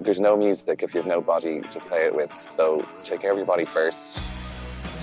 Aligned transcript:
there's 0.00 0.20
no 0.20 0.36
music 0.36 0.82
if 0.82 0.94
you 0.94 1.00
have 1.00 1.08
no 1.08 1.20
body 1.20 1.60
to 1.60 1.80
play 1.80 2.04
it 2.04 2.14
with. 2.14 2.34
So 2.34 2.86
take 3.02 3.20
care 3.20 3.32
of 3.32 3.36
your 3.36 3.46
body 3.46 3.64
first. 3.64 4.20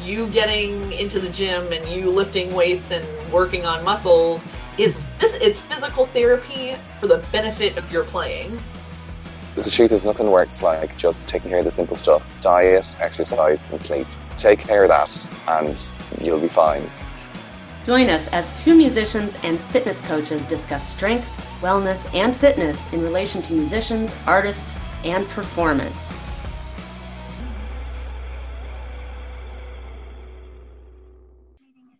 You 0.04 0.28
getting 0.28 0.92
into 0.94 1.20
the 1.20 1.30
gym 1.30 1.72
and 1.72 1.88
you 1.90 2.10
lifting 2.10 2.54
weights 2.54 2.92
and 2.92 3.06
working 3.32 3.66
on 3.66 3.84
muscles 3.84 4.46
is 4.78 5.02
it's 5.20 5.60
physical 5.60 6.06
therapy 6.08 6.76
for 7.00 7.08
the 7.08 7.18
benefit 7.32 7.78
of 7.78 7.92
your 7.92 8.04
playing. 8.04 8.62
The 9.56 9.70
truth 9.70 9.94
is, 9.94 10.04
nothing 10.04 10.30
works 10.30 10.62
like 10.62 10.98
just 10.98 11.30
taking 11.30 11.50
care 11.50 11.60
of 11.60 11.66
the 11.66 11.72
simple 11.72 11.96
stuff 11.96 12.30
diet, 12.42 12.94
exercise, 13.00 13.70
and 13.70 13.82
sleep. 13.82 14.06
Take 14.38 14.60
care 14.60 14.84
of 14.84 14.90
that, 14.90 15.30
and 15.48 15.82
you'll 16.22 16.42
be 16.42 16.50
fine. 16.50 16.92
Join 17.86 18.10
us 18.10 18.28
as 18.30 18.64
two 18.64 18.76
musicians 18.76 19.38
and 19.44 19.58
fitness 19.58 20.02
coaches 20.02 20.46
discuss 20.46 20.90
strength, 20.90 21.30
wellness, 21.62 22.14
and 22.14 22.36
fitness 22.36 22.92
in 22.92 23.02
relation 23.02 23.42
to 23.44 23.54
musicians, 23.54 24.14
artists, 24.28 24.76
and 25.06 25.28
performance. 25.30 26.20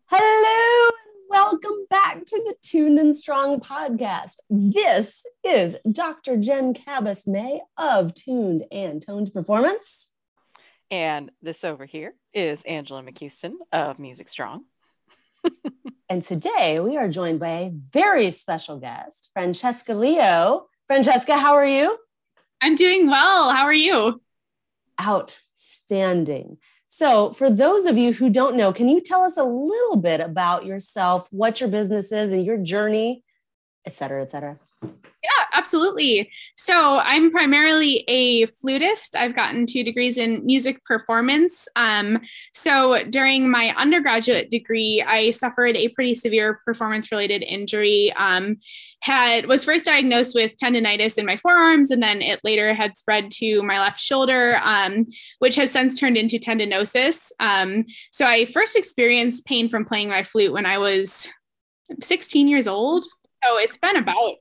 Hello, 0.08 0.90
and 0.90 1.30
welcome 1.30 1.86
back 1.92 2.26
to 2.26 2.44
the 2.46 2.56
Tuned 2.64 2.98
and 2.98 3.16
Strong 3.16 3.60
podcast. 3.60 4.38
This 4.50 5.24
is 5.44 5.78
Dr. 5.90 6.38
Jen 6.38 6.74
Cabas 6.74 7.28
May 7.28 7.62
of 7.78 8.16
Tuned 8.16 8.66
and 8.72 9.06
Toned 9.06 9.32
Performance. 9.32 10.10
And 10.90 11.32
this 11.44 11.64
over 11.64 11.86
here 11.86 12.16
is 12.34 12.64
Angela 12.64 13.04
McCuiston 13.04 13.54
of 13.72 14.00
Music 14.00 14.30
Strong. 14.30 14.64
and 16.10 16.24
today 16.24 16.80
we 16.80 16.98
are 16.98 17.08
joined 17.08 17.40
by 17.40 17.50
a 17.50 17.72
very 17.72 18.32
special 18.32 18.80
guest, 18.80 19.30
Francesca 19.34 19.94
Leo. 19.94 20.66
Francesca, 20.88 21.38
how 21.38 21.54
are 21.54 21.68
you? 21.68 22.00
I'm 22.62 22.76
doing 22.76 23.08
well. 23.08 23.52
How 23.52 23.64
are 23.64 23.74
you? 23.74 24.22
Outstanding. 25.02 26.58
So, 26.88 27.34
for 27.34 27.50
those 27.50 27.86
of 27.86 27.98
you 27.98 28.14
who 28.14 28.30
don't 28.30 28.56
know, 28.56 28.72
can 28.72 28.88
you 28.88 29.02
tell 29.02 29.22
us 29.22 29.36
a 29.38 29.44
little 29.44 29.98
bit 29.98 30.22
about 30.22 30.66
yourself, 30.66 31.28
what 31.30 31.60
your 31.60 31.70
business 31.70 32.12
is, 32.12 32.32
and 32.32 32.46
your 32.46 32.58
journey, 32.58 33.24
et 33.86 33.94
cetera, 33.94 34.22
et 34.22 34.32
cetera? 34.32 34.58
Yeah, 35.26 35.46
absolutely. 35.54 36.30
So 36.56 37.00
I'm 37.00 37.32
primarily 37.32 38.04
a 38.08 38.46
flutist. 38.46 39.16
I've 39.16 39.36
gotten 39.36 39.66
two 39.66 39.84
degrees 39.84 40.18
in 40.18 40.46
music 40.46 40.84
performance. 40.86 41.68
Um, 41.76 42.20
so 42.54 43.04
during 43.10 43.50
my 43.50 43.74
undergraduate 43.76 44.52
degree, 44.52 45.02
I 45.02 45.32
suffered 45.32 45.76
a 45.78 45.90
pretty 45.90 46.14
severe 46.14 46.62
performance-related 46.64 47.42
injury. 47.42 48.14
Um, 48.14 48.58
had 49.00 49.48
was 49.48 49.66
first 49.66 49.86
diagnosed 49.86 50.36
with 50.36 50.56
tendonitis 50.58 51.18
in 51.18 51.26
my 51.26 51.38
forearms, 51.38 51.90
and 51.90 52.04
then 52.04 52.22
it 52.22 52.40
later 52.44 52.76
had 52.76 52.96
spread 52.96 53.32
to 53.32 53.64
my 53.64 53.80
left 53.80 54.00
shoulder, 54.00 54.60
um, 54.64 55.08
which 55.40 55.56
has 55.56 55.72
since 55.72 56.00
turned 56.00 56.18
into 56.18 56.38
tendinosis. 56.38 57.32
Um, 57.40 57.86
so 58.12 58.26
I 58.26 58.46
first 58.46 58.76
experienced 58.76 59.46
pain 59.48 59.70
from 59.70 59.86
playing 59.86 60.10
my 60.10 60.22
flute 60.22 60.54
when 60.54 60.68
I 60.68 60.78
was 60.78 61.28
16 62.04 62.48
years 62.48 62.68
old. 62.68 63.04
So 63.44 63.58
it's 63.58 63.78
been 63.78 63.96
about 63.96 64.36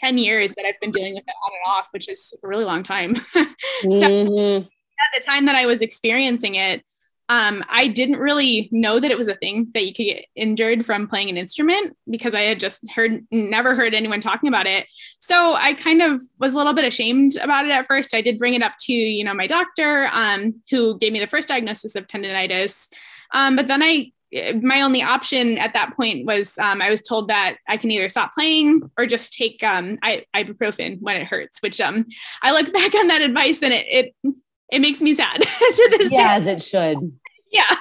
10 0.00 0.18
years 0.18 0.54
that 0.54 0.64
I've 0.66 0.80
been 0.80 0.90
dealing 0.90 1.14
with 1.14 1.24
it 1.26 1.34
on 1.44 1.52
and 1.52 1.76
off, 1.76 1.86
which 1.92 2.08
is 2.08 2.34
a 2.42 2.48
really 2.48 2.64
long 2.64 2.82
time. 2.82 3.16
so 3.34 3.46
mm-hmm. 3.82 4.64
at 4.64 5.18
the 5.18 5.24
time 5.24 5.46
that 5.46 5.56
I 5.56 5.66
was 5.66 5.82
experiencing 5.82 6.54
it, 6.56 6.84
um, 7.30 7.64
I 7.68 7.88
didn't 7.88 8.18
really 8.18 8.68
know 8.70 9.00
that 9.00 9.10
it 9.10 9.16
was 9.16 9.28
a 9.28 9.34
thing 9.34 9.68
that 9.72 9.86
you 9.86 9.94
could 9.94 10.04
get 10.04 10.26
injured 10.36 10.84
from 10.84 11.08
playing 11.08 11.30
an 11.30 11.38
instrument 11.38 11.96
because 12.10 12.34
I 12.34 12.42
had 12.42 12.60
just 12.60 12.88
heard, 12.90 13.26
never 13.30 13.74
heard 13.74 13.94
anyone 13.94 14.20
talking 14.20 14.48
about 14.48 14.66
it. 14.66 14.86
So 15.20 15.54
I 15.54 15.72
kind 15.72 16.02
of 16.02 16.20
was 16.38 16.52
a 16.52 16.56
little 16.58 16.74
bit 16.74 16.84
ashamed 16.84 17.36
about 17.36 17.64
it 17.64 17.70
at 17.70 17.86
first. 17.86 18.14
I 18.14 18.20
did 18.20 18.38
bring 18.38 18.52
it 18.52 18.62
up 18.62 18.74
to, 18.80 18.92
you 18.92 19.24
know, 19.24 19.32
my 19.32 19.46
doctor, 19.46 20.10
um, 20.12 20.60
who 20.70 20.98
gave 20.98 21.12
me 21.14 21.18
the 21.18 21.26
first 21.26 21.48
diagnosis 21.48 21.94
of 21.94 22.06
tendonitis. 22.08 22.88
Um, 23.32 23.56
but 23.56 23.68
then 23.68 23.82
I 23.82 24.12
my 24.60 24.82
only 24.82 25.02
option 25.02 25.58
at 25.58 25.74
that 25.74 25.96
point 25.96 26.26
was 26.26 26.58
um, 26.58 26.82
I 26.82 26.90
was 26.90 27.02
told 27.02 27.28
that 27.28 27.56
I 27.68 27.76
can 27.76 27.90
either 27.90 28.08
stop 28.08 28.34
playing 28.34 28.82
or 28.98 29.06
just 29.06 29.32
take 29.32 29.62
um, 29.62 29.98
ibuprofen 29.98 31.00
when 31.00 31.16
it 31.16 31.26
hurts. 31.26 31.62
Which 31.62 31.80
um, 31.80 32.06
I 32.42 32.52
look 32.52 32.72
back 32.72 32.94
on 32.94 33.08
that 33.08 33.22
advice 33.22 33.62
and 33.62 33.72
it 33.72 33.86
it, 33.88 34.34
it 34.72 34.80
makes 34.80 35.00
me 35.00 35.14
sad 35.14 35.40
to 35.42 35.96
this 35.98 36.12
yeah, 36.12 36.38
day. 36.38 36.42
as 36.42 36.46
it 36.46 36.62
should. 36.62 36.98
Yeah. 37.52 37.76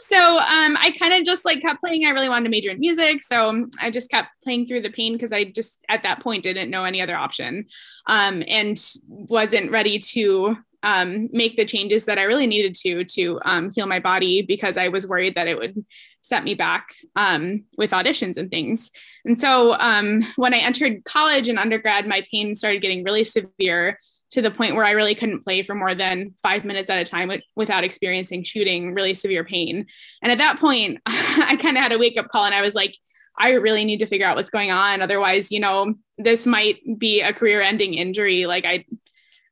So 0.00 0.38
um, 0.40 0.76
I 0.78 0.94
kind 0.98 1.14
of 1.14 1.24
just 1.24 1.46
like 1.46 1.62
kept 1.62 1.80
playing. 1.80 2.04
I 2.04 2.10
really 2.10 2.28
wanted 2.28 2.44
to 2.44 2.50
major 2.50 2.68
in 2.68 2.78
music, 2.78 3.22
so 3.22 3.66
I 3.80 3.90
just 3.90 4.10
kept 4.10 4.28
playing 4.44 4.66
through 4.66 4.82
the 4.82 4.90
pain 4.90 5.14
because 5.14 5.32
I 5.32 5.44
just 5.44 5.82
at 5.88 6.02
that 6.02 6.20
point 6.20 6.44
didn't 6.44 6.68
know 6.68 6.84
any 6.84 7.00
other 7.00 7.16
option, 7.16 7.64
um, 8.08 8.42
and 8.46 8.78
wasn't 9.06 9.70
ready 9.70 9.98
to 9.98 10.58
um, 10.86 11.28
make 11.32 11.56
the 11.56 11.64
changes 11.64 12.04
that 12.04 12.16
I 12.16 12.22
really 12.22 12.46
needed 12.46 12.76
to 12.76 13.04
to 13.04 13.40
um, 13.44 13.72
heal 13.74 13.86
my 13.86 13.98
body 13.98 14.42
because 14.42 14.78
I 14.78 14.86
was 14.86 15.08
worried 15.08 15.34
that 15.34 15.48
it 15.48 15.58
would 15.58 15.84
set 16.20 16.44
me 16.44 16.54
back 16.54 16.86
um, 17.16 17.64
with 17.76 17.90
auditions 17.90 18.36
and 18.36 18.48
things. 18.50 18.92
And 19.24 19.38
so 19.38 19.74
um, 19.80 20.22
when 20.36 20.54
I 20.54 20.58
entered 20.58 21.04
college 21.04 21.48
and 21.48 21.58
undergrad, 21.58 22.06
my 22.06 22.24
pain 22.30 22.54
started 22.54 22.82
getting 22.82 23.02
really 23.02 23.24
severe 23.24 23.98
to 24.30 24.40
the 24.40 24.50
point 24.50 24.76
where 24.76 24.84
I 24.84 24.92
really 24.92 25.16
couldn't 25.16 25.44
play 25.44 25.64
for 25.64 25.74
more 25.74 25.94
than 25.94 26.34
five 26.40 26.64
minutes 26.64 26.88
at 26.88 27.00
a 27.00 27.04
time 27.04 27.32
without 27.56 27.82
experiencing 27.82 28.44
shooting 28.44 28.94
really 28.94 29.14
severe 29.14 29.44
pain. 29.44 29.86
And 30.22 30.30
at 30.30 30.38
that 30.38 30.60
point, 30.60 30.98
I 31.06 31.58
kind 31.60 31.76
of 31.76 31.82
had 31.82 31.92
a 31.92 31.98
wake 31.98 32.18
up 32.18 32.28
call 32.28 32.44
and 32.44 32.54
I 32.54 32.60
was 32.60 32.76
like, 32.76 32.94
I 33.38 33.52
really 33.52 33.84
need 33.84 33.98
to 33.98 34.06
figure 34.06 34.26
out 34.26 34.36
what's 34.36 34.50
going 34.50 34.70
on. 34.70 35.02
Otherwise, 35.02 35.50
you 35.50 35.60
know, 35.60 35.94
this 36.16 36.46
might 36.46 36.78
be 36.96 37.20
a 37.22 37.32
career 37.32 37.60
ending 37.60 37.94
injury. 37.94 38.46
Like 38.46 38.64
I 38.64 38.84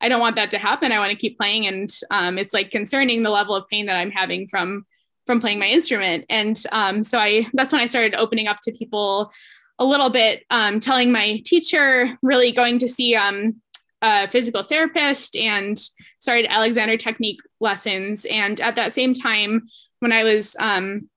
I 0.05 0.09
don't 0.09 0.21
want 0.21 0.37
that 0.37 0.51
to 0.51 0.59
happen. 0.59 0.93
I 0.93 0.99
want 0.99 1.13
to 1.13 1.17
keep 1.17 1.39
playing, 1.39 1.67
and 1.67 1.89
um, 2.11 2.37
it's 2.37 2.53
like 2.53 2.71
concerning 2.71 3.23
the 3.23 3.31
level 3.31 3.55
of 3.55 3.67
pain 3.69 3.87
that 3.87 3.97
I'm 3.97 4.11
having 4.11 4.47
from 4.47 4.85
from 5.27 5.41
playing 5.41 5.59
my 5.59 5.67
instrument. 5.67 6.27
And 6.29 6.63
um, 6.73 7.03
so 7.03 7.19
I 7.19 7.47
that's 7.55 7.73
when 7.73 7.81
I 7.81 7.87
started 7.87 8.15
opening 8.15 8.47
up 8.47 8.59
to 8.65 8.73
people 8.73 9.33
a 9.79 9.85
little 9.85 10.11
bit, 10.11 10.45
um, 10.51 10.79
telling 10.79 11.11
my 11.11 11.41
teacher, 11.47 12.19
really 12.21 12.53
going 12.53 12.79
to 12.81 12.87
see 12.87 13.17
um, 13.17 13.63
a 14.03 14.29
physical 14.29 14.63
therapist, 14.63 15.37
and 15.37 15.79
started 16.19 16.53
Alexander 16.53 16.99
Technique 16.99 17.41
lessons. 17.61 18.27
And 18.27 18.61
at 18.61 18.77
that 18.77 18.93
same 18.93 19.15
time, 19.15 19.63
when 20.01 20.13
I 20.13 20.23
was 20.23 20.55
um, 20.61 21.09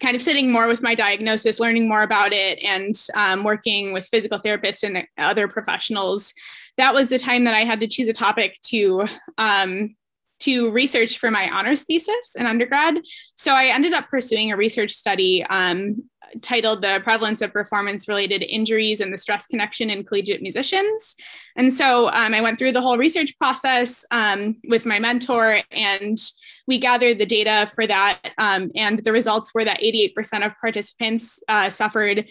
kind 0.00 0.14
of 0.14 0.22
sitting 0.22 0.52
more 0.52 0.68
with 0.68 0.82
my 0.82 0.94
diagnosis, 0.94 1.58
learning 1.58 1.88
more 1.88 2.02
about 2.02 2.34
it, 2.34 2.58
and 2.62 2.94
um, 3.14 3.42
working 3.42 3.94
with 3.94 4.06
physical 4.08 4.38
therapists 4.38 4.82
and 4.82 5.06
other 5.16 5.48
professionals 5.48 6.34
that 6.78 6.94
was 6.94 7.08
the 7.08 7.18
time 7.18 7.44
that 7.44 7.54
I 7.54 7.64
had 7.64 7.80
to 7.80 7.88
choose 7.88 8.08
a 8.08 8.12
topic 8.12 8.58
to 8.66 9.06
um, 9.38 9.94
to 10.40 10.72
research 10.72 11.18
for 11.18 11.30
my 11.30 11.48
honors 11.48 11.84
thesis 11.84 12.34
in 12.36 12.46
undergrad. 12.46 13.00
So 13.36 13.54
I 13.54 13.66
ended 13.66 13.92
up 13.92 14.08
pursuing 14.08 14.50
a 14.50 14.56
research 14.56 14.90
study 14.90 15.44
um, 15.44 16.02
titled 16.40 16.82
The 16.82 17.00
Prevalence 17.04 17.42
of 17.42 17.52
Performance 17.52 18.08
Related 18.08 18.42
Injuries 18.42 19.00
and 19.00 19.12
the 19.12 19.18
Stress 19.18 19.46
Connection 19.46 19.88
in 19.88 20.02
Collegiate 20.02 20.42
Musicians. 20.42 21.14
And 21.56 21.72
so 21.72 22.08
um, 22.08 22.34
I 22.34 22.40
went 22.40 22.58
through 22.58 22.72
the 22.72 22.80
whole 22.80 22.98
research 22.98 23.36
process 23.38 24.04
um, 24.10 24.56
with 24.68 24.84
my 24.84 24.98
mentor, 24.98 25.60
and 25.70 26.18
we 26.66 26.78
gathered 26.78 27.18
the 27.18 27.26
data 27.26 27.70
for 27.72 27.86
that. 27.86 28.18
Um, 28.38 28.72
and 28.74 28.98
the 28.98 29.12
results 29.12 29.54
were 29.54 29.64
that 29.64 29.80
88% 29.80 30.44
of 30.44 30.58
participants 30.60 31.38
uh, 31.48 31.70
suffered 31.70 32.28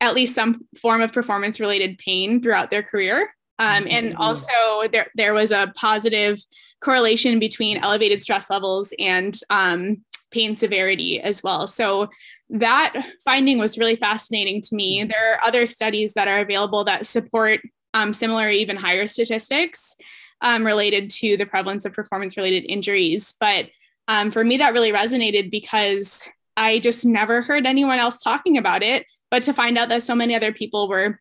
at 0.00 0.14
least 0.14 0.34
some 0.34 0.66
form 0.78 1.00
of 1.00 1.12
performance 1.12 1.58
related 1.58 1.98
pain 1.98 2.42
throughout 2.42 2.70
their 2.70 2.82
career. 2.82 3.30
Um, 3.58 3.86
and 3.88 4.12
mm-hmm. 4.12 4.20
also, 4.20 4.88
there 4.92 5.10
there 5.14 5.34
was 5.34 5.50
a 5.50 5.72
positive 5.76 6.38
correlation 6.80 7.38
between 7.38 7.78
elevated 7.78 8.22
stress 8.22 8.50
levels 8.50 8.92
and 8.98 9.38
um, 9.48 10.04
pain 10.30 10.56
severity 10.56 11.20
as 11.20 11.42
well. 11.42 11.66
So 11.66 12.08
that 12.50 12.92
finding 13.24 13.58
was 13.58 13.78
really 13.78 13.96
fascinating 13.96 14.60
to 14.62 14.74
me. 14.74 15.00
Mm-hmm. 15.00 15.08
There 15.08 15.32
are 15.32 15.44
other 15.46 15.66
studies 15.66 16.12
that 16.14 16.28
are 16.28 16.40
available 16.40 16.84
that 16.84 17.06
support 17.06 17.60
um, 17.94 18.12
similar, 18.12 18.50
even 18.50 18.76
higher 18.76 19.06
statistics 19.06 19.96
um, 20.42 20.66
related 20.66 21.08
to 21.10 21.38
the 21.38 21.46
prevalence 21.46 21.86
of 21.86 21.94
performance-related 21.94 22.64
injuries. 22.68 23.34
But 23.40 23.70
um, 24.06 24.30
for 24.30 24.44
me, 24.44 24.58
that 24.58 24.74
really 24.74 24.92
resonated 24.92 25.50
because 25.50 26.28
I 26.58 26.78
just 26.78 27.06
never 27.06 27.40
heard 27.40 27.66
anyone 27.66 27.98
else 27.98 28.18
talking 28.18 28.58
about 28.58 28.82
it. 28.82 29.06
But 29.30 29.42
to 29.44 29.54
find 29.54 29.78
out 29.78 29.88
that 29.88 30.02
so 30.02 30.14
many 30.14 30.34
other 30.34 30.52
people 30.52 30.88
were 30.88 31.20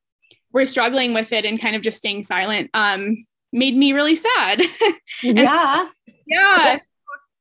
were 0.55 0.65
struggling 0.65 1.13
with 1.13 1.33
it 1.33 1.43
and 1.43 1.59
kind 1.61 1.75
of 1.75 1.81
just 1.81 1.97
staying 1.97 2.23
silent 2.23 2.69
um, 2.73 3.17
made 3.51 3.75
me 3.75 3.91
really 3.91 4.15
sad. 4.15 4.61
yeah. 5.23 5.85
yeah. 6.25 6.77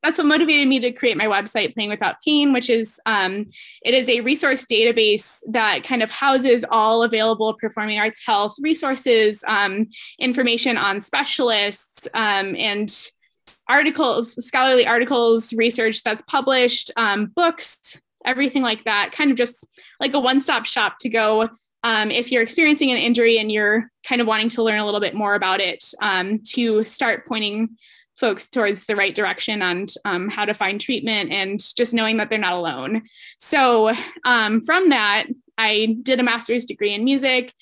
That's 0.03 0.19
what 0.19 0.27
motivated 0.27 0.69
me 0.69 0.81
to 0.81 0.91
create 0.91 1.17
my 1.17 1.27
website, 1.27 1.75
Playing 1.75 1.91
Without 1.91 2.17
Pain, 2.25 2.53
which 2.53 2.69
is 2.69 3.01
um, 3.07 3.47
it 3.83 3.95
is 3.95 4.09
a 4.09 4.21
resource 4.21 4.67
database 4.67 5.39
that 5.53 5.85
kind 5.85 6.03
of 6.03 6.11
houses 6.11 6.65
all 6.71 7.05
available 7.05 7.55
performing 7.55 8.01
arts 8.01 8.21
health 8.27 8.55
resources, 8.61 9.43
um, 9.47 9.87
information 10.19 10.77
on 10.77 11.01
specialists, 11.01 12.09
um, 12.15 12.57
and 12.57 12.95
articles, 13.69 14.35
scholarly 14.45 14.87
articles, 14.87 15.55
research 15.55 16.03
that's 16.03 16.23
published, 16.27 16.91
um, 16.97 17.27
books, 17.27 17.99
everything 18.27 18.63
like 18.63 18.85
that. 18.85 19.13
Kind 19.13 19.31
of 19.31 19.39
just 19.39 19.65
like 20.01 20.13
a 20.15 20.21
one-stop 20.21 20.67
shop 20.67 20.97
to 21.01 21.09
go 21.09 21.49
um, 21.85 22.11
if 22.11 22.33
you're 22.33 22.43
experiencing 22.43 22.91
an 22.91 22.97
injury 22.97 23.39
and 23.39 23.53
you're 23.53 23.91
kind 24.09 24.21
of 24.23 24.27
wanting 24.27 24.49
to 24.49 24.63
learn 24.63 24.81
a 24.81 24.85
little 24.85 25.01
bit 25.01 25.15
more 25.15 25.35
about 25.35 25.61
it, 25.61 25.85
um, 26.01 26.41
to 26.55 26.83
start 26.85 27.27
pointing 27.27 27.77
folks 28.17 28.49
towards 28.49 28.87
the 28.87 28.97
right 28.97 29.15
direction 29.15 29.61
on 29.61 29.87
um, 30.07 30.31
how 30.31 30.47
to 30.47 30.55
find 30.55 30.81
treatment 30.81 31.31
and 31.31 31.61
just 31.77 31.93
knowing 31.93 32.17
that 32.17 32.31
they're 32.31 32.39
not 32.39 32.55
alone. 32.55 33.03
So, 33.39 33.93
um, 34.25 34.63
from 34.63 34.89
that, 34.89 35.27
I 35.59 35.97
did 36.03 36.21
a 36.21 36.23
master's 36.23 36.65
degree 36.65 36.95
in 36.95 37.05
music, 37.05 37.53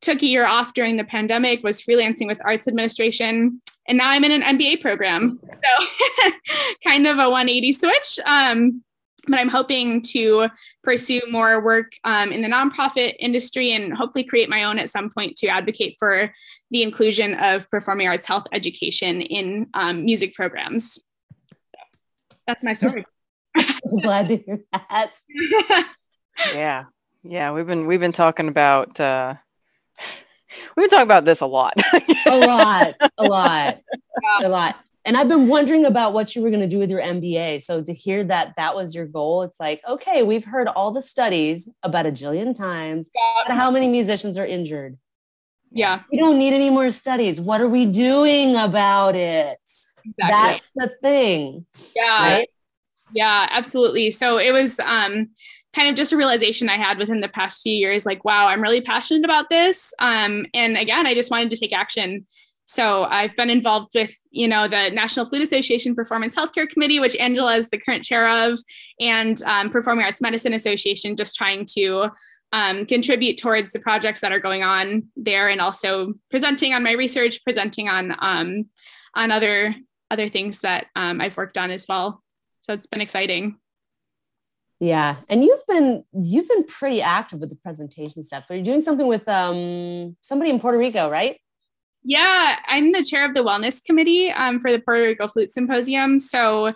took 0.00 0.22
a 0.22 0.26
year 0.26 0.46
off 0.46 0.72
during 0.72 0.96
the 0.96 1.04
pandemic, 1.04 1.62
was 1.62 1.82
freelancing 1.82 2.26
with 2.26 2.40
arts 2.44 2.66
administration, 2.66 3.60
and 3.88 3.98
now 3.98 4.08
I'm 4.08 4.24
in 4.24 4.42
an 4.42 4.58
MBA 4.58 4.80
program. 4.80 5.38
So, 5.42 6.30
kind 6.86 7.06
of 7.06 7.18
a 7.18 7.28
180 7.28 7.72
switch. 7.74 8.18
Um, 8.24 8.82
but 9.26 9.40
I'm 9.40 9.48
hoping 9.48 10.02
to 10.02 10.48
pursue 10.82 11.20
more 11.30 11.60
work 11.60 11.92
um, 12.04 12.32
in 12.32 12.42
the 12.42 12.48
nonprofit 12.48 13.14
industry 13.18 13.72
and 13.72 13.92
hopefully 13.92 14.24
create 14.24 14.48
my 14.48 14.64
own 14.64 14.78
at 14.78 14.90
some 14.90 15.10
point 15.10 15.36
to 15.38 15.48
advocate 15.48 15.96
for 15.98 16.32
the 16.70 16.82
inclusion 16.82 17.34
of 17.34 17.70
performing 17.70 18.08
arts 18.08 18.26
health 18.26 18.46
education 18.52 19.20
in 19.20 19.68
um, 19.74 20.04
music 20.04 20.34
programs. 20.34 20.94
So 20.94 21.00
that's 22.46 22.64
my 22.64 22.74
story. 22.74 23.04
I'm 23.56 23.72
so 23.84 23.96
glad 24.02 24.28
to 24.28 24.36
hear 24.36 24.58
that. 24.72 25.12
yeah, 26.54 26.84
yeah. 27.22 27.52
We've 27.52 27.66
been 27.66 27.86
we've 27.86 28.00
been 28.00 28.12
talking 28.12 28.48
about 28.48 28.98
uh, 29.00 29.34
we've 30.76 30.84
been 30.84 30.90
talking 30.90 31.06
about 31.06 31.24
this 31.24 31.40
a 31.40 31.46
lot. 31.46 31.74
a 32.26 32.38
lot, 32.38 32.94
a 33.18 33.24
lot, 33.24 33.80
yeah. 34.40 34.46
a 34.46 34.48
lot 34.48 34.76
and 35.06 35.16
I've 35.16 35.28
been 35.28 35.46
wondering 35.46 35.86
about 35.86 36.12
what 36.12 36.34
you 36.34 36.42
were 36.42 36.50
going 36.50 36.60
to 36.60 36.66
do 36.66 36.80
with 36.80 36.90
your 36.90 37.00
MBA. 37.00 37.62
So 37.62 37.80
to 37.80 37.92
hear 37.92 38.24
that 38.24 38.54
that 38.56 38.74
was 38.74 38.92
your 38.92 39.06
goal, 39.06 39.42
it's 39.42 39.58
like, 39.60 39.80
okay, 39.88 40.24
we've 40.24 40.44
heard 40.44 40.66
all 40.66 40.90
the 40.90 41.00
studies 41.00 41.68
about 41.84 42.06
a 42.06 42.10
jillion 42.10 42.56
times 42.56 43.08
yeah. 43.14 43.54
how 43.54 43.70
many 43.70 43.86
musicians 43.88 44.36
are 44.36 44.44
injured. 44.44 44.98
Yeah. 45.70 46.02
We 46.10 46.18
don't 46.18 46.38
need 46.38 46.54
any 46.54 46.70
more 46.70 46.90
studies. 46.90 47.40
What 47.40 47.60
are 47.60 47.68
we 47.68 47.86
doing 47.86 48.56
about 48.56 49.14
it? 49.14 49.58
Exactly. 50.04 50.14
That's 50.18 50.70
the 50.74 50.92
thing. 51.00 51.66
Yeah. 51.94 52.22
Right? 52.22 52.50
Yeah, 53.12 53.46
absolutely. 53.50 54.10
So 54.10 54.38
it 54.38 54.52
was 54.52 54.80
um 54.80 55.30
kind 55.72 55.88
of 55.88 55.94
just 55.94 56.12
a 56.12 56.16
realization 56.16 56.68
I 56.68 56.78
had 56.78 56.98
within 56.98 57.20
the 57.20 57.28
past 57.28 57.62
few 57.62 57.72
years 57.72 58.06
like, 58.06 58.24
wow, 58.24 58.48
I'm 58.48 58.62
really 58.62 58.80
passionate 58.80 59.24
about 59.24 59.50
this. 59.50 59.92
Um, 60.00 60.46
and 60.54 60.76
again, 60.76 61.06
I 61.06 61.14
just 61.14 61.30
wanted 61.30 61.50
to 61.50 61.56
take 61.56 61.72
action 61.72 62.26
so 62.66 63.04
I've 63.04 63.34
been 63.36 63.48
involved 63.48 63.92
with, 63.94 64.12
you 64.30 64.48
know, 64.48 64.66
the 64.66 64.90
National 64.90 65.24
Flute 65.24 65.42
Association 65.42 65.94
Performance 65.94 66.34
Healthcare 66.34 66.68
Committee, 66.68 66.98
which 66.98 67.16
Angela 67.16 67.54
is 67.54 67.70
the 67.70 67.78
current 67.78 68.04
chair 68.04 68.28
of, 68.28 68.58
and 69.00 69.40
um, 69.44 69.70
Performing 69.70 70.04
Arts 70.04 70.20
Medicine 70.20 70.52
Association, 70.52 71.16
just 71.16 71.36
trying 71.36 71.64
to 71.76 72.10
um, 72.52 72.84
contribute 72.84 73.38
towards 73.38 73.72
the 73.72 73.78
projects 73.78 74.20
that 74.20 74.32
are 74.32 74.40
going 74.40 74.64
on 74.64 75.04
there, 75.16 75.48
and 75.48 75.60
also 75.60 76.14
presenting 76.28 76.74
on 76.74 76.82
my 76.82 76.92
research, 76.92 77.42
presenting 77.44 77.88
on 77.88 78.16
um, 78.18 78.66
on 79.14 79.30
other 79.30 79.74
other 80.10 80.28
things 80.28 80.60
that 80.60 80.86
um, 80.96 81.20
I've 81.20 81.36
worked 81.36 81.58
on 81.58 81.70
as 81.70 81.86
well. 81.88 82.22
So 82.62 82.72
it's 82.72 82.86
been 82.86 83.00
exciting. 83.00 83.58
Yeah, 84.80 85.16
and 85.28 85.42
you've 85.42 85.66
been 85.66 86.04
you've 86.12 86.48
been 86.48 86.64
pretty 86.64 87.00
active 87.00 87.38
with 87.38 87.50
the 87.50 87.56
presentation 87.56 88.22
stuff. 88.24 88.50
Are 88.50 88.56
you 88.56 88.62
doing 88.62 88.80
something 88.80 89.06
with 89.06 89.28
um, 89.28 90.16
somebody 90.20 90.50
in 90.50 90.58
Puerto 90.58 90.78
Rico, 90.78 91.08
right? 91.08 91.38
Yeah, 92.08 92.60
I'm 92.68 92.92
the 92.92 93.02
chair 93.02 93.24
of 93.24 93.34
the 93.34 93.42
wellness 93.42 93.82
committee 93.82 94.30
um, 94.30 94.60
for 94.60 94.70
the 94.70 94.78
Puerto 94.78 95.02
Rico 95.02 95.26
Flute 95.26 95.50
Symposium. 95.52 96.20
So 96.20 96.72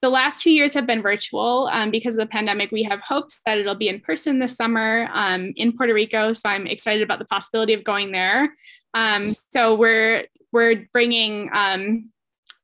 the 0.00 0.08
last 0.08 0.40
two 0.40 0.50
years 0.50 0.72
have 0.72 0.86
been 0.86 1.02
virtual 1.02 1.68
um, 1.70 1.90
because 1.90 2.14
of 2.14 2.20
the 2.20 2.26
pandemic. 2.26 2.72
We 2.72 2.82
have 2.84 3.02
hopes 3.02 3.42
that 3.44 3.58
it'll 3.58 3.74
be 3.74 3.90
in 3.90 4.00
person 4.00 4.38
this 4.38 4.56
summer 4.56 5.10
um, 5.12 5.52
in 5.56 5.72
Puerto 5.76 5.92
Rico. 5.92 6.32
So 6.32 6.48
I'm 6.48 6.66
excited 6.66 7.02
about 7.02 7.18
the 7.18 7.26
possibility 7.26 7.74
of 7.74 7.84
going 7.84 8.10
there. 8.10 8.54
Um, 8.94 9.34
so 9.52 9.74
we're 9.74 10.24
we're 10.50 10.86
bringing 10.94 11.50
um, 11.52 12.10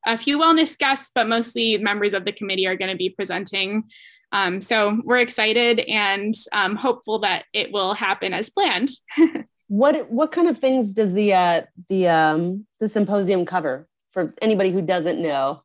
a 0.06 0.16
few 0.16 0.38
wellness 0.38 0.78
guests, 0.78 1.10
but 1.14 1.28
mostly 1.28 1.76
members 1.76 2.14
of 2.14 2.24
the 2.24 2.32
committee 2.32 2.66
are 2.66 2.76
going 2.76 2.90
to 2.90 2.96
be 2.96 3.10
presenting. 3.10 3.84
Um, 4.32 4.62
so 4.62 5.02
we're 5.04 5.18
excited 5.18 5.80
and 5.80 6.34
hopeful 6.54 7.18
that 7.18 7.44
it 7.52 7.72
will 7.72 7.92
happen 7.92 8.32
as 8.32 8.48
planned. 8.48 8.88
what 9.70 10.10
what 10.10 10.32
kind 10.32 10.48
of 10.48 10.58
things 10.58 10.92
does 10.92 11.12
the 11.12 11.32
uh, 11.32 11.62
the 11.88 12.08
um, 12.08 12.66
the 12.80 12.88
symposium 12.88 13.46
cover 13.46 13.86
for 14.10 14.34
anybody 14.42 14.70
who 14.70 14.82
doesn't 14.82 15.22
know? 15.22 15.62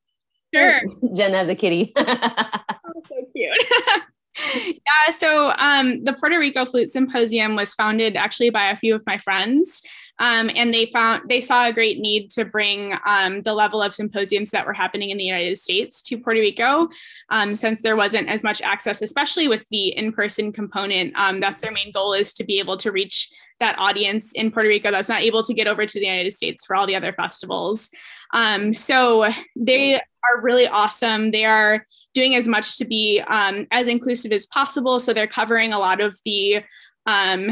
Sure. 0.53 0.79
Jen 1.15 1.33
has 1.33 1.49
a 1.49 1.55
kitty. 1.55 1.91
oh, 1.97 3.03
so 3.07 3.15
cute. 3.35 3.65
yeah, 4.65 5.11
so 5.17 5.53
um, 5.57 6.03
the 6.03 6.13
Puerto 6.13 6.37
Rico 6.37 6.65
Flute 6.65 6.91
Symposium 6.91 7.55
was 7.55 7.73
founded 7.73 8.15
actually 8.15 8.51
by 8.51 8.65
a 8.65 8.75
few 8.75 8.93
of 8.93 9.01
my 9.07 9.17
friends, 9.17 9.81
um, 10.19 10.51
and 10.55 10.71
they 10.71 10.85
found 10.85 11.23
they 11.27 11.41
saw 11.41 11.65
a 11.65 11.73
great 11.73 11.97
need 11.97 12.29
to 12.29 12.45
bring 12.45 12.93
um, 13.07 13.41
the 13.41 13.55
level 13.55 13.81
of 13.81 13.95
symposiums 13.95 14.51
that 14.51 14.67
were 14.67 14.73
happening 14.73 15.09
in 15.09 15.17
the 15.17 15.23
United 15.23 15.57
States 15.57 15.99
to 16.03 16.17
Puerto 16.19 16.41
Rico, 16.41 16.89
um, 17.29 17.55
since 17.55 17.81
there 17.81 17.95
wasn't 17.95 18.29
as 18.29 18.43
much 18.43 18.61
access, 18.61 19.01
especially 19.01 19.47
with 19.47 19.67
the 19.71 19.87
in-person 19.97 20.51
component. 20.51 21.15
Um, 21.15 21.39
that's 21.39 21.61
their 21.61 21.71
main 21.71 21.91
goal 21.91 22.13
is 22.13 22.33
to 22.33 22.43
be 22.43 22.59
able 22.59 22.77
to 22.77 22.91
reach 22.91 23.31
that 23.59 23.77
audience 23.79 24.31
in 24.33 24.51
Puerto 24.51 24.67
Rico 24.67 24.91
that's 24.91 25.09
not 25.09 25.21
able 25.21 25.43
to 25.43 25.53
get 25.53 25.67
over 25.67 25.85
to 25.85 25.99
the 25.99 26.05
United 26.05 26.33
States 26.33 26.65
for 26.65 26.75
all 26.75 26.85
the 26.85 26.95
other 26.95 27.13
festivals. 27.13 27.89
Um, 28.33 28.73
so 28.73 29.29
they 29.55 29.95
are 29.95 30.41
really 30.41 30.67
awesome. 30.67 31.31
They 31.31 31.45
are 31.45 31.85
doing 32.13 32.35
as 32.35 32.47
much 32.47 32.77
to 32.77 32.85
be 32.85 33.21
um, 33.27 33.67
as 33.71 33.87
inclusive 33.87 34.31
as 34.31 34.47
possible. 34.47 34.99
So 34.99 35.13
they're 35.13 35.27
covering 35.27 35.73
a 35.73 35.79
lot 35.79 36.01
of 36.01 36.17
the 36.25 36.63
um, 37.05 37.51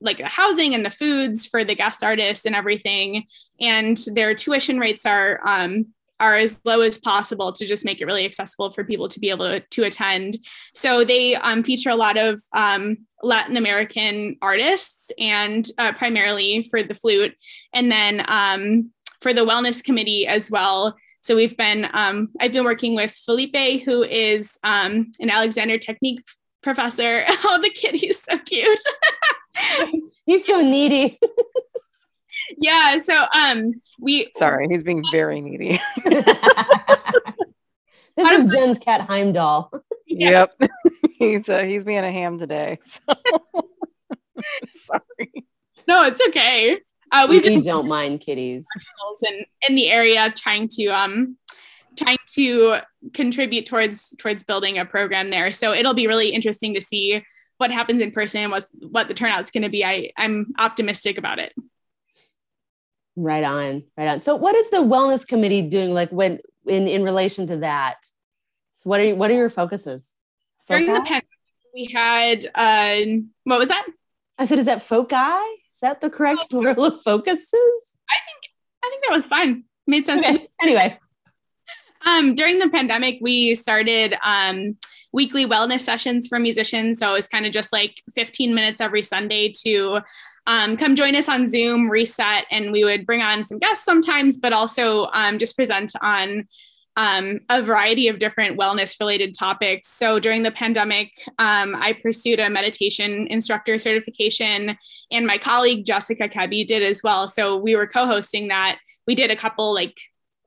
like 0.00 0.18
the 0.18 0.28
housing 0.28 0.74
and 0.74 0.84
the 0.84 0.90
foods 0.90 1.46
for 1.46 1.62
the 1.62 1.74
guest 1.74 2.02
artists 2.02 2.46
and 2.46 2.54
everything. 2.54 3.24
And 3.60 3.98
their 4.14 4.34
tuition 4.34 4.78
rates 4.78 5.04
are 5.04 5.40
um, 5.46 5.86
are 6.20 6.36
as 6.36 6.60
low 6.64 6.80
as 6.82 6.98
possible 6.98 7.52
to 7.52 7.66
just 7.66 7.84
make 7.84 8.00
it 8.00 8.06
really 8.06 8.24
accessible 8.24 8.70
for 8.70 8.84
people 8.84 9.08
to 9.08 9.18
be 9.18 9.30
able 9.30 9.48
to, 9.48 9.60
to 9.60 9.84
attend. 9.84 10.38
So 10.74 11.04
they 11.04 11.34
um, 11.34 11.62
feature 11.62 11.90
a 11.90 11.96
lot 11.96 12.16
of 12.16 12.40
um, 12.54 12.98
Latin 13.22 13.56
American 13.56 14.36
artists 14.40 15.10
and 15.18 15.68
uh, 15.78 15.92
primarily 15.92 16.62
for 16.64 16.82
the 16.82 16.94
flute. 16.94 17.34
And 17.72 17.90
then 17.90 18.24
um, 18.28 18.90
for 19.20 19.34
the 19.34 19.44
wellness 19.44 19.82
committee 19.82 20.26
as 20.26 20.50
well. 20.50 20.96
So 21.22 21.36
we've 21.36 21.56
been, 21.56 21.88
um, 21.92 22.30
I've 22.40 22.52
been 22.52 22.64
working 22.64 22.94
with 22.94 23.10
Felipe, 23.10 23.82
who 23.84 24.02
is 24.02 24.58
um, 24.62 25.12
an 25.20 25.30
Alexander 25.30 25.78
Technique 25.78 26.22
professor. 26.62 27.24
Oh, 27.42 27.58
the 27.60 27.70
kid, 27.70 27.94
he's 27.94 28.22
so 28.22 28.38
cute. 28.38 28.78
He's 30.26 30.46
so 30.46 30.60
needy. 30.60 31.18
Yeah. 32.80 32.98
So 32.98 33.26
um 33.36 33.74
we 33.98 34.30
sorry, 34.36 34.68
he's 34.68 34.82
being 34.82 35.02
very 35.12 35.40
needy. 35.40 35.80
this 36.04 36.26
is 38.18 38.48
Jen's 38.48 38.78
cat 38.78 39.02
Heimdall. 39.02 39.70
Yeah. 40.06 40.46
Yep. 40.60 40.70
he's 41.18 41.48
uh, 41.48 41.62
he's 41.62 41.84
being 41.84 42.04
a 42.04 42.12
ham 42.12 42.38
today. 42.38 42.78
So. 42.84 43.14
sorry. 44.74 45.46
No, 45.86 46.04
it's 46.04 46.20
okay. 46.28 46.78
Uh, 47.12 47.26
we 47.28 47.40
just, 47.40 47.66
don't 47.66 47.88
mind 47.88 48.20
kitties. 48.20 48.66
And 49.22 49.44
in 49.68 49.74
the 49.74 49.90
area, 49.90 50.32
trying 50.36 50.68
to 50.76 50.86
um, 50.88 51.36
trying 51.96 52.18
to 52.34 52.78
contribute 53.12 53.66
towards 53.66 54.14
towards 54.18 54.44
building 54.44 54.78
a 54.78 54.84
program 54.84 55.30
there. 55.30 55.50
So 55.52 55.72
it'll 55.72 55.94
be 55.94 56.06
really 56.06 56.30
interesting 56.30 56.74
to 56.74 56.80
see 56.80 57.24
what 57.58 57.70
happens 57.70 58.02
in 58.02 58.12
person, 58.12 58.50
what 58.50 58.64
what 58.78 59.08
the 59.08 59.14
turnout's 59.14 59.50
going 59.50 59.64
to 59.64 59.68
be. 59.68 59.84
I 59.84 60.10
I'm 60.16 60.52
optimistic 60.58 61.18
about 61.18 61.38
it. 61.38 61.52
Right 63.20 63.44
on, 63.44 63.82
right 63.98 64.08
on. 64.08 64.22
So 64.22 64.34
what 64.34 64.54
is 64.54 64.70
the 64.70 64.78
wellness 64.78 65.28
committee 65.28 65.60
doing? 65.60 65.92
Like 65.92 66.08
when 66.08 66.38
in 66.66 66.88
in 66.88 67.02
relation 67.02 67.46
to 67.48 67.58
that? 67.58 67.96
So 68.72 68.88
what 68.88 68.98
are 68.98 69.04
you, 69.04 69.14
what 69.14 69.30
are 69.30 69.34
your 69.34 69.50
focuses? 69.50 70.14
During 70.66 70.86
the 70.86 71.00
pandemic, 71.00 71.26
we 71.74 71.90
had 71.92 72.46
uh, 72.54 73.20
what 73.44 73.58
was 73.58 73.68
that? 73.68 73.86
I 74.38 74.46
said, 74.46 74.58
is 74.58 74.64
that 74.64 74.82
foci? 74.82 75.14
Is 75.16 75.80
that 75.82 76.00
the 76.00 76.08
correct 76.08 76.44
oh. 76.44 76.46
plural 76.48 76.84
of 76.86 77.02
focuses? 77.02 77.52
I 78.08 78.16
think 78.24 78.52
I 78.82 78.88
think 78.88 79.02
that 79.06 79.14
was 79.14 79.26
fine. 79.26 79.64
Made 79.86 80.06
sense. 80.06 80.26
Okay. 80.26 80.48
Anyway. 80.62 80.98
Um, 82.06 82.34
during 82.34 82.58
the 82.58 82.70
pandemic, 82.70 83.18
we 83.20 83.54
started 83.54 84.16
um, 84.24 84.78
weekly 85.12 85.44
wellness 85.44 85.80
sessions 85.80 86.26
for 86.26 86.38
musicians. 86.38 87.00
So 87.00 87.10
it 87.10 87.12
was 87.12 87.28
kind 87.28 87.44
of 87.44 87.52
just 87.52 87.70
like 87.70 88.02
15 88.14 88.54
minutes 88.54 88.80
every 88.80 89.02
Sunday 89.02 89.52
to 89.66 90.00
um, 90.50 90.76
come 90.76 90.96
join 90.96 91.14
us 91.14 91.28
on 91.28 91.48
Zoom, 91.48 91.88
reset, 91.88 92.44
and 92.50 92.72
we 92.72 92.82
would 92.82 93.06
bring 93.06 93.22
on 93.22 93.44
some 93.44 93.60
guests 93.60 93.84
sometimes, 93.84 94.36
but 94.36 94.52
also 94.52 95.06
um, 95.12 95.38
just 95.38 95.54
present 95.54 95.92
on 96.02 96.48
um, 96.96 97.38
a 97.50 97.62
variety 97.62 98.08
of 98.08 98.18
different 98.18 98.58
wellness 98.58 98.98
related 98.98 99.32
topics. 99.38 99.86
So 99.86 100.18
during 100.18 100.42
the 100.42 100.50
pandemic, 100.50 101.12
um, 101.38 101.76
I 101.76 101.92
pursued 102.02 102.40
a 102.40 102.50
meditation 102.50 103.28
instructor 103.28 103.78
certification, 103.78 104.76
and 105.12 105.24
my 105.24 105.38
colleague 105.38 105.84
Jessica 105.86 106.28
Kebby 106.28 106.66
did 106.66 106.82
as 106.82 107.00
well. 107.04 107.28
So 107.28 107.56
we 107.56 107.76
were 107.76 107.86
co 107.86 108.06
hosting 108.06 108.48
that. 108.48 108.80
We 109.06 109.14
did 109.14 109.30
a 109.30 109.36
couple 109.36 109.72
like 109.72 109.94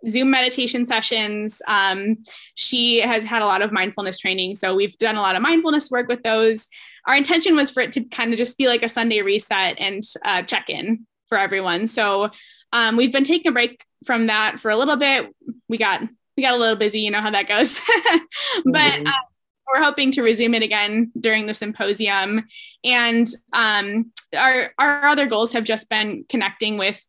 Zoom 0.09 0.31
meditation 0.31 0.85
sessions. 0.85 1.61
Um, 1.67 2.17
she 2.55 2.99
has 2.99 3.23
had 3.23 3.41
a 3.41 3.45
lot 3.45 3.61
of 3.61 3.71
mindfulness 3.71 4.17
training. 4.17 4.55
So 4.55 4.75
we've 4.75 4.97
done 4.97 5.15
a 5.15 5.21
lot 5.21 5.35
of 5.35 5.41
mindfulness 5.41 5.91
work 5.91 6.07
with 6.07 6.23
those. 6.23 6.67
Our 7.07 7.15
intention 7.15 7.55
was 7.55 7.71
for 7.71 7.81
it 7.81 7.93
to 7.93 8.03
kind 8.05 8.31
of 8.33 8.37
just 8.37 8.57
be 8.57 8.67
like 8.67 8.83
a 8.83 8.89
Sunday 8.89 9.21
reset 9.21 9.75
and 9.79 10.03
uh, 10.25 10.43
check 10.43 10.69
in 10.69 11.05
for 11.27 11.37
everyone. 11.37 11.87
So 11.87 12.29
um, 12.71 12.95
we've 12.97 13.11
been 13.11 13.23
taking 13.23 13.49
a 13.49 13.53
break 13.53 13.83
from 14.05 14.27
that 14.27 14.59
for 14.59 14.71
a 14.71 14.77
little 14.77 14.97
bit. 14.97 15.33
We 15.67 15.77
got 15.77 16.01
we 16.35 16.43
got 16.43 16.53
a 16.53 16.57
little 16.57 16.75
busy, 16.75 17.01
you 17.01 17.11
know 17.11 17.21
how 17.21 17.29
that 17.31 17.47
goes. 17.47 17.79
but 18.65 18.99
uh, 19.05 19.11
we're 19.71 19.83
hoping 19.83 20.11
to 20.11 20.23
resume 20.23 20.55
it 20.55 20.63
again 20.63 21.11
during 21.19 21.45
the 21.45 21.53
symposium. 21.53 22.43
And 22.83 23.27
um, 23.53 24.11
our 24.35 24.71
our 24.77 25.05
other 25.05 25.27
goals 25.27 25.53
have 25.53 25.63
just 25.63 25.89
been 25.89 26.25
connecting 26.29 26.77
with 26.77 27.01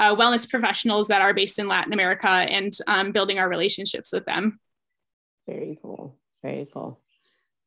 uh, 0.00 0.16
wellness 0.16 0.48
professionals 0.48 1.08
that 1.08 1.20
are 1.20 1.34
based 1.34 1.58
in 1.58 1.68
Latin 1.68 1.92
America 1.92 2.26
and 2.26 2.72
um, 2.86 3.12
building 3.12 3.38
our 3.38 3.48
relationships 3.48 4.12
with 4.12 4.24
them. 4.24 4.58
Very 5.46 5.78
cool. 5.82 6.18
Very 6.42 6.66
cool. 6.72 7.00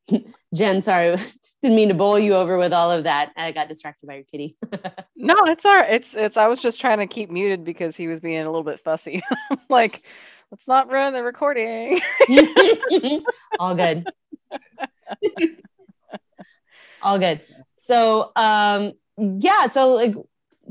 Jen, 0.53 0.81
sorry, 0.81 1.15
didn't 1.61 1.75
mean 1.75 1.89
to 1.89 1.93
bowl 1.93 2.17
you 2.17 2.33
over 2.33 2.57
with 2.57 2.73
all 2.73 2.91
of 2.91 3.03
that. 3.03 3.31
I 3.37 3.51
got 3.51 3.69
distracted 3.69 4.07
by 4.07 4.15
your 4.15 4.23
kitty. 4.23 4.57
no, 5.15 5.35
it's 5.45 5.63
all 5.63 5.75
right. 5.75 5.93
It's 5.93 6.15
it's. 6.15 6.35
I 6.35 6.47
was 6.47 6.59
just 6.59 6.79
trying 6.79 6.97
to 6.97 7.07
keep 7.07 7.29
muted 7.29 7.63
because 7.63 7.95
he 7.95 8.07
was 8.07 8.19
being 8.19 8.41
a 8.41 8.45
little 8.45 8.63
bit 8.63 8.79
fussy. 8.79 9.21
like, 9.69 10.01
let's 10.49 10.67
not 10.67 10.91
ruin 10.91 11.13
the 11.13 11.23
recording. 11.23 12.01
all 13.59 13.75
good. 13.75 14.07
all 17.01 17.19
good. 17.19 17.39
So, 17.77 18.31
um, 18.35 18.93
yeah. 19.17 19.67
So, 19.67 19.93
like, 19.93 20.15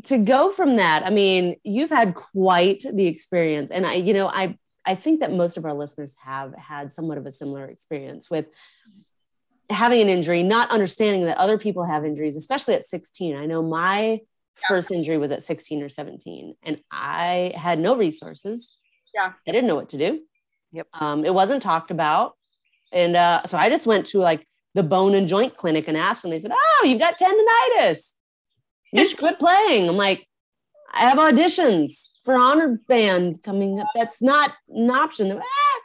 to 0.05 0.19
go 0.19 0.51
from 0.51 0.77
that, 0.77 1.05
I 1.07 1.11
mean, 1.11 1.57
you've 1.65 1.91
had 1.91 2.15
quite 2.15 2.85
the 2.93 3.07
experience, 3.07 3.71
and 3.71 3.87
I, 3.87 3.95
you 3.95 4.13
know, 4.13 4.29
I 4.29 4.59
I 4.85 4.95
think 4.95 5.21
that 5.21 5.33
most 5.33 5.57
of 5.57 5.65
our 5.65 5.75
listeners 5.75 6.17
have 6.23 6.55
had 6.55 6.93
somewhat 6.93 7.19
of 7.19 7.27
a 7.27 7.33
similar 7.33 7.67
experience 7.67 8.31
with 8.31 8.47
having 9.71 10.01
an 10.01 10.09
injury, 10.09 10.43
not 10.43 10.71
understanding 10.71 11.27
that 11.27 11.39
other 11.39 11.57
people 11.57 11.85
have 11.85 12.05
injuries, 12.05 12.37
especially 12.37 12.75
at 12.75 12.85
16. 12.85 13.37
I 13.37 13.47
know 13.47 13.63
my 13.63 14.01
yeah. 14.01 14.19
first 14.69 14.91
injury 14.91 15.19
was 15.19 15.31
at 15.31 15.43
16 15.43 15.83
or 15.83 15.89
17, 15.89 16.57
and 16.63 16.81
I 16.91 17.53
had 17.55 17.79
no 17.79 17.97
resources. 17.97 18.77
Yeah, 19.15 19.33
I 19.47 19.53
didn't 19.53 19.69
know 19.69 19.77
what 19.77 19.91
to 19.91 19.99
do. 19.99 20.21
Yep. 20.73 20.89
Um, 20.95 21.25
it 21.25 21.35
wasn't 21.35 21.63
talked 21.63 21.91
about, 21.91 22.35
and 22.93 23.17
uh, 23.17 23.43
so 23.45 23.57
I 23.57 23.69
just 23.69 23.87
went 23.87 24.07
to 24.07 24.19
like 24.19 24.47
the 24.75 24.83
bone 24.83 25.15
and 25.15 25.29
joint 25.29 25.57
clinic 25.57 25.87
and 25.87 25.97
asked, 25.97 26.25
and 26.25 26.33
they 26.33 26.41
said, 26.41 26.53
"Oh, 26.55 26.85
you've 26.85 26.99
got 26.99 27.19
tendonitis." 27.19 28.15
You 28.93 29.09
should 29.09 29.19
quit 29.19 29.39
playing. 29.39 29.89
I'm 29.89 29.97
like, 29.97 30.27
I 30.93 31.09
have 31.09 31.19
auditions 31.19 32.09
for 32.25 32.35
honor 32.35 32.79
band 32.87 33.43
coming 33.43 33.81
up. 33.81 33.89
That's 33.95 34.21
not 34.21 34.53
an 34.69 34.91
option. 34.91 35.33
Ah, 35.33 35.81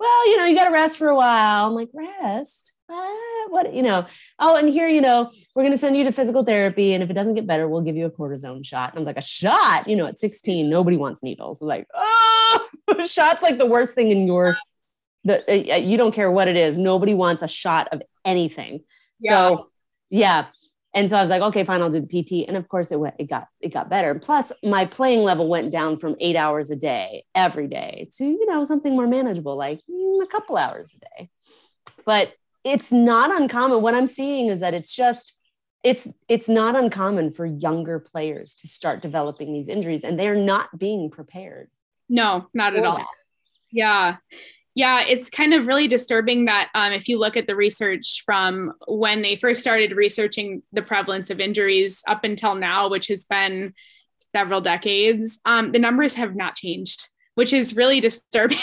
well, 0.00 0.28
you 0.28 0.36
know, 0.38 0.46
you 0.46 0.56
got 0.56 0.64
to 0.64 0.72
rest 0.72 0.98
for 0.98 1.08
a 1.08 1.16
while. 1.16 1.66
I'm 1.66 1.74
like, 1.74 1.90
rest? 1.92 2.72
Ah, 2.88 3.46
what, 3.48 3.74
you 3.74 3.82
know, 3.82 4.06
oh, 4.38 4.56
and 4.56 4.68
here, 4.68 4.88
you 4.88 5.00
know, 5.00 5.30
we're 5.54 5.62
going 5.62 5.72
to 5.72 5.78
send 5.78 5.96
you 5.96 6.04
to 6.04 6.12
physical 6.12 6.44
therapy. 6.44 6.94
And 6.94 7.02
if 7.02 7.10
it 7.10 7.14
doesn't 7.14 7.34
get 7.34 7.46
better, 7.46 7.68
we'll 7.68 7.82
give 7.82 7.96
you 7.96 8.06
a 8.06 8.10
cortisone 8.10 8.64
shot. 8.64 8.90
And 8.90 8.98
I 8.98 9.00
was 9.00 9.06
like, 9.06 9.18
a 9.18 9.22
shot? 9.22 9.88
You 9.88 9.96
know, 9.96 10.06
at 10.06 10.18
16, 10.18 10.68
nobody 10.68 10.96
wants 10.96 11.22
needles. 11.22 11.60
I'm 11.60 11.68
like, 11.68 11.86
oh, 11.94 12.68
shot's 13.06 13.42
like 13.42 13.58
the 13.58 13.66
worst 13.66 13.94
thing 13.94 14.10
in 14.10 14.26
your, 14.26 14.56
the, 15.24 15.74
uh, 15.74 15.76
you 15.76 15.96
don't 15.96 16.14
care 16.14 16.30
what 16.30 16.48
it 16.48 16.56
is. 16.56 16.78
Nobody 16.78 17.14
wants 17.14 17.42
a 17.42 17.48
shot 17.48 17.88
of 17.92 18.02
anything. 18.24 18.80
Yeah. 19.20 19.30
So, 19.30 19.68
yeah. 20.08 20.46
And 20.96 21.10
so 21.10 21.18
I 21.18 21.20
was 21.20 21.28
like, 21.28 21.42
okay, 21.42 21.62
fine, 21.62 21.82
I'll 21.82 21.90
do 21.90 22.00
the 22.00 22.22
PT. 22.22 22.48
And 22.48 22.56
of 22.56 22.70
course 22.70 22.90
it 22.90 22.98
went, 22.98 23.16
it 23.18 23.28
got, 23.28 23.48
it 23.60 23.70
got 23.70 23.90
better. 23.90 24.14
Plus 24.14 24.50
my 24.64 24.86
playing 24.86 25.20
level 25.20 25.46
went 25.46 25.70
down 25.70 25.98
from 25.98 26.16
eight 26.20 26.36
hours 26.36 26.70
a 26.70 26.76
day 26.76 27.24
every 27.34 27.68
day 27.68 28.08
to, 28.16 28.24
you 28.24 28.46
know, 28.46 28.64
something 28.64 28.96
more 28.96 29.06
manageable, 29.06 29.56
like 29.56 29.80
mm, 29.90 30.22
a 30.22 30.26
couple 30.26 30.56
hours 30.56 30.96
a 30.96 31.20
day. 31.20 31.30
But 32.06 32.32
it's 32.64 32.90
not 32.90 33.30
uncommon. 33.30 33.82
What 33.82 33.94
I'm 33.94 34.06
seeing 34.06 34.48
is 34.48 34.60
that 34.60 34.72
it's 34.72 34.96
just, 34.96 35.36
it's 35.84 36.08
it's 36.28 36.48
not 36.48 36.74
uncommon 36.74 37.32
for 37.32 37.44
younger 37.44 38.00
players 38.00 38.54
to 38.56 38.66
start 38.66 39.02
developing 39.02 39.52
these 39.52 39.68
injuries 39.68 40.02
and 40.02 40.18
they're 40.18 40.34
not 40.34 40.76
being 40.76 41.10
prepared. 41.10 41.68
No, 42.08 42.48
not 42.54 42.74
at 42.74 42.86
all. 42.86 42.96
That. 42.96 43.06
Yeah 43.70 44.16
yeah, 44.76 45.00
it's 45.08 45.30
kind 45.30 45.54
of 45.54 45.66
really 45.66 45.88
disturbing 45.88 46.44
that 46.44 46.68
um, 46.74 46.92
if 46.92 47.08
you 47.08 47.18
look 47.18 47.34
at 47.34 47.46
the 47.46 47.56
research 47.56 48.22
from 48.26 48.74
when 48.86 49.22
they 49.22 49.34
first 49.34 49.62
started 49.62 49.96
researching 49.96 50.62
the 50.70 50.82
prevalence 50.82 51.30
of 51.30 51.40
injuries 51.40 52.02
up 52.06 52.24
until 52.24 52.54
now, 52.54 52.90
which 52.90 53.06
has 53.06 53.24
been 53.24 53.72
several 54.34 54.60
decades, 54.60 55.38
um, 55.46 55.72
the 55.72 55.78
numbers 55.78 56.14
have 56.16 56.36
not 56.36 56.56
changed, 56.56 57.08
which 57.36 57.54
is 57.54 57.74
really 57.74 58.00
disturbing. 58.02 58.58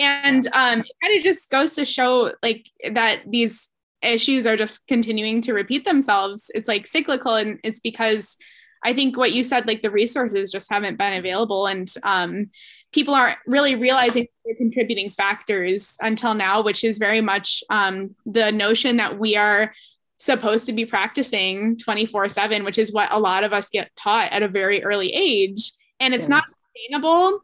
and 0.00 0.48
um, 0.52 0.80
it 0.80 0.92
kind 1.00 1.16
of 1.16 1.22
just 1.22 1.48
goes 1.50 1.76
to 1.76 1.84
show 1.84 2.32
like 2.42 2.68
that 2.92 3.20
these 3.24 3.68
issues 4.02 4.44
are 4.44 4.56
just 4.56 4.88
continuing 4.88 5.40
to 5.42 5.54
repeat 5.54 5.84
themselves. 5.84 6.50
It's 6.52 6.66
like 6.66 6.84
cyclical, 6.84 7.36
and 7.36 7.60
it's 7.62 7.78
because 7.78 8.36
I 8.84 8.94
think 8.94 9.16
what 9.16 9.32
you 9.32 9.42
said, 9.42 9.66
like 9.66 9.82
the 9.82 9.90
resources 9.90 10.50
just 10.50 10.70
haven't 10.70 10.98
been 10.98 11.14
available, 11.14 11.66
and 11.66 11.92
um, 12.02 12.50
people 12.92 13.14
aren't 13.14 13.38
really 13.46 13.74
realizing 13.74 14.26
the 14.44 14.54
contributing 14.54 15.10
factors 15.10 15.96
until 16.00 16.34
now, 16.34 16.62
which 16.62 16.84
is 16.84 16.98
very 16.98 17.20
much 17.20 17.64
um, 17.70 18.14
the 18.26 18.52
notion 18.52 18.98
that 18.98 19.18
we 19.18 19.36
are 19.36 19.72
supposed 20.18 20.66
to 20.66 20.72
be 20.72 20.86
practicing 20.86 21.76
24 21.78 22.28
7, 22.28 22.64
which 22.64 22.78
is 22.78 22.92
what 22.92 23.12
a 23.12 23.18
lot 23.18 23.44
of 23.44 23.52
us 23.52 23.70
get 23.70 23.90
taught 23.96 24.30
at 24.30 24.42
a 24.42 24.48
very 24.48 24.82
early 24.84 25.12
age. 25.12 25.72
And 25.98 26.14
it's 26.14 26.24
yeah. 26.24 26.28
not 26.28 26.44
sustainable. 26.44 27.40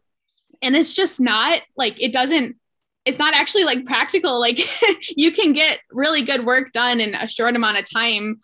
And 0.63 0.77
it's 0.77 0.93
just 0.93 1.19
not 1.19 1.61
like 1.77 2.01
it 2.01 2.13
doesn't 2.13 2.57
it's 3.05 3.19
not 3.19 3.35
actually 3.35 3.65
like 3.65 3.87
practical 3.87 4.39
like 4.39 4.61
you 5.17 5.33
can 5.33 5.53
get 5.53 5.79
really 5.91 6.23
good 6.23 6.45
work 6.45 6.73
done 6.73 7.01
in 7.01 7.15
a 7.15 7.27
short 7.27 7.57
amount 7.57 7.79
of 7.79 7.91
time 7.91 8.39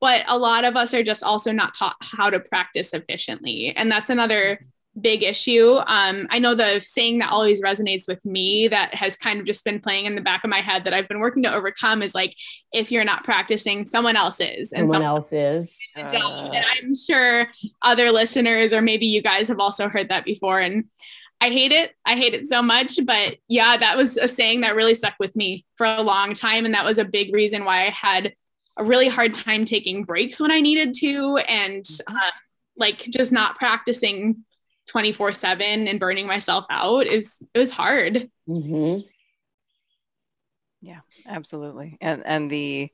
but 0.00 0.24
a 0.28 0.38
lot 0.38 0.64
of 0.64 0.76
us 0.76 0.94
are 0.94 1.02
just 1.02 1.22
also 1.22 1.52
not 1.52 1.74
taught 1.74 1.96
how 2.00 2.30
to 2.30 2.40
practice 2.40 2.92
efficiently 2.92 3.74
and 3.76 3.90
that's 3.90 4.10
another 4.10 4.60
big 5.00 5.22
issue 5.22 5.76
um, 5.86 6.26
i 6.30 6.38
know 6.38 6.54
the 6.54 6.80
saying 6.80 7.18
that 7.18 7.30
always 7.30 7.62
resonates 7.62 8.08
with 8.08 8.24
me 8.26 8.66
that 8.68 8.92
has 8.94 9.16
kind 9.16 9.38
of 9.38 9.46
just 9.46 9.64
been 9.64 9.80
playing 9.80 10.06
in 10.06 10.14
the 10.14 10.20
back 10.20 10.42
of 10.42 10.50
my 10.50 10.60
head 10.60 10.84
that 10.84 10.92
i've 10.92 11.06
been 11.08 11.20
working 11.20 11.42
to 11.42 11.54
overcome 11.54 12.02
is 12.02 12.14
like 12.14 12.34
if 12.72 12.90
you're 12.90 13.04
not 13.04 13.22
practicing 13.22 13.86
someone 13.86 14.16
else 14.16 14.40
is 14.40 14.72
and 14.72 14.90
someone 14.90 15.02
else 15.02 15.32
is 15.32 15.78
uh... 15.96 16.00
and 16.52 16.64
i'm 16.72 16.94
sure 16.94 17.46
other 17.82 18.10
listeners 18.10 18.72
or 18.72 18.82
maybe 18.82 19.06
you 19.06 19.22
guys 19.22 19.46
have 19.46 19.60
also 19.60 19.88
heard 19.88 20.08
that 20.08 20.24
before 20.24 20.60
and 20.60 20.84
I 21.40 21.50
hate 21.50 21.70
it. 21.70 21.94
I 22.04 22.16
hate 22.16 22.34
it 22.34 22.46
so 22.46 22.62
much. 22.62 22.98
But 23.04 23.36
yeah, 23.46 23.76
that 23.76 23.96
was 23.96 24.16
a 24.16 24.26
saying 24.26 24.62
that 24.62 24.74
really 24.74 24.94
stuck 24.94 25.14
with 25.20 25.36
me 25.36 25.64
for 25.76 25.86
a 25.86 26.02
long 26.02 26.34
time. 26.34 26.64
And 26.64 26.74
that 26.74 26.84
was 26.84 26.98
a 26.98 27.04
big 27.04 27.32
reason 27.32 27.64
why 27.64 27.86
I 27.86 27.90
had 27.90 28.34
a 28.78 28.84
really 28.84 29.08
hard 29.08 29.34
time 29.34 29.64
taking 29.64 30.04
breaks 30.04 30.40
when 30.40 30.50
I 30.50 30.60
needed 30.60 30.94
to, 31.00 31.36
and 31.38 31.84
um, 32.06 32.16
like 32.76 33.00
just 33.10 33.32
not 33.32 33.58
practicing 33.58 34.44
24 34.88 35.32
7 35.32 35.88
and 35.88 36.00
burning 36.00 36.26
myself 36.26 36.64
out 36.70 37.06
is 37.06 37.42
it 37.52 37.58
was 37.58 37.70
hard. 37.70 38.30
Mm-hmm. 38.48 39.00
Yeah, 40.80 41.00
absolutely. 41.26 41.98
And 42.00 42.24
and 42.24 42.50
the 42.50 42.90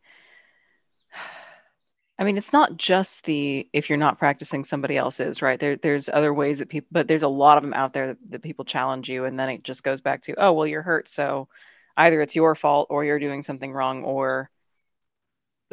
I 2.19 2.23
mean, 2.23 2.39
it's 2.39 2.53
not 2.53 2.77
just 2.77 3.25
the 3.25 3.69
if 3.73 3.89
you're 3.89 3.99
not 3.99 4.19
practicing, 4.19 4.65
somebody 4.65 4.97
else 4.97 5.19
is, 5.19 5.43
right? 5.43 5.59
There, 5.59 5.77
there's 5.77 6.09
other 6.09 6.33
ways 6.33 6.59
that 6.59 6.69
people, 6.69 6.89
but 6.93 7.09
there's 7.09 7.25
a 7.25 7.29
lot 7.29 7.59
of 7.59 7.65
them 7.65 7.75
out 7.75 7.93
there 7.93 8.09
that, 8.09 8.19
that, 8.31 8.43
people 8.43 8.65
challenge 8.65 9.09
you, 9.09 9.25
and 9.25 9.39
then 9.39 9.49
it 9.49 9.65
just 9.65 9.83
goes 9.83 10.01
back 10.01 10.23
to, 10.23 10.35
oh, 10.39 10.53
well, 10.53 10.67
you're 10.67 10.81
hurt, 10.81 11.09
so 11.09 11.49
either 11.97 12.23
it's 12.23 12.37
your 12.37 12.55
fault 12.55 12.87
or 12.89 13.05
you're 13.05 13.19
doing 13.19 13.43
something 13.43 13.73
wrong, 13.73 14.05
or 14.05 14.49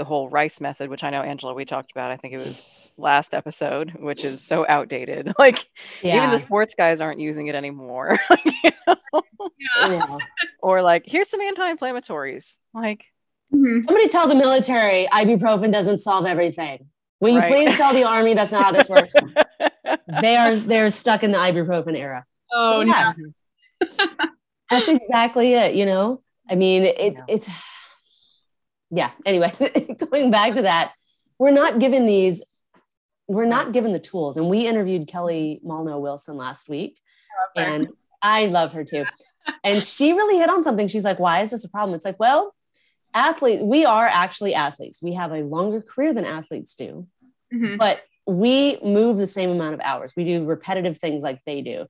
the 0.01 0.05
whole 0.05 0.27
rice 0.29 0.59
method 0.59 0.89
which 0.89 1.03
i 1.03 1.11
know 1.11 1.21
angela 1.21 1.53
we 1.53 1.63
talked 1.63 1.91
about 1.91 2.09
i 2.09 2.17
think 2.17 2.33
it 2.33 2.39
was 2.39 2.89
last 2.97 3.35
episode 3.35 3.91
which 3.99 4.25
is 4.25 4.41
so 4.41 4.65
outdated 4.67 5.31
like 5.39 5.69
yeah. 6.01 6.17
even 6.17 6.31
the 6.31 6.39
sports 6.39 6.73
guys 6.75 7.01
aren't 7.01 7.19
using 7.19 7.45
it 7.45 7.53
anymore 7.53 8.17
you 8.63 8.71
know? 8.87 9.21
yeah. 9.87 10.17
or 10.63 10.81
like 10.81 11.03
here's 11.05 11.29
some 11.29 11.39
anti-inflammatories 11.39 12.57
like 12.73 13.05
mm-hmm. 13.53 13.79
somebody 13.81 14.07
tell 14.07 14.27
the 14.27 14.33
military 14.33 15.05
ibuprofen 15.13 15.71
doesn't 15.71 15.99
solve 15.99 16.25
everything 16.25 16.87
will 17.19 17.29
you 17.29 17.37
right. 17.37 17.51
please 17.51 17.77
tell 17.77 17.93
the 17.93 18.03
army 18.03 18.33
that's 18.33 18.51
not 18.51 18.63
how 18.63 18.71
this 18.71 18.89
works 18.89 19.13
they 20.23 20.35
are 20.35 20.55
they're 20.55 20.89
stuck 20.89 21.23
in 21.23 21.31
the 21.31 21.37
ibuprofen 21.37 21.95
era 21.95 22.25
oh 22.51 22.81
yeah. 22.81 23.13
no 23.15 24.07
that's 24.71 24.87
exactly 24.87 25.53
it 25.53 25.75
you 25.75 25.85
know 25.85 26.23
i 26.49 26.55
mean 26.55 26.85
it, 26.85 27.19
it's 27.27 27.47
yeah, 28.91 29.11
anyway, 29.25 29.51
going 30.11 30.31
back 30.31 30.53
to 30.55 30.63
that, 30.63 30.93
we're 31.39 31.51
not 31.51 31.79
given 31.79 32.05
these, 32.05 32.43
we're 33.27 33.45
not 33.45 33.71
given 33.71 33.93
the 33.93 33.99
tools. 33.99 34.37
And 34.37 34.49
we 34.49 34.67
interviewed 34.67 35.07
Kelly 35.07 35.61
Mollnow 35.65 35.99
Wilson 35.99 36.35
last 36.37 36.69
week, 36.69 36.99
I 37.57 37.61
and 37.61 37.87
I 38.21 38.47
love 38.47 38.73
her 38.73 38.83
too. 38.83 39.05
and 39.63 39.83
she 39.83 40.13
really 40.13 40.37
hit 40.37 40.49
on 40.49 40.63
something. 40.63 40.87
She's 40.87 41.03
like, 41.05 41.19
why 41.19 41.41
is 41.41 41.49
this 41.51 41.63
a 41.63 41.69
problem? 41.69 41.95
It's 41.95 42.05
like, 42.05 42.19
well, 42.19 42.53
athletes, 43.13 43.63
we 43.63 43.85
are 43.85 44.05
actually 44.05 44.53
athletes. 44.53 45.01
We 45.01 45.13
have 45.13 45.31
a 45.31 45.39
longer 45.39 45.81
career 45.81 46.13
than 46.13 46.25
athletes 46.25 46.75
do, 46.75 47.07
mm-hmm. 47.53 47.77
but 47.77 48.01
we 48.27 48.77
move 48.83 49.17
the 49.17 49.27
same 49.27 49.49
amount 49.49 49.73
of 49.73 49.81
hours. 49.81 50.13
We 50.15 50.25
do 50.25 50.45
repetitive 50.45 50.97
things 50.97 51.23
like 51.23 51.41
they 51.45 51.61
do. 51.61 51.87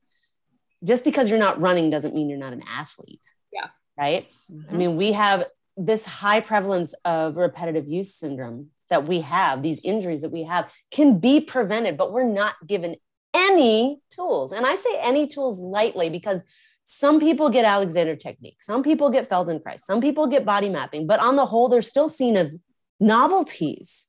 just 0.83 1.03
because 1.03 1.29
you're 1.29 1.39
not 1.39 1.59
running 1.59 1.89
doesn't 1.89 2.15
mean 2.15 2.29
you're 2.29 2.39
not 2.39 2.53
an 2.53 2.63
athlete. 2.67 3.21
Yeah. 3.51 3.67
Right. 3.97 4.27
I 4.69 4.73
mean, 4.73 4.95
we 4.95 5.11
have 5.11 5.45
this 5.85 6.05
high 6.05 6.41
prevalence 6.41 6.93
of 7.05 7.37
repetitive 7.37 7.87
use 7.87 8.13
syndrome 8.13 8.67
that 8.89 9.07
we 9.07 9.21
have, 9.21 9.63
these 9.63 9.79
injuries 9.83 10.21
that 10.21 10.31
we 10.31 10.43
have 10.43 10.69
can 10.91 11.19
be 11.19 11.39
prevented, 11.39 11.97
but 11.97 12.11
we're 12.11 12.23
not 12.23 12.55
given 12.67 12.95
any 13.33 14.01
tools. 14.09 14.51
And 14.51 14.65
I 14.65 14.75
say 14.75 14.99
any 14.99 15.27
tools 15.27 15.57
lightly 15.57 16.09
because 16.09 16.43
some 16.83 17.19
people 17.19 17.49
get 17.49 17.63
Alexander 17.63 18.15
technique, 18.15 18.61
some 18.61 18.83
people 18.83 19.09
get 19.09 19.29
Feldenkrais, 19.29 19.79
some 19.79 20.01
people 20.01 20.27
get 20.27 20.45
body 20.45 20.67
mapping, 20.67 21.07
but 21.07 21.21
on 21.21 21.35
the 21.35 21.45
whole, 21.45 21.69
they're 21.69 21.81
still 21.81 22.09
seen 22.09 22.35
as 22.35 22.57
novelties. 22.99 24.07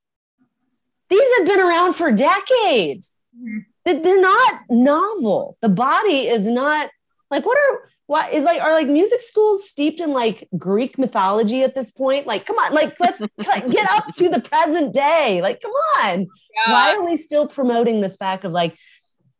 These 1.08 1.38
have 1.38 1.46
been 1.46 1.60
around 1.60 1.94
for 1.94 2.10
decades. 2.10 3.12
Mm-hmm. 3.38 4.02
They're 4.02 4.20
not 4.20 4.60
novel. 4.70 5.58
The 5.60 5.68
body 5.68 6.28
is 6.28 6.46
not 6.46 6.90
like 7.32 7.46
what 7.46 7.56
are 7.58 7.88
what 8.06 8.32
is 8.32 8.44
like 8.44 8.60
are 8.60 8.74
like 8.74 8.88
music 8.88 9.22
schools 9.22 9.66
steeped 9.66 10.00
in 10.00 10.12
like 10.12 10.46
Greek 10.58 10.98
mythology 10.98 11.62
at 11.62 11.74
this 11.74 11.90
point? 11.90 12.26
Like, 12.26 12.44
come 12.44 12.56
on, 12.56 12.74
like 12.74 13.00
let's 13.00 13.22
get 13.70 13.90
up 13.90 14.14
to 14.16 14.28
the 14.28 14.40
present 14.40 14.92
day. 14.92 15.40
Like, 15.40 15.62
come 15.62 15.72
on. 15.72 16.20
Yeah. 16.20 16.72
Why 16.72 16.94
are 16.94 17.02
we 17.02 17.16
still 17.16 17.48
promoting 17.48 18.02
this 18.02 18.16
fact 18.16 18.44
of 18.44 18.52
like, 18.52 18.76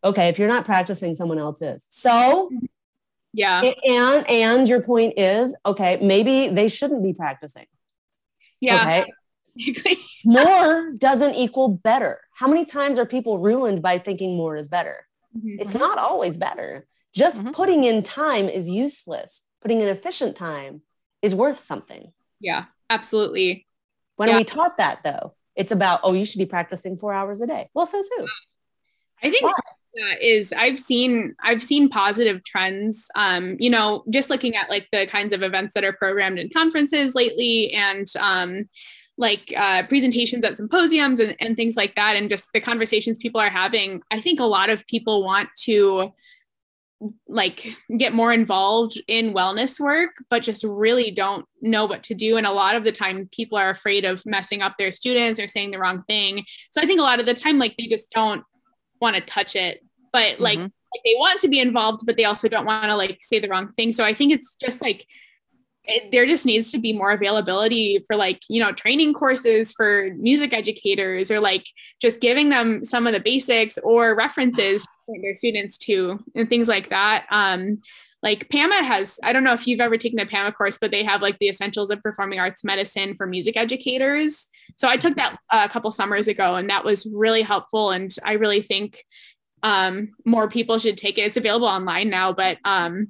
okay, 0.02 0.28
if 0.28 0.38
you're 0.38 0.48
not 0.48 0.64
practicing, 0.64 1.14
someone 1.14 1.38
else 1.38 1.60
is. 1.60 1.86
So 1.90 2.50
yeah. 3.34 3.60
And 3.86 4.28
and 4.30 4.66
your 4.66 4.80
point 4.80 5.18
is, 5.18 5.54
okay, 5.66 5.98
maybe 6.00 6.48
they 6.48 6.68
shouldn't 6.68 7.02
be 7.02 7.12
practicing. 7.12 7.66
Yeah. 8.58 9.04
Okay. 9.58 9.96
more 10.24 10.92
doesn't 10.96 11.34
equal 11.34 11.68
better. 11.68 12.22
How 12.32 12.48
many 12.48 12.64
times 12.64 12.98
are 12.98 13.04
people 13.04 13.38
ruined 13.38 13.82
by 13.82 13.98
thinking 13.98 14.34
more 14.34 14.56
is 14.56 14.68
better? 14.68 15.06
Mm-hmm. 15.36 15.60
It's 15.60 15.74
not 15.74 15.98
always 15.98 16.38
better. 16.38 16.86
Just 17.14 17.42
mm-hmm. 17.42 17.52
putting 17.52 17.84
in 17.84 18.02
time 18.02 18.48
is 18.48 18.68
useless. 18.68 19.42
Putting 19.60 19.80
in 19.80 19.88
efficient 19.88 20.36
time 20.36 20.82
is 21.20 21.34
worth 21.34 21.60
something. 21.60 22.12
Yeah, 22.40 22.64
absolutely. 22.90 23.66
When 24.16 24.28
yeah. 24.28 24.36
we 24.36 24.44
taught 24.44 24.78
that 24.78 25.00
though, 25.04 25.34
it's 25.54 25.72
about, 25.72 26.00
oh, 26.02 26.12
you 26.12 26.24
should 26.24 26.38
be 26.38 26.46
practicing 26.46 26.96
four 26.96 27.12
hours 27.12 27.40
a 27.40 27.46
day. 27.46 27.68
Well, 27.74 27.86
so 27.86 28.02
who? 28.16 28.26
I 29.22 29.30
think 29.30 29.44
Why? 29.44 29.52
is 30.20 30.52
I've 30.52 30.80
seen 30.80 31.34
I've 31.42 31.62
seen 31.62 31.88
positive 31.88 32.42
trends. 32.44 33.06
Um, 33.14 33.56
you 33.60 33.70
know, 33.70 34.04
just 34.10 34.30
looking 34.30 34.56
at 34.56 34.70
like 34.70 34.88
the 34.90 35.06
kinds 35.06 35.32
of 35.32 35.42
events 35.42 35.74
that 35.74 35.84
are 35.84 35.92
programmed 35.92 36.38
in 36.38 36.50
conferences 36.50 37.14
lately 37.14 37.72
and 37.72 38.06
um 38.18 38.68
like 39.18 39.52
uh, 39.56 39.82
presentations 39.84 40.42
at 40.42 40.56
symposiums 40.56 41.20
and, 41.20 41.36
and 41.38 41.54
things 41.54 41.76
like 41.76 41.94
that 41.96 42.16
and 42.16 42.30
just 42.30 42.48
the 42.54 42.60
conversations 42.60 43.18
people 43.18 43.40
are 43.40 43.50
having 43.50 44.00
i 44.10 44.18
think 44.18 44.40
a 44.40 44.44
lot 44.44 44.70
of 44.70 44.86
people 44.86 45.22
want 45.22 45.50
to 45.54 46.10
like 47.28 47.76
get 47.98 48.12
more 48.12 48.32
involved 48.32 49.00
in 49.08 49.34
wellness 49.34 49.80
work 49.80 50.10
but 50.30 50.42
just 50.42 50.64
really 50.64 51.10
don't 51.10 51.46
know 51.60 51.84
what 51.84 52.02
to 52.04 52.14
do. 52.14 52.36
And 52.36 52.46
a 52.46 52.52
lot 52.52 52.76
of 52.76 52.84
the 52.84 52.92
time 52.92 53.28
people 53.32 53.58
are 53.58 53.70
afraid 53.70 54.04
of 54.04 54.24
messing 54.26 54.62
up 54.62 54.76
their 54.78 54.92
students 54.92 55.40
or 55.40 55.46
saying 55.46 55.70
the 55.70 55.78
wrong 55.78 56.02
thing. 56.08 56.44
So 56.70 56.80
i 56.80 56.86
think 56.86 57.00
a 57.00 57.04
lot 57.04 57.20
of 57.20 57.26
the 57.26 57.34
time 57.34 57.58
like 57.58 57.76
they 57.76 57.86
just 57.86 58.10
don't 58.10 58.44
want 59.00 59.16
to 59.16 59.22
touch 59.22 59.56
it. 59.56 59.84
But 60.12 60.40
like, 60.40 60.58
mm-hmm. 60.58 60.64
like 60.64 61.02
they 61.04 61.14
want 61.16 61.40
to 61.40 61.48
be 61.48 61.60
involved 61.60 62.00
but 62.06 62.16
they 62.16 62.24
also 62.24 62.48
don't 62.48 62.66
want 62.66 62.84
to 62.84 62.96
like 62.96 63.18
say 63.20 63.38
the 63.38 63.48
wrong 63.48 63.68
thing. 63.72 63.92
So 63.92 64.04
i 64.04 64.14
think 64.14 64.32
it's 64.32 64.56
just 64.56 64.80
like 64.80 65.06
it, 65.84 66.12
there 66.12 66.26
just 66.26 66.46
needs 66.46 66.70
to 66.70 66.78
be 66.78 66.92
more 66.92 67.10
availability 67.12 68.04
for 68.06 68.16
like 68.16 68.40
you 68.48 68.60
know 68.60 68.72
training 68.72 69.14
courses 69.14 69.72
for 69.72 70.10
music 70.16 70.52
educators 70.52 71.30
or 71.30 71.40
like 71.40 71.66
just 72.00 72.20
giving 72.20 72.50
them 72.50 72.84
some 72.84 73.06
of 73.06 73.12
the 73.12 73.20
basics 73.20 73.78
or 73.78 74.14
references 74.14 74.86
for 75.06 75.16
their 75.20 75.34
students 75.34 75.76
to 75.78 76.18
and 76.34 76.48
things 76.48 76.68
like 76.68 76.90
that 76.90 77.26
um 77.30 77.80
like 78.22 78.48
PAMA 78.50 78.84
has, 78.84 79.18
I 79.24 79.32
don't 79.32 79.42
know 79.42 79.52
if 79.52 79.66
you've 79.66 79.80
ever 79.80 79.96
taken 79.96 80.20
a 80.20 80.26
PAMA 80.26 80.52
course, 80.52 80.78
but 80.80 80.92
they 80.92 81.02
have 81.02 81.22
like 81.22 81.38
the 81.40 81.48
essentials 81.48 81.90
of 81.90 82.00
performing 82.02 82.38
arts 82.38 82.62
medicine 82.62 83.16
for 83.16 83.26
music 83.26 83.56
educators. 83.56 84.46
So 84.76 84.88
I 84.88 84.96
took 84.96 85.16
that 85.16 85.36
a 85.50 85.68
couple 85.68 85.90
summers 85.90 86.28
ago 86.28 86.54
and 86.54 86.70
that 86.70 86.84
was 86.84 87.04
really 87.12 87.42
helpful. 87.42 87.90
And 87.90 88.14
I 88.24 88.34
really 88.34 88.62
think 88.62 89.04
um, 89.64 90.12
more 90.24 90.48
people 90.48 90.78
should 90.78 90.98
take 90.98 91.18
it. 91.18 91.22
It's 91.22 91.36
available 91.36 91.66
online 91.66 92.10
now, 92.10 92.32
but 92.32 92.58
um, 92.64 93.08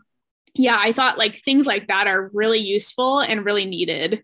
yeah, 0.55 0.77
I 0.79 0.93
thought 0.93 1.19
like 1.19 1.43
things 1.43 1.67
like 1.67 1.89
that 1.89 2.07
are 2.07 2.31
really 2.33 2.59
useful 2.59 3.21
and 3.21 3.45
really 3.45 3.65
needed. 3.65 4.23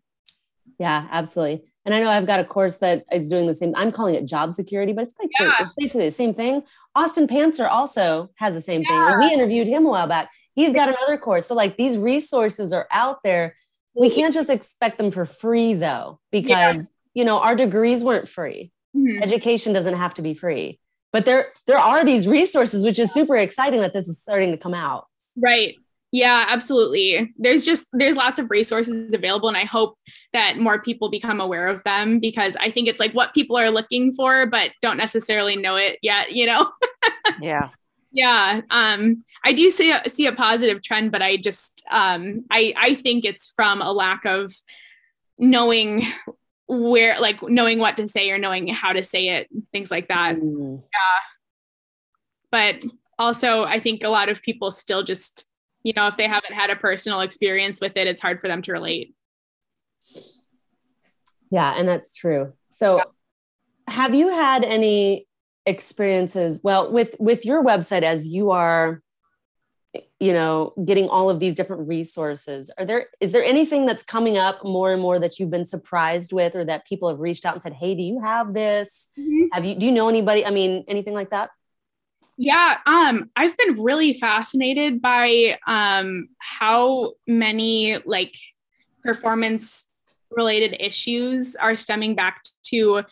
Yeah, 0.79 1.09
absolutely. 1.11 1.65
And 1.85 1.95
I 1.95 2.01
know 2.01 2.11
I've 2.11 2.27
got 2.27 2.41
a 2.41 2.45
course 2.45 2.79
that 2.79 3.05
is 3.11 3.31
doing 3.31 3.47
the 3.47 3.55
same. 3.55 3.75
I'm 3.75 3.91
calling 3.91 4.15
it 4.15 4.27
job 4.27 4.53
security, 4.53 4.93
but 4.93 5.05
it's 5.05 5.15
like 5.19 5.31
yeah. 5.41 5.53
it's 5.61 5.73
basically 5.79 6.05
the 6.05 6.11
same 6.11 6.35
thing. 6.35 6.63
Austin 6.95 7.27
Pancner 7.27 7.69
also 7.69 8.31
has 8.35 8.55
the 8.55 8.61
same 8.61 8.83
yeah. 8.83 9.19
thing. 9.19 9.29
We 9.29 9.35
interviewed 9.35 9.67
him 9.67 9.87
a 9.87 9.89
while 9.89 10.07
back. 10.07 10.31
He's 10.55 10.73
got 10.73 10.89
another 10.89 11.17
course. 11.17 11.47
So 11.47 11.55
like 11.55 11.77
these 11.77 11.97
resources 11.97 12.73
are 12.73 12.87
out 12.91 13.23
there. 13.25 13.57
We 13.95 14.11
can't 14.11 14.35
just 14.35 14.51
expect 14.51 14.99
them 14.99 15.11
for 15.11 15.25
free 15.25 15.75
though, 15.75 16.21
because 16.31 16.77
yeah. 16.77 16.83
you 17.15 17.25
know 17.25 17.41
our 17.41 17.55
degrees 17.55 18.05
weren't 18.05 18.29
free. 18.29 18.71
Mm-hmm. 18.95 19.23
Education 19.23 19.73
doesn't 19.73 19.97
have 19.97 20.15
to 20.15 20.23
be 20.23 20.35
free. 20.35 20.79
But 21.13 21.25
there 21.25 21.53
there 21.67 21.79
are 21.79 22.05
these 22.05 22.29
resources, 22.29 22.85
which 22.85 22.99
is 22.99 23.13
super 23.13 23.37
exciting 23.37 23.81
that 23.81 23.95
this 23.95 24.09
is 24.09 24.21
starting 24.21 24.53
to 24.53 24.59
come 24.59 24.75
out. 24.75 25.07
Right. 25.37 25.77
Yeah, 26.11 26.47
absolutely. 26.49 27.35
There's 27.37 27.65
just 27.65 27.87
there's 27.93 28.17
lots 28.17 28.39
of 28.39 28.51
resources 28.51 29.13
available 29.13 29.49
and 29.49 29.59
I 29.59 29.65
hope 29.65 29.99
that 30.33 30.59
more 30.59 30.81
people 30.81 31.11
become 31.11 31.41
aware 31.41 31.69
of 31.69 31.85
them 31.85 32.19
because 32.19 32.57
I 32.59 32.71
think 32.71 32.89
it's 32.89 33.01
like 33.01 33.13
what 33.13 33.35
people 33.35 33.59
are 33.59 33.71
looking 33.71 34.13
for 34.13 34.47
but 34.47 34.71
don't 34.81 34.97
necessarily 34.97 35.57
know 35.57 35.77
it 35.77 35.99
yet, 36.03 36.33
you 36.33 36.47
know. 36.47 36.73
yeah 37.41 37.69
yeah 38.11 38.63
um 38.71 39.23
i 39.45 39.53
do 39.53 39.71
see 39.71 39.93
a, 39.93 40.09
see 40.09 40.27
a 40.27 40.33
positive 40.33 40.83
trend 40.83 41.13
but 41.13 41.23
i 41.23 41.37
just 41.37 41.83
um 41.91 42.45
i 42.51 42.73
i 42.77 42.95
think 42.95 43.25
it's 43.25 43.53
from 43.55 43.83
a 43.83 43.93
lack 43.93 44.25
of 44.25 44.53
knowing 45.39 46.07
where 46.67 47.21
like 47.21 47.43
knowing 47.43 47.79
what 47.79 47.97
to 47.97 48.09
say 48.09 48.31
or 48.31 48.39
knowing 48.39 48.67
how 48.69 48.93
to 48.93 49.05
say 49.05 49.29
it 49.29 49.49
things 49.73 49.91
like 49.91 50.09
that 50.09 50.37
mm. 50.37 50.83
yeah 50.83 51.21
but 52.51 52.77
also 53.19 53.65
i 53.65 53.79
think 53.79 54.03
a 54.03 54.09
lot 54.09 54.29
of 54.29 54.43
people 54.43 54.71
still 54.71 55.03
just 55.03 55.45
you 55.83 55.93
know 55.95 56.07
if 56.07 56.17
they 56.17 56.27
haven't 56.27 56.55
had 56.55 56.71
a 56.71 56.77
personal 56.77 57.21
experience 57.21 57.81
with 57.81 57.97
it 57.97 58.07
it's 58.07 58.23
hard 58.23 58.41
for 58.41 58.49
them 58.49 58.63
to 58.63 58.73
relate 58.73 59.15
yeah 61.51 61.75
and 61.77 61.89
that's 61.89 62.15
true 62.15 62.53
so 62.71 62.97
yeah. 62.97 63.05
have 63.89 64.15
you 64.15 64.29
had 64.29 64.65
any 64.65 65.27
experiences 65.67 66.61
well 66.63 66.91
with 66.91 67.15
with 67.19 67.45
your 67.45 67.63
website 67.63 68.03
as 68.03 68.27
you 68.27 68.51
are 68.51 69.03
you 70.21 70.33
know 70.33 70.73
getting 70.85 71.09
all 71.09 71.31
of 71.31 71.41
these 71.41 71.55
different 71.55 71.87
resources 71.87 72.71
are 72.79 72.85
there 72.85 73.07
is 73.21 73.33
there 73.33 73.45
anything 73.45 73.87
that's 73.87 74.03
coming 74.03 74.37
up 74.37 74.65
more 74.65 74.93
and 74.93 75.01
more 75.01 75.19
that 75.19 75.39
you've 75.39 75.51
been 75.51 75.65
surprised 75.65 76.33
with 76.33 76.55
or 76.55 76.65
that 76.65 76.87
people 76.87 77.09
have 77.09 77.21
reached 77.21 77.45
out 77.45 77.55
and 77.55 77.63
said 77.63 77.73
hey 77.73 77.95
do 77.95 78.03
you 78.03 78.21
have 78.21 78.53
this 78.55 79.09
mm-hmm. 79.19 79.47
have 79.53 79.65
you 79.65 79.75
do 79.75 79.87
you 79.87 79.93
know 79.93 80.09
anybody 80.09 80.45
i 80.45 80.51
mean 80.51 80.85
anything 80.89 81.15
like 81.15 81.31
that 81.31 81.51
yeah 82.39 82.79
um 82.87 83.31
i've 83.37 83.57
been 83.59 83.83
really 83.83 84.15
fascinated 84.15 85.03
by 85.03 85.59
um 85.67 86.29
how 86.39 87.13
many 87.27 87.99
like 88.07 88.35
performance 89.03 89.85
related 90.31 90.77
issues 90.81 91.57
are 91.57 91.77
stemming 91.77 92.15
back 92.15 92.43
to 92.63 93.03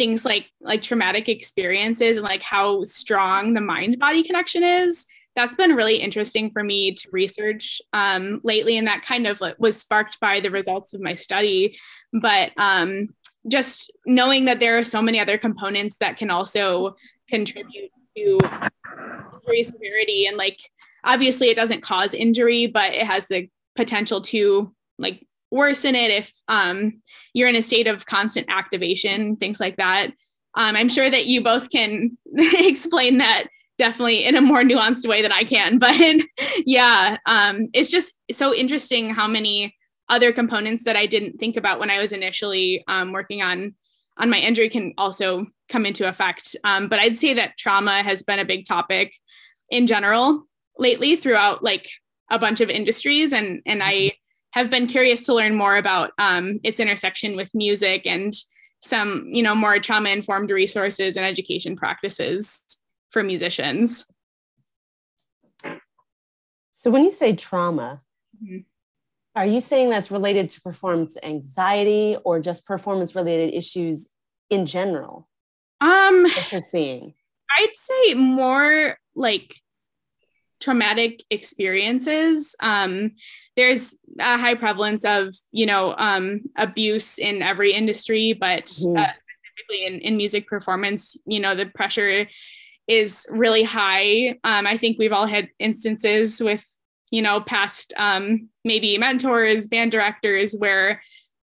things 0.00 0.24
like 0.24 0.46
like 0.62 0.80
traumatic 0.80 1.28
experiences 1.28 2.16
and 2.16 2.24
like 2.24 2.42
how 2.42 2.82
strong 2.84 3.52
the 3.52 3.60
mind 3.60 3.98
body 3.98 4.22
connection 4.22 4.62
is. 4.62 5.04
That's 5.36 5.54
been 5.54 5.74
really 5.76 5.96
interesting 5.96 6.50
for 6.50 6.64
me 6.64 6.92
to 6.92 7.08
research 7.12 7.82
um, 7.92 8.40
lately 8.42 8.78
and 8.78 8.86
that 8.86 9.04
kind 9.04 9.26
of 9.26 9.42
was 9.58 9.78
sparked 9.78 10.18
by 10.18 10.40
the 10.40 10.50
results 10.50 10.94
of 10.94 11.02
my 11.02 11.14
study. 11.14 11.78
But 12.14 12.52
um, 12.56 13.10
just 13.46 13.92
knowing 14.06 14.46
that 14.46 14.58
there 14.58 14.78
are 14.78 14.84
so 14.84 15.02
many 15.02 15.20
other 15.20 15.36
components 15.36 15.96
that 16.00 16.16
can 16.16 16.30
also 16.30 16.96
contribute 17.28 17.90
to 18.16 18.38
injury 19.34 19.62
severity 19.62 20.26
and 20.26 20.36
like 20.36 20.58
obviously 21.04 21.48
it 21.48 21.56
doesn't 21.56 21.82
cause 21.82 22.14
injury 22.14 22.66
but 22.66 22.92
it 22.92 23.06
has 23.06 23.26
the 23.28 23.48
potential 23.76 24.20
to 24.20 24.72
like 24.98 25.26
worsen 25.50 25.94
it 25.94 26.10
if 26.10 26.32
um, 26.48 27.00
you're 27.34 27.48
in 27.48 27.56
a 27.56 27.62
state 27.62 27.86
of 27.86 28.06
constant 28.06 28.46
activation, 28.48 29.36
things 29.36 29.60
like 29.60 29.76
that. 29.76 30.08
Um, 30.56 30.76
I'm 30.76 30.88
sure 30.88 31.10
that 31.10 31.26
you 31.26 31.42
both 31.42 31.70
can 31.70 32.10
explain 32.36 33.18
that 33.18 33.48
definitely 33.78 34.24
in 34.24 34.36
a 34.36 34.40
more 34.40 34.62
nuanced 34.62 35.08
way 35.08 35.22
than 35.22 35.32
I 35.32 35.44
can. 35.44 35.78
But 35.78 36.24
yeah, 36.66 37.16
um, 37.26 37.68
it's 37.72 37.90
just 37.90 38.14
so 38.30 38.54
interesting 38.54 39.10
how 39.14 39.26
many 39.26 39.74
other 40.08 40.32
components 40.32 40.84
that 40.84 40.96
I 40.96 41.06
didn't 41.06 41.38
think 41.38 41.56
about 41.56 41.78
when 41.78 41.90
I 41.90 42.00
was 42.00 42.12
initially 42.12 42.84
um, 42.88 43.12
working 43.12 43.42
on 43.42 43.74
on 44.20 44.30
my 44.30 44.38
injury 44.38 44.68
can 44.68 44.92
also 44.98 45.46
come 45.68 45.86
into 45.86 46.06
effect. 46.08 46.54
Um, 46.64 46.88
but 46.88 46.98
I'd 46.98 47.18
say 47.18 47.34
that 47.34 47.56
trauma 47.58 48.02
has 48.02 48.22
been 48.22 48.38
a 48.38 48.44
big 48.44 48.66
topic 48.66 49.12
in 49.70 49.86
general 49.86 50.44
lately 50.78 51.16
throughout 51.16 51.64
like 51.64 51.88
a 52.30 52.38
bunch 52.38 52.60
of 52.60 52.70
industries, 52.70 53.32
and 53.32 53.60
and 53.66 53.82
I 53.82 54.12
have 54.52 54.70
been 54.70 54.86
curious 54.86 55.22
to 55.22 55.34
learn 55.34 55.54
more 55.54 55.76
about 55.76 56.12
um, 56.18 56.60
its 56.62 56.80
intersection 56.80 57.36
with 57.36 57.50
music 57.54 58.02
and 58.04 58.34
some, 58.82 59.28
you 59.30 59.42
know, 59.42 59.54
more 59.54 59.78
trauma 59.78 60.10
informed 60.10 60.50
resources 60.50 61.16
and 61.16 61.24
education 61.24 61.76
practices 61.76 62.60
for 63.10 63.22
musicians. 63.22 64.04
So 66.72 66.90
when 66.90 67.04
you 67.04 67.10
say 67.10 67.34
trauma, 67.36 68.02
Mhm. 68.42 68.64
Are 69.36 69.46
you 69.46 69.60
saying 69.60 69.90
that's 69.90 70.10
related 70.10 70.50
to 70.50 70.60
performance 70.60 71.16
anxiety 71.22 72.16
or 72.24 72.40
just 72.40 72.66
performance 72.66 73.14
related 73.14 73.54
issues 73.54 74.08
in 74.50 74.66
general 74.66 75.28
Um, 75.80 76.24
that 76.24 76.50
you're 76.52 76.60
seeing? 76.60 77.14
I'd 77.58 77.76
say 77.76 78.14
more 78.14 78.96
like 79.14 79.56
traumatic 80.60 81.22
experiences. 81.30 82.54
Um, 82.60 83.12
there's 83.56 83.96
a 84.18 84.36
high 84.36 84.54
prevalence 84.56 85.04
of, 85.04 85.34
you 85.52 85.64
know, 85.66 85.94
um, 85.96 86.42
abuse 86.56 87.18
in 87.18 87.42
every 87.42 87.72
industry, 87.72 88.34
but 88.34 88.64
Mhm. 88.66 88.98
uh, 88.98 89.12
specifically 89.12 89.86
in, 89.86 90.00
in 90.00 90.16
music 90.16 90.46
performance, 90.46 91.16
you 91.26 91.40
know, 91.40 91.54
the 91.54 91.66
pressure 91.66 92.28
is 92.86 93.24
really 93.30 93.62
high. 93.62 94.38
Um, 94.44 94.66
I 94.66 94.76
think 94.76 94.98
we've 94.98 95.12
all 95.12 95.26
had 95.26 95.48
instances 95.58 96.40
with, 96.42 96.64
you 97.10 97.22
know, 97.22 97.40
past 97.40 97.92
um, 97.96 98.48
maybe 98.64 98.96
mentors, 98.98 99.66
band 99.66 99.92
directors, 99.92 100.54
where 100.58 101.02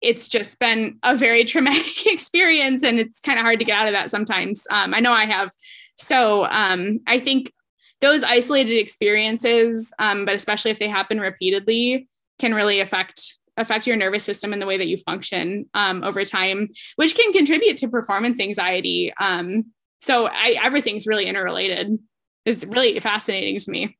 it's 0.00 0.28
just 0.28 0.58
been 0.58 0.98
a 1.02 1.16
very 1.16 1.44
traumatic 1.52 2.06
experience 2.06 2.82
and 2.82 2.98
it's 2.98 3.20
kind 3.20 3.38
of 3.38 3.44
hard 3.44 3.58
to 3.58 3.64
get 3.64 3.78
out 3.78 3.86
of 3.86 3.92
that 3.92 4.10
sometimes. 4.10 4.66
Um, 4.70 4.94
I 4.94 5.00
know 5.00 5.12
I 5.12 5.26
have. 5.26 5.50
So 5.96 6.46
um, 6.46 7.00
I 7.06 7.20
think 7.20 7.52
those 8.00 8.22
isolated 8.22 8.78
experiences, 8.78 9.92
um, 9.98 10.24
but 10.24 10.34
especially 10.34 10.70
if 10.70 10.78
they 10.78 10.88
happen 10.88 11.20
repeatedly, 11.20 12.08
can 12.38 12.54
really 12.54 12.80
affect 12.80 13.36
affect 13.56 13.86
your 13.86 13.96
nervous 13.96 14.24
system 14.24 14.54
and 14.54 14.62
the 14.62 14.66
way 14.66 14.78
that 14.78 14.86
you 14.86 14.96
function 14.96 15.66
um, 15.74 16.02
over 16.02 16.24
time, 16.24 16.70
which 16.96 17.14
can 17.14 17.30
contribute 17.32 17.76
to 17.76 17.88
performance 17.88 18.40
anxiety. 18.40 19.12
Um, 19.20 19.66
so 20.00 20.28
I, 20.28 20.56
everything's 20.62 21.06
really 21.06 21.26
interrelated. 21.26 21.98
It's 22.46 22.64
really 22.64 22.98
fascinating 23.00 23.58
to 23.58 23.70
me. 23.70 23.98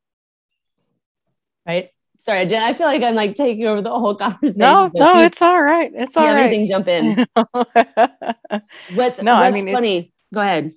Right? 1.71 1.91
Sorry, 2.19 2.45
Jen, 2.47 2.63
I 2.63 2.75
feel 2.75 2.87
like 2.87 3.03
I'm 3.03 3.15
like 3.15 3.35
taking 3.37 3.65
over 3.67 3.81
the 3.81 3.91
whole 3.91 4.17
conversation. 4.17 4.59
No, 4.59 4.91
no, 4.93 5.15
you- 5.15 5.27
it's 5.27 5.41
all 5.41 5.63
right. 5.63 5.93
It's 5.95 6.17
all 6.17 6.27
right. 6.27 6.47
anything 6.47 6.67
jump 6.67 6.89
in. 6.89 7.27
What's, 8.95 9.23
No, 9.23 9.35
I 9.35 9.51
mean, 9.53 9.73
funny? 9.73 10.13
Go 10.35 10.41
ahead. 10.41 10.73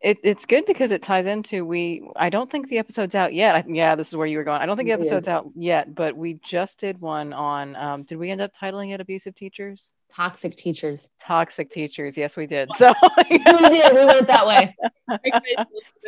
It, 0.00 0.18
it's 0.22 0.46
good 0.46 0.64
because 0.64 0.92
it 0.92 1.02
ties 1.02 1.26
into 1.26 1.64
we 1.64 2.08
I 2.14 2.30
don't 2.30 2.48
think 2.48 2.68
the 2.68 2.78
episode's 2.78 3.16
out 3.16 3.34
yet. 3.34 3.56
I, 3.56 3.64
yeah, 3.66 3.96
this 3.96 4.06
is 4.08 4.16
where 4.16 4.28
you 4.28 4.38
were 4.38 4.44
going. 4.44 4.60
I 4.62 4.66
don't 4.66 4.76
think 4.76 4.86
the 4.86 4.92
episode's 4.92 5.26
out 5.26 5.50
yet, 5.56 5.92
but 5.92 6.16
we 6.16 6.34
just 6.34 6.78
did 6.78 7.00
one 7.00 7.32
on 7.32 7.74
um 7.74 8.04
did 8.04 8.16
we 8.16 8.30
end 8.30 8.40
up 8.40 8.52
titling 8.54 8.94
it 8.94 9.00
abusive 9.00 9.34
teachers? 9.34 9.92
Toxic 10.14 10.54
teachers. 10.54 11.08
Toxic 11.20 11.68
teachers. 11.70 12.16
Yes, 12.16 12.36
we 12.36 12.46
did. 12.46 12.70
So 12.76 12.94
We 13.30 13.38
did. 13.38 13.92
We 13.92 14.04
went 14.04 14.28
that 14.28 14.46
way. 14.46 14.76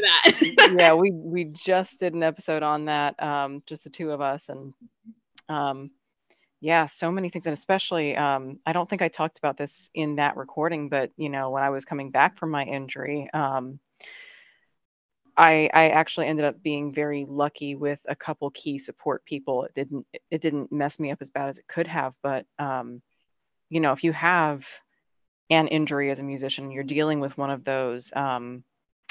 For 0.01 0.47
that. 0.47 0.75
yeah, 0.79 0.95
we 0.95 1.11
we 1.11 1.45
just 1.45 2.01
did 2.01 2.15
an 2.15 2.23
episode 2.23 2.63
on 2.63 2.87
that, 2.87 3.21
um, 3.23 3.63
just 3.67 3.85
the 3.85 3.91
two 3.91 4.11
of 4.11 4.21
us, 4.21 4.49
and 4.49 4.73
um, 5.49 5.91
yeah, 6.61 6.87
so 6.87 7.11
many 7.11 7.31
things, 7.31 7.47
and 7.47 7.55
especially, 7.55 8.17
um, 8.17 8.59
I 8.67 8.73
don't 8.73 8.89
think 8.89 9.03
I 9.03 9.09
talked 9.09 9.39
about 9.39 9.57
this 9.57 9.91
in 9.95 10.17
that 10.17 10.37
recording, 10.37 10.89
but 10.89 11.11
you 11.17 11.29
know, 11.29 11.51
when 11.51 11.63
I 11.63 11.71
was 11.71 11.85
coming 11.85 12.11
back 12.11 12.39
from 12.39 12.51
my 12.51 12.65
injury, 12.65 13.31
um, 13.33 13.81
I 15.37 15.71
I 15.73 15.89
actually 15.89 16.27
ended 16.27 16.45
up 16.45 16.63
being 16.63 16.93
very 16.93 17.27
lucky 17.29 17.75
with 17.75 17.99
a 18.07 18.15
couple 18.15 18.51
key 18.51 18.79
support 18.79 19.25
people. 19.25 19.65
It 19.65 19.75
didn't 19.75 20.07
it 20.31 20.43
didn't 20.43 20.71
mess 20.71 20.99
me 20.99 21.11
up 21.11 21.19
as 21.23 21.31
bad 21.31 21.49
as 21.49 21.59
it 21.59 21.69
could 21.69 21.87
have, 21.87 22.15
but 22.23 22.45
um, 22.59 23.01
you 23.71 23.81
know, 23.81 23.93
if 23.93 24.05
you 24.05 24.13
have 24.13 24.65
an 25.49 25.69
injury 25.69 26.11
as 26.11 26.21
a 26.21 26.25
musician, 26.25 26.71
you're 26.71 26.85
dealing 26.85 27.21
with 27.21 27.39
one 27.39 27.51
of 27.51 27.65
those 27.65 28.13
um, 28.15 28.63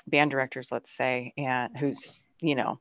band 0.07 0.31
directors, 0.31 0.71
let's 0.71 0.91
say, 0.91 1.33
and 1.37 1.75
who's 1.77 2.15
you 2.41 2.55
know 2.55 2.79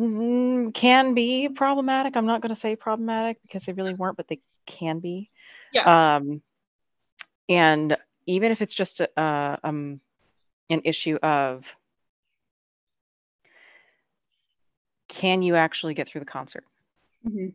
mm, 0.00 0.74
can 0.74 1.14
be 1.14 1.48
problematic. 1.48 2.16
I'm 2.16 2.26
not 2.26 2.40
going 2.40 2.54
to 2.54 2.60
say 2.60 2.76
problematic 2.76 3.38
because 3.42 3.64
they 3.64 3.72
really 3.72 3.94
weren't, 3.94 4.16
but 4.16 4.28
they 4.28 4.40
can 4.66 5.00
be. 5.00 5.30
Yeah. 5.72 6.16
Um, 6.16 6.42
and 7.48 7.96
even 8.26 8.52
if 8.52 8.62
it's 8.62 8.74
just 8.74 9.00
a, 9.00 9.20
uh, 9.20 9.56
um, 9.64 10.00
an 10.70 10.82
issue 10.84 11.16
of 11.22 11.64
can 15.08 15.42
you 15.42 15.56
actually 15.56 15.94
get 15.94 16.08
through 16.08 16.20
the 16.20 16.26
concert? 16.26 16.64
Mhm. 17.26 17.54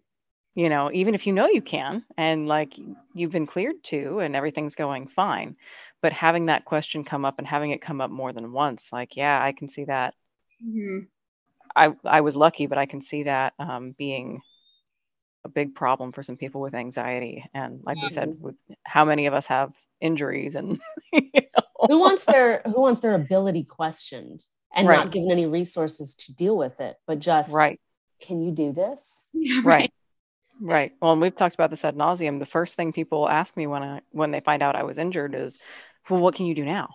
You 0.56 0.69
know, 0.69 0.91
even 0.91 1.13
if 1.13 1.27
you 1.27 1.34
know 1.34 1.47
you 1.47 1.62
can, 1.62 2.03
and 2.17 2.47
like 2.47 2.73
you've 3.13 3.32
been 3.32 3.45
cleared 3.45 3.84
to, 3.86 4.19
and 4.19 4.36
everything's 4.36 4.75
going 4.75 5.08
fine, 5.08 5.56
but 6.02 6.14
having 6.14 6.48
that 6.48 6.66
question 6.66 7.04
come 7.04 7.26
up 7.26 7.36
and 7.40 7.48
having 7.48 7.72
it 7.72 7.82
come 7.82 8.02
up 8.02 8.12
more 8.12 8.34
than 8.34 8.52
once, 8.52 8.90
like, 8.92 9.16
yeah, 9.16 9.42
I 9.42 9.52
can 9.52 9.70
see 9.70 9.86
that 9.86 10.14
Mhm. 10.64 11.08
I 11.76 11.94
I 12.04 12.22
was 12.22 12.36
lucky, 12.36 12.68
but 12.68 12.78
I 12.78 12.86
can 12.86 13.02
see 13.02 13.24
that 13.24 13.54
um, 13.60 13.92
being 13.92 14.42
a 15.46 15.50
big 15.50 15.76
problem 15.76 16.12
for 16.12 16.24
some 16.24 16.38
people 16.38 16.62
with 16.62 16.74
anxiety. 16.74 17.46
And 17.54 17.82
like 17.86 18.02
we 18.02 18.10
said, 18.10 18.38
with 18.40 18.56
how 18.84 19.06
many 19.06 19.28
of 19.28 19.34
us 19.34 19.46
have 19.48 19.72
injuries 20.02 20.56
and 20.56 20.80
you 21.14 21.22
know, 21.34 21.88
Who 21.88 22.00
wants 22.00 22.26
their 22.26 22.62
Who 22.66 22.82
wants 22.82 23.00
their 23.00 23.16
ability 23.16 23.64
questioned 23.64 24.44
and 24.76 24.88
Right. 24.88 24.98
not 24.98 25.12
given 25.12 25.32
any 25.32 25.46
resources 25.46 26.16
to 26.16 26.34
deal 26.34 26.58
with 26.58 26.80
it, 26.80 26.98
but 27.06 27.20
just 27.20 27.54
right, 27.54 27.80
Can 28.22 28.42
you 28.42 28.52
do 28.52 28.74
this? 28.74 29.26
Yeah, 29.34 29.62
right, 29.64 29.94
right. 30.62 30.92
Well, 31.02 31.14
and 31.14 31.22
we've 31.22 31.36
talked 31.36 31.56
about 31.56 31.70
this 31.70 31.86
ad 31.86 31.96
nauseum. 31.96 32.40
The 32.40 32.46
first 32.46 32.76
thing 32.76 32.92
people 32.92 33.30
ask 33.30 33.56
me 33.56 33.68
when 33.68 33.84
I 33.84 34.02
when 34.12 34.32
they 34.32 34.42
find 34.42 34.62
out 34.64 34.76
I 34.76 34.84
was 34.84 34.98
injured 34.98 35.36
is, 35.36 35.60
well, 36.10 36.20
what 36.22 36.36
can 36.36 36.46
you 36.46 36.56
do 36.56 36.65
now? 36.65 36.89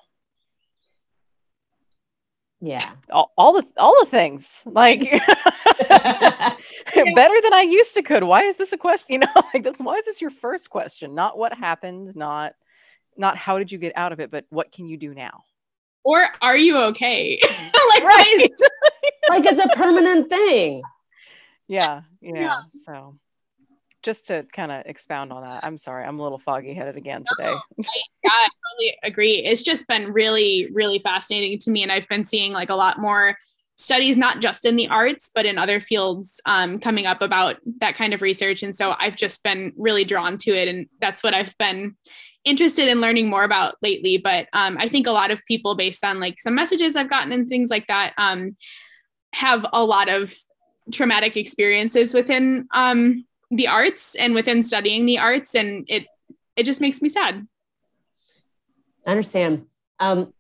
Yeah. 2.61 2.93
All, 3.11 3.33
all 3.37 3.53
the 3.55 3.67
all 3.77 3.97
the 4.05 4.11
things 4.11 4.63
like 4.65 5.01
better 5.91 7.41
than 7.43 7.53
I 7.53 7.67
used 7.69 7.95
to 7.95 8.03
could. 8.03 8.23
Why 8.23 8.45
is 8.45 8.57
this 8.57 8.73
a 8.73 8.79
question? 8.79 9.15
You 9.15 9.19
know, 9.21 9.43
like 9.53 9.65
that's 9.65 9.81
why 9.81 9.97
is 9.97 10.05
this 10.05 10.21
your 10.21 10.31
first 10.31 10.71
question? 10.71 11.15
Not 11.15 11.37
what 11.37 11.53
happened, 11.53 12.15
not 12.15 12.53
not 13.17 13.37
how 13.37 13.59
did 13.59 13.73
you 13.73 13.79
get 13.79 13.93
out 13.97 14.13
of 14.13 14.21
it, 14.21 14.31
but 14.31 14.45
what 14.51 14.71
can 14.73 14.87
you 14.87 14.97
do 14.97 15.13
now? 15.13 15.43
Or 16.05 16.25
are 16.41 16.57
you 16.57 16.79
okay? 16.79 17.39
like, 17.43 18.03
why 18.05 18.25
is- 18.37 18.51
like 19.29 19.45
it's 19.45 19.65
a 19.65 19.69
permanent 19.77 20.29
thing. 20.29 20.83
yeah, 21.69 22.03
yeah. 22.21 22.33
Yeah. 22.35 22.61
So 22.85 23.17
just 24.03 24.27
to 24.27 24.45
kind 24.53 24.73
of 24.73 24.85
expound 24.87 25.33
on 25.33 25.43
that, 25.43 25.65
I'm 25.65 25.79
sorry, 25.79 26.05
I'm 26.05 26.19
a 26.19 26.23
little 26.23 26.39
foggy 26.39 26.75
headed 26.75 26.97
again 26.97 27.25
today. 27.29 27.55
yeah, 27.79 28.31
I 28.31 28.49
totally 28.71 28.97
agree. 29.03 29.35
It's 29.45 29.63
just 29.63 29.87
been 29.87 30.13
really, 30.13 30.69
really 30.73 30.99
fascinating 30.99 31.59
to 31.61 31.71
me. 31.71 31.83
And 31.83 31.93
I've 31.93 32.09
been 32.09 32.25
seeing 32.25 32.53
like 32.53 32.71
a 32.71 32.75
lot 32.75 32.99
more 32.99 33.37
studies, 33.77 34.17
not 34.17 34.41
just 34.41 34.65
in 34.65 34.77
the 34.77 34.89
arts, 34.89 35.31
but 35.35 35.47
in 35.47 35.59
other 35.59 35.81
fields 35.81 36.41
um, 36.47 36.79
coming 36.79 37.07
up 37.07 37.23
about 37.23 37.57
that 37.81 37.97
kind 37.97 38.15
of 38.15 38.23
research. 38.23 38.63
And 38.63 38.77
so 38.77 38.95
I've 38.99 39.17
just 39.17 39.43
been 39.43 39.73
really 39.77 40.05
drawn 40.05 40.39
to 40.39 40.51
it. 40.51 40.69
And 40.69 40.87
that's 41.01 41.23
what 41.23 41.35
I've 41.35 41.57
been 41.59 41.97
interested 42.45 42.89
in 42.89 43.01
learning 43.01 43.29
more 43.29 43.45
about 43.45 43.77
lately. 43.83 44.19
But 44.19 44.49
um, 44.53 44.77
I 44.79 44.89
think 44.89 45.07
a 45.07 45.13
lot 45.13 45.31
of 45.31 45.45
people, 45.47 45.75
based 45.75 46.05
on 46.05 46.21
like 46.21 46.41
some 46.41 46.55
messages 46.55 46.97
I've 46.97 47.11
gotten 47.11 47.33
and 47.33 47.49
things 47.49 47.71
like 47.71 47.87
that, 47.87 48.15
um, 48.19 48.57
have 49.33 49.65
a 49.73 49.85
lot 49.85 50.09
of 50.09 50.35
traumatic 50.93 51.37
experiences 51.37 52.13
within 52.13 52.67
um, 52.75 53.25
the 53.53 53.69
arts 53.69 54.15
and 54.15 54.35
within 54.35 54.63
studying 54.63 55.07
the 55.07 55.19
arts. 55.19 55.55
And 55.55 55.85
it, 55.89 56.07
it 56.57 56.65
just 56.65 56.81
makes 56.81 57.01
me 57.01 57.09
sad. 57.09 57.47
I 59.07 59.11
understand. 59.11 59.67
Um, 60.01 60.33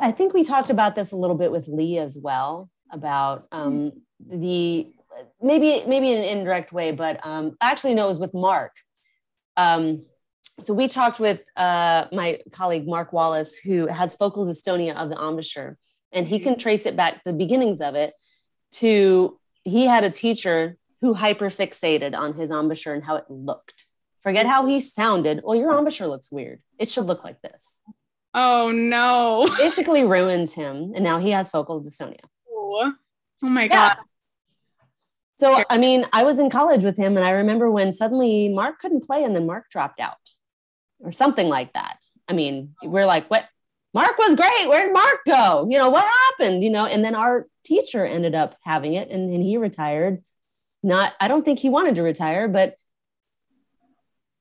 I 0.00 0.12
think 0.12 0.32
we 0.32 0.44
talked 0.44 0.70
about 0.70 0.96
this 0.96 1.12
a 1.12 1.16
little 1.16 1.36
bit 1.36 1.52
with 1.52 1.68
Lee 1.68 1.98
as 1.98 2.16
well 2.16 2.70
about 2.90 3.46
um, 3.52 3.92
the 4.24 4.92
maybe 5.42 5.82
maybe 5.86 6.10
in 6.10 6.18
an 6.18 6.24
indirect 6.24 6.72
way, 6.72 6.92
but 6.92 7.20
um, 7.24 7.56
actually 7.60 7.94
no, 7.94 8.04
it 8.04 8.08
was 8.08 8.18
with 8.18 8.34
Mark. 8.34 8.72
Um, 9.56 10.04
so 10.62 10.72
we 10.72 10.86
talked 10.88 11.18
with 11.18 11.42
uh, 11.56 12.06
my 12.12 12.40
colleague 12.52 12.86
Mark 12.86 13.12
Wallace, 13.12 13.56
who 13.56 13.86
has 13.88 14.14
focal 14.14 14.46
dystonia 14.46 14.94
of 14.94 15.10
the 15.10 15.16
embouchure, 15.16 15.76
and 16.12 16.26
he 16.26 16.38
can 16.38 16.56
trace 16.56 16.86
it 16.86 16.96
back 16.96 17.22
the 17.24 17.32
beginnings 17.32 17.80
of 17.80 17.96
it 17.96 18.14
to 18.72 19.38
he 19.64 19.86
had 19.86 20.04
a 20.04 20.10
teacher 20.10 20.76
who 21.04 21.14
hyperfixated 21.14 22.16
on 22.16 22.32
his 22.32 22.50
embouchure 22.50 22.94
and 22.94 23.04
how 23.04 23.16
it 23.16 23.26
looked. 23.28 23.84
Forget 24.22 24.46
how 24.46 24.64
he 24.64 24.80
sounded. 24.80 25.42
Well, 25.44 25.54
your 25.54 25.76
embouchure 25.76 26.06
looks 26.06 26.32
weird. 26.32 26.62
It 26.78 26.90
should 26.90 27.04
look 27.04 27.22
like 27.22 27.42
this. 27.42 27.82
Oh 28.32 28.72
no. 28.74 29.54
Basically 29.58 30.02
ruins 30.02 30.54
him, 30.54 30.92
and 30.94 31.04
now 31.04 31.18
he 31.18 31.28
has 31.32 31.50
focal 31.50 31.84
dystonia. 31.84 32.24
Oh, 32.50 32.94
oh 33.42 33.46
my 33.46 33.64
Yeah. 33.64 33.68
god. 33.68 33.96
So, 35.36 35.62
I 35.68 35.76
mean, 35.76 36.06
I 36.14 36.22
was 36.22 36.38
in 36.38 36.48
college 36.48 36.84
with 36.84 36.96
him, 36.96 37.18
and 37.18 37.26
I 37.26 37.32
remember 37.32 37.70
when 37.70 37.92
suddenly 37.92 38.48
Mark 38.48 38.78
couldn't 38.78 39.06
play, 39.06 39.24
and 39.24 39.36
then 39.36 39.44
Mark 39.44 39.68
dropped 39.68 40.00
out, 40.00 40.16
or 41.00 41.12
something 41.12 41.50
like 41.50 41.74
that. 41.74 41.98
I 42.26 42.32
mean, 42.32 42.76
we're 42.82 43.04
like, 43.04 43.28
what? 43.28 43.46
Mark 43.92 44.16
was 44.16 44.36
great. 44.36 44.68
Where 44.70 44.86
did 44.86 44.94
Mark 44.94 45.18
go? 45.26 45.68
You 45.68 45.76
know, 45.76 45.90
what 45.90 46.10
happened? 46.30 46.64
You 46.64 46.70
know, 46.70 46.86
and 46.86 47.04
then 47.04 47.14
our 47.14 47.46
teacher 47.62 48.06
ended 48.06 48.34
up 48.34 48.56
having 48.62 48.94
it, 48.94 49.10
and 49.10 49.30
then 49.30 49.42
he 49.42 49.58
retired. 49.58 50.24
Not, 50.84 51.14
I 51.20 51.28
don't 51.28 51.44
think 51.44 51.58
he 51.58 51.68
wanted 51.68 51.96
to 51.96 52.02
retire, 52.02 52.46
but 52.46 52.76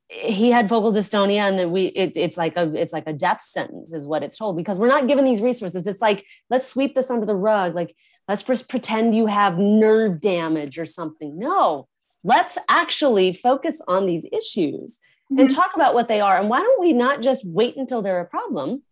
he 0.09 0.51
had 0.51 0.69
focal 0.69 0.91
dystonia 0.91 1.47
and 1.47 1.57
that 1.57 1.71
we 1.71 1.85
it, 1.85 2.15
it's 2.15 2.37
like 2.37 2.55
a 2.55 2.71
it's 2.75 2.93
like 2.93 3.07
a 3.07 3.13
death 3.13 3.41
sentence 3.41 3.93
is 3.93 4.05
what 4.05 4.21
it's 4.21 4.37
told 4.37 4.55
because 4.55 4.77
we're 4.77 4.87
not 4.87 5.07
given 5.07 5.25
these 5.25 5.41
resources. 5.41 5.87
It's 5.87 6.01
like 6.01 6.23
let's 6.51 6.67
sweep 6.67 6.93
this 6.93 7.09
under 7.09 7.25
the 7.25 7.35
rug. 7.35 7.73
Like 7.73 7.95
let's 8.27 8.43
just 8.43 8.69
pretend 8.69 9.15
you 9.15 9.25
have 9.25 9.57
nerve 9.57 10.21
damage 10.21 10.77
or 10.77 10.85
something. 10.85 11.39
No 11.39 11.87
let's 12.23 12.57
actually 12.69 13.33
focus 13.33 13.81
on 13.87 14.05
these 14.05 14.25
issues 14.31 14.99
mm-hmm. 15.31 15.39
and 15.39 15.49
talk 15.49 15.71
about 15.75 15.93
what 15.93 16.07
they 16.07 16.21
are. 16.21 16.39
And 16.39 16.49
why 16.49 16.59
don't 16.59 16.81
we 16.81 16.93
not 16.93 17.21
just 17.21 17.45
wait 17.45 17.75
until 17.77 18.01
they're 18.01 18.21
a 18.21 18.25
problem? 18.25 18.83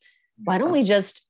Why 0.43 0.57
don't 0.57 0.71
we 0.71 0.83
just 0.83 1.21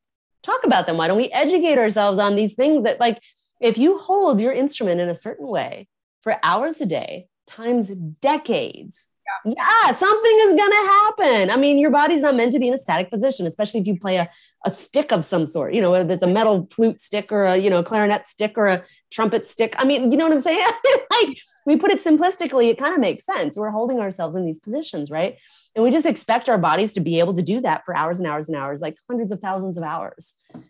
talk 0.43 0.63
about 0.63 0.85
them? 0.85 0.97
Why 0.97 1.07
don't 1.07 1.17
we 1.17 1.29
educate 1.29 1.77
ourselves 1.77 2.17
on 2.17 2.35
these 2.35 2.53
things 2.53 2.83
that 2.83 2.99
like 2.99 3.19
if 3.59 3.77
you 3.77 3.99
hold 3.99 4.39
your 4.39 4.51
instrument 4.51 4.99
in 4.99 5.09
a 5.09 5.15
certain 5.15 5.47
way 5.47 5.87
for 6.21 6.37
hours 6.43 6.81
a 6.81 6.85
day 6.85 7.27
times 7.47 7.89
decades 7.89 9.09
yeah, 9.45 9.91
something 9.91 10.37
is 10.41 10.53
going 10.53 10.71
to 10.71 10.87
happen. 10.87 11.49
I 11.49 11.57
mean, 11.57 11.77
your 11.77 11.89
body's 11.89 12.21
not 12.21 12.35
meant 12.35 12.53
to 12.53 12.59
be 12.59 12.67
in 12.67 12.73
a 12.73 12.79
static 12.79 13.09
position, 13.09 13.47
especially 13.47 13.79
if 13.79 13.87
you 13.87 13.99
play 13.99 14.17
a, 14.17 14.29
a 14.65 14.71
stick 14.71 15.11
of 15.11 15.25
some 15.25 15.47
sort, 15.47 15.73
you 15.73 15.81
know, 15.81 15.91
whether 15.91 16.13
it's 16.13 16.23
a 16.23 16.27
metal 16.27 16.67
flute 16.71 17.01
stick 17.01 17.31
or 17.31 17.45
a, 17.45 17.57
you 17.57 17.69
know, 17.69 17.83
clarinet 17.83 18.27
stick 18.27 18.57
or 18.57 18.67
a 18.67 18.83
trumpet 19.09 19.47
stick. 19.47 19.73
I 19.77 19.85
mean, 19.85 20.11
you 20.11 20.17
know 20.17 20.25
what 20.25 20.33
I'm 20.33 20.41
saying? 20.41 20.65
like 21.11 21.37
we 21.65 21.75
put 21.75 21.91
it 21.91 22.03
simplistically, 22.03 22.69
it 22.69 22.77
kind 22.77 22.93
of 22.93 22.99
makes 22.99 23.25
sense. 23.25 23.57
We're 23.57 23.71
holding 23.71 23.99
ourselves 23.99 24.35
in 24.35 24.45
these 24.45 24.59
positions, 24.59 25.09
right? 25.09 25.37
And 25.75 25.83
we 25.83 25.91
just 25.91 26.05
expect 26.05 26.49
our 26.49 26.57
bodies 26.57 26.93
to 26.93 26.99
be 26.99 27.19
able 27.19 27.33
to 27.35 27.41
do 27.41 27.61
that 27.61 27.83
for 27.85 27.95
hours 27.95 28.19
and 28.19 28.27
hours 28.27 28.47
and 28.47 28.57
hours, 28.57 28.81
like 28.81 28.97
hundreds 29.09 29.31
of 29.31 29.39
thousands 29.39 29.77
of 29.77 29.83
hours. 29.83 30.35
Yeah. 30.53 30.61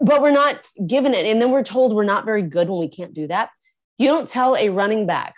But 0.00 0.20
we're 0.20 0.32
not 0.32 0.60
given 0.86 1.14
it. 1.14 1.24
And 1.24 1.40
then 1.40 1.50
we're 1.50 1.62
told 1.62 1.94
we're 1.94 2.04
not 2.04 2.26
very 2.26 2.42
good 2.42 2.68
when 2.68 2.80
we 2.80 2.88
can't 2.88 3.14
do 3.14 3.28
that. 3.28 3.50
You 3.98 4.08
don't 4.08 4.28
tell 4.28 4.56
a 4.56 4.68
running 4.70 5.06
back 5.06 5.34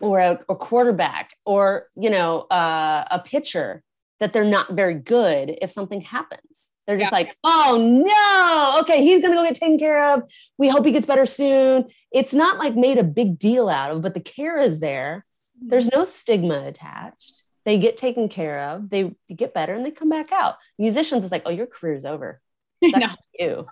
or 0.00 0.20
a, 0.20 0.38
a 0.48 0.54
quarterback 0.54 1.34
or 1.44 1.88
you 1.96 2.10
know 2.10 2.40
uh, 2.50 3.04
a 3.10 3.18
pitcher 3.18 3.82
that 4.20 4.32
they're 4.32 4.44
not 4.44 4.72
very 4.72 4.94
good 4.94 5.56
if 5.60 5.70
something 5.70 6.00
happens. 6.00 6.70
They're 6.86 6.98
just 6.98 7.12
yeah. 7.12 7.18
like 7.18 7.36
oh 7.44 7.76
no. 7.78 8.80
Okay 8.82 9.02
he's 9.02 9.22
gonna 9.22 9.34
go 9.34 9.44
get 9.44 9.54
taken 9.54 9.78
care 9.78 10.14
of. 10.14 10.30
We 10.56 10.68
hope 10.68 10.84
he 10.84 10.92
gets 10.92 11.06
better 11.06 11.26
soon. 11.26 11.86
It's 12.12 12.34
not 12.34 12.58
like 12.58 12.74
made 12.74 12.98
a 12.98 13.04
big 13.04 13.38
deal 13.38 13.68
out 13.68 13.90
of 13.90 14.02
but 14.02 14.14
the 14.14 14.20
care 14.20 14.58
is 14.58 14.80
there. 14.80 15.24
There's 15.60 15.90
no 15.90 16.04
stigma 16.04 16.66
attached. 16.66 17.42
They 17.64 17.78
get 17.78 17.96
taken 17.96 18.28
care 18.28 18.60
of. 18.70 18.88
They 18.88 19.14
get 19.34 19.52
better 19.52 19.74
and 19.74 19.84
they 19.84 19.90
come 19.90 20.08
back 20.08 20.32
out. 20.32 20.56
Musicians 20.78 21.24
is 21.24 21.32
like 21.32 21.42
oh 21.46 21.50
your 21.50 21.66
career's 21.66 22.04
over. 22.04 22.40
It's 22.80 22.96
no. 22.96 23.08
you 23.36 23.66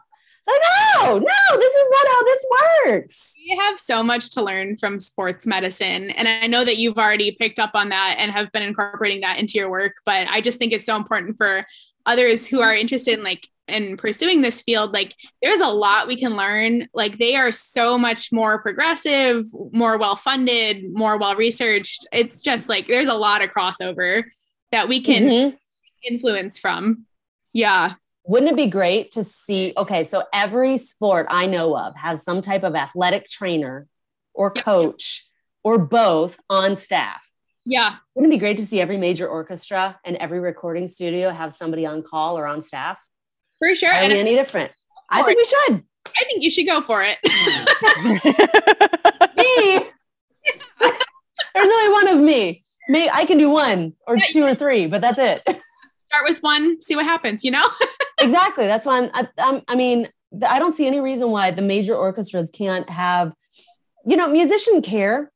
like, 0.46 0.60
no, 1.04 1.18
no, 1.18 1.58
this 1.58 1.74
is 1.74 1.88
not 1.90 2.06
how 2.08 2.24
this 2.24 2.44
works. 2.86 3.34
We 3.38 3.56
have 3.56 3.80
so 3.80 4.02
much 4.02 4.30
to 4.30 4.42
learn 4.42 4.76
from 4.76 5.00
sports 5.00 5.46
medicine. 5.46 6.10
And 6.10 6.28
I 6.28 6.46
know 6.46 6.64
that 6.64 6.76
you've 6.76 6.98
already 6.98 7.32
picked 7.32 7.58
up 7.58 7.72
on 7.74 7.88
that 7.90 8.16
and 8.18 8.30
have 8.30 8.52
been 8.52 8.62
incorporating 8.62 9.20
that 9.22 9.38
into 9.38 9.58
your 9.58 9.70
work. 9.70 9.94
But 10.04 10.28
I 10.28 10.40
just 10.40 10.58
think 10.58 10.72
it's 10.72 10.86
so 10.86 10.96
important 10.96 11.36
for 11.36 11.66
others 12.06 12.46
who 12.46 12.60
are 12.60 12.74
interested 12.74 13.18
in 13.18 13.24
like 13.24 13.48
in 13.68 13.96
pursuing 13.96 14.42
this 14.42 14.62
field 14.62 14.92
like 14.92 15.16
there's 15.42 15.60
a 15.60 15.66
lot 15.66 16.06
we 16.06 16.16
can 16.16 16.36
learn 16.36 16.88
like 16.94 17.18
they 17.18 17.34
are 17.34 17.50
so 17.50 17.98
much 17.98 18.30
more 18.30 18.62
progressive 18.62 19.44
more 19.72 19.98
well 19.98 20.14
funded 20.14 20.84
more 20.94 21.18
well 21.18 21.34
researched 21.34 22.06
it's 22.12 22.40
just 22.40 22.68
like 22.68 22.86
there's 22.86 23.08
a 23.08 23.14
lot 23.14 23.42
of 23.42 23.50
crossover 23.50 24.22
that 24.70 24.88
we 24.88 25.02
can 25.02 25.24
mm-hmm. 25.24 25.56
influence 26.04 26.60
from 26.60 27.04
yeah 27.52 27.94
wouldn't 28.26 28.50
it 28.50 28.56
be 28.56 28.66
great 28.66 29.12
to 29.12 29.22
see 29.22 29.72
okay 29.76 30.04
so 30.04 30.24
every 30.32 30.78
sport 30.78 31.26
i 31.30 31.46
know 31.46 31.76
of 31.76 31.94
has 31.96 32.22
some 32.22 32.40
type 32.40 32.64
of 32.64 32.74
athletic 32.74 33.28
trainer 33.28 33.86
or 34.36 34.50
coach 34.50 35.28
or 35.64 35.78
both 35.78 36.38
on 36.48 36.76
staff? 36.76 37.28
Yeah. 37.64 37.96
Wouldn't 38.14 38.32
it 38.32 38.36
be 38.36 38.38
great 38.38 38.58
to 38.58 38.66
see 38.66 38.80
every 38.80 38.98
major 38.98 39.26
orchestra 39.26 39.98
and 40.04 40.16
every 40.18 40.38
recording 40.38 40.86
studio 40.86 41.30
have 41.30 41.52
somebody 41.52 41.84
on 41.84 42.04
call 42.04 42.38
or 42.38 42.46
on 42.46 42.62
staff? 42.62 43.00
For 43.58 43.74
sure. 43.74 43.92
And 43.92 44.12
any 44.12 44.36
different. 44.36 44.70
I 45.10 45.24
think 45.24 45.38
we 45.38 45.46
should. 45.46 45.82
I 46.06 46.22
think 46.24 46.44
you 46.44 46.52
should 46.52 46.68
go 46.68 46.80
for 46.80 47.04
it. 47.04 47.18
Me? 49.36 49.80
There's 51.54 51.68
only 51.68 51.92
one 51.92 52.08
of 52.08 52.18
me. 52.20 52.64
Me 52.88 53.08
i 53.12 53.24
can 53.24 53.38
do 53.38 53.50
one 53.50 53.94
or 54.06 54.16
two 54.16 54.44
or 54.44 54.54
three 54.54 54.86
but 54.86 55.00
that's 55.00 55.18
it. 55.18 55.42
Start 55.44 56.24
with 56.28 56.40
one 56.40 56.80
see 56.80 56.94
what 56.94 57.04
happens 57.04 57.42
you 57.42 57.50
know 57.50 57.64
exactly. 58.18 58.66
That's 58.66 58.86
why 58.86 58.98
I'm, 58.98 59.10
I, 59.14 59.28
I'm, 59.38 59.62
I 59.68 59.74
mean, 59.74 60.08
I 60.46 60.58
don't 60.58 60.74
see 60.74 60.86
any 60.86 61.00
reason 61.00 61.30
why 61.30 61.50
the 61.50 61.62
major 61.62 61.94
orchestras 61.94 62.50
can't 62.50 62.88
have, 62.90 63.32
you 64.04 64.16
know, 64.16 64.28
musician 64.28 64.82
care 64.82 65.30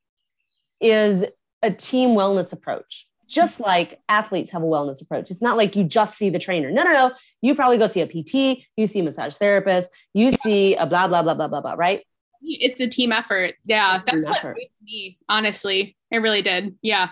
is 0.81 1.25
a 1.63 1.71
team 1.71 2.11
wellness 2.11 2.53
approach 2.53 3.07
just 3.31 3.61
like 3.61 4.01
athletes 4.09 4.51
have 4.51 4.63
a 4.63 4.67
wellness 4.67 5.01
approach. 5.01 5.31
It's 5.31 5.41
not 5.41 5.57
like 5.57 5.77
you 5.77 5.85
just 5.85 6.19
see 6.19 6.31
the 6.31 6.39
trainer. 6.39 6.71
No, 6.71 6.83
no, 6.83 6.91
no. 6.91 7.13
You 7.41 7.55
probably 7.55 7.79
go 7.79 7.87
see 7.87 8.01
a 8.01 8.07
PT, 8.07 8.67
you 8.77 8.87
see 8.87 8.99
a 8.99 9.03
massage 9.05 9.37
therapist, 9.37 9.89
you 10.13 10.33
see 10.33 10.75
a 10.75 10.85
blah, 10.85 11.07
blah, 11.07 11.23
blah, 11.23 11.35
blah, 11.35 11.47
blah, 11.47 11.61
blah, 11.61 11.75
right? 11.75 12.05
It's 12.43 12.81
a 12.81 12.89
team 12.89 13.13
effort. 13.13 13.55
Yeah. 13.65 14.01
That's 14.05 14.27
what 14.27 14.43
saved 14.43 14.73
me, 14.83 15.19
honestly. 15.29 15.97
It 16.11 16.19
really 16.19 16.43
did. 16.43 16.75
Yeah. 16.83 17.11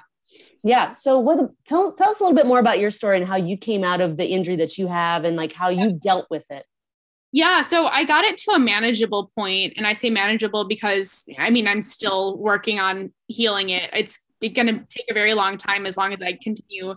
Yeah. 0.62 0.92
So 0.92 1.18
what 1.18 1.50
tell 1.64 1.92
tell 1.92 2.10
us 2.10 2.20
a 2.20 2.22
little 2.22 2.36
bit 2.36 2.46
more 2.46 2.58
about 2.58 2.78
your 2.78 2.90
story 2.90 3.16
and 3.16 3.26
how 3.26 3.36
you 3.36 3.56
came 3.56 3.84
out 3.84 4.00
of 4.00 4.16
the 4.16 4.26
injury 4.26 4.56
that 4.56 4.78
you 4.78 4.86
have 4.86 5.24
and 5.24 5.36
like 5.36 5.52
how 5.52 5.68
you've 5.68 6.00
dealt 6.00 6.26
with 6.30 6.44
it. 6.50 6.64
Yeah, 7.30 7.60
so 7.60 7.86
I 7.86 8.04
got 8.04 8.24
it 8.24 8.38
to 8.38 8.52
a 8.52 8.58
manageable 8.58 9.30
point 9.34 9.74
and 9.76 9.86
I 9.86 9.92
say 9.92 10.08
manageable 10.08 10.66
because 10.66 11.24
I 11.38 11.50
mean 11.50 11.68
I'm 11.68 11.82
still 11.82 12.38
working 12.38 12.80
on 12.80 13.12
healing 13.26 13.70
it. 13.70 13.90
It's 13.92 14.18
going 14.40 14.66
to 14.66 14.86
take 14.88 15.10
a 15.10 15.14
very 15.14 15.34
long 15.34 15.58
time 15.58 15.84
as 15.84 15.96
long 15.96 16.12
as 16.14 16.20
I 16.22 16.38
continue 16.42 16.94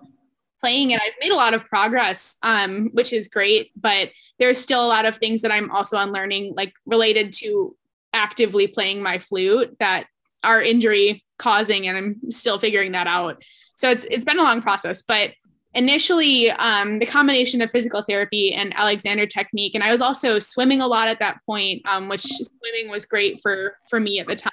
playing 0.61 0.91
it. 0.91 1.01
I've 1.01 1.13
made 1.19 1.31
a 1.31 1.35
lot 1.35 1.53
of 1.53 1.65
progress 1.65 2.37
um 2.43 2.89
which 2.93 3.13
is 3.13 3.27
great, 3.27 3.71
but 3.75 4.09
there's 4.39 4.57
still 4.57 4.83
a 4.85 4.87
lot 4.87 5.05
of 5.05 5.17
things 5.17 5.41
that 5.41 5.51
I'm 5.51 5.69
also 5.71 5.97
unlearning 5.97 6.53
like 6.55 6.73
related 6.85 7.33
to 7.33 7.75
actively 8.13 8.67
playing 8.67 9.03
my 9.03 9.19
flute 9.19 9.75
that 9.79 10.05
are 10.43 10.62
injury 10.62 11.21
causing 11.38 11.88
and 11.88 11.97
i'm 11.97 12.32
still 12.32 12.60
figuring 12.60 12.91
that 12.93 13.08
out. 13.08 13.41
So 13.75 13.89
it's 13.89 14.06
it's 14.10 14.25
been 14.25 14.39
a 14.39 14.43
long 14.43 14.62
process 14.62 15.01
but 15.01 15.32
initially 15.73 16.51
um, 16.51 16.99
the 16.99 17.06
combination 17.06 17.62
of 17.62 17.71
physical 17.71 18.04
therapy 18.08 18.54
and 18.54 18.75
alexander 18.75 19.25
technique 19.25 19.73
and 19.73 19.84
i 19.84 19.89
was 19.89 20.01
also 20.01 20.38
swimming 20.38 20.82
a 20.82 20.88
lot 20.88 21.08
at 21.08 21.19
that 21.19 21.38
point 21.45 21.82
um, 21.88 22.10
which 22.10 22.21
swimming 22.21 22.89
was 22.89 23.06
great 23.06 23.41
for 23.41 23.75
for 23.89 23.99
me 23.99 24.19
at 24.19 24.27
the 24.27 24.36
time. 24.36 24.51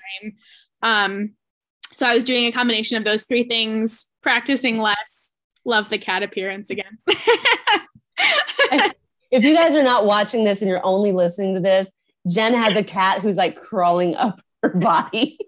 Um, 0.83 1.33
so 1.92 2.07
i 2.07 2.14
was 2.14 2.24
doing 2.24 2.46
a 2.46 2.53
combination 2.53 2.96
of 2.96 3.05
those 3.05 3.24
three 3.24 3.44
things 3.44 4.07
practicing 4.22 4.79
less 4.79 5.33
love 5.64 5.90
the 5.90 5.98
cat 5.98 6.22
appearance 6.22 6.70
again. 6.70 6.98
If 9.31 9.44
you 9.44 9.55
guys 9.55 9.77
are 9.77 9.83
not 9.83 10.07
watching 10.07 10.44
this 10.44 10.62
and 10.62 10.70
you're 10.70 10.85
only 10.85 11.12
listening 11.12 11.55
to 11.55 11.61
this 11.61 11.87
jen 12.29 12.55
has 12.55 12.77
a 12.77 12.83
cat 12.83 13.20
who's 13.20 13.37
like 13.37 13.57
crawling 13.57 14.16
up 14.16 14.40
her 14.62 14.70
body 14.70 15.38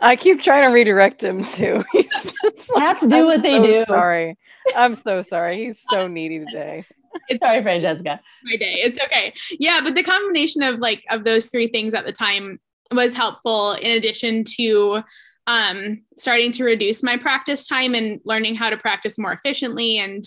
I 0.00 0.16
keep 0.16 0.42
trying 0.42 0.62
to 0.62 0.68
redirect 0.68 1.22
him 1.22 1.44
too. 1.44 1.84
He's 1.92 2.10
just 2.10 2.34
like, 2.42 2.54
Cats 2.76 3.06
do 3.06 3.16
I'm 3.16 3.24
what 3.26 3.42
they 3.42 3.56
so 3.56 3.62
do. 3.62 3.84
Sorry. 3.88 4.38
I'm 4.76 4.94
so 4.94 5.22
sorry. 5.22 5.64
He's 5.64 5.82
so 5.90 6.06
needy 6.06 6.40
today. 6.40 6.84
It's 7.28 7.40
sorry, 7.40 7.62
Francesca. 7.62 8.20
My 8.44 8.56
day. 8.56 8.80
It's 8.82 9.00
okay. 9.00 9.32
Yeah, 9.58 9.80
but 9.82 9.94
the 9.94 10.02
combination 10.02 10.62
of 10.62 10.78
like 10.78 11.02
of 11.10 11.24
those 11.24 11.46
three 11.46 11.68
things 11.68 11.94
at 11.94 12.04
the 12.04 12.12
time 12.12 12.60
was 12.92 13.14
helpful 13.14 13.72
in 13.72 13.96
addition 13.96 14.44
to 14.44 15.02
um 15.48 16.02
starting 16.16 16.50
to 16.52 16.64
reduce 16.64 17.02
my 17.02 17.16
practice 17.16 17.66
time 17.66 17.94
and 17.94 18.20
learning 18.24 18.54
how 18.54 18.68
to 18.68 18.76
practice 18.76 19.18
more 19.18 19.32
efficiently 19.32 19.98
and 19.98 20.24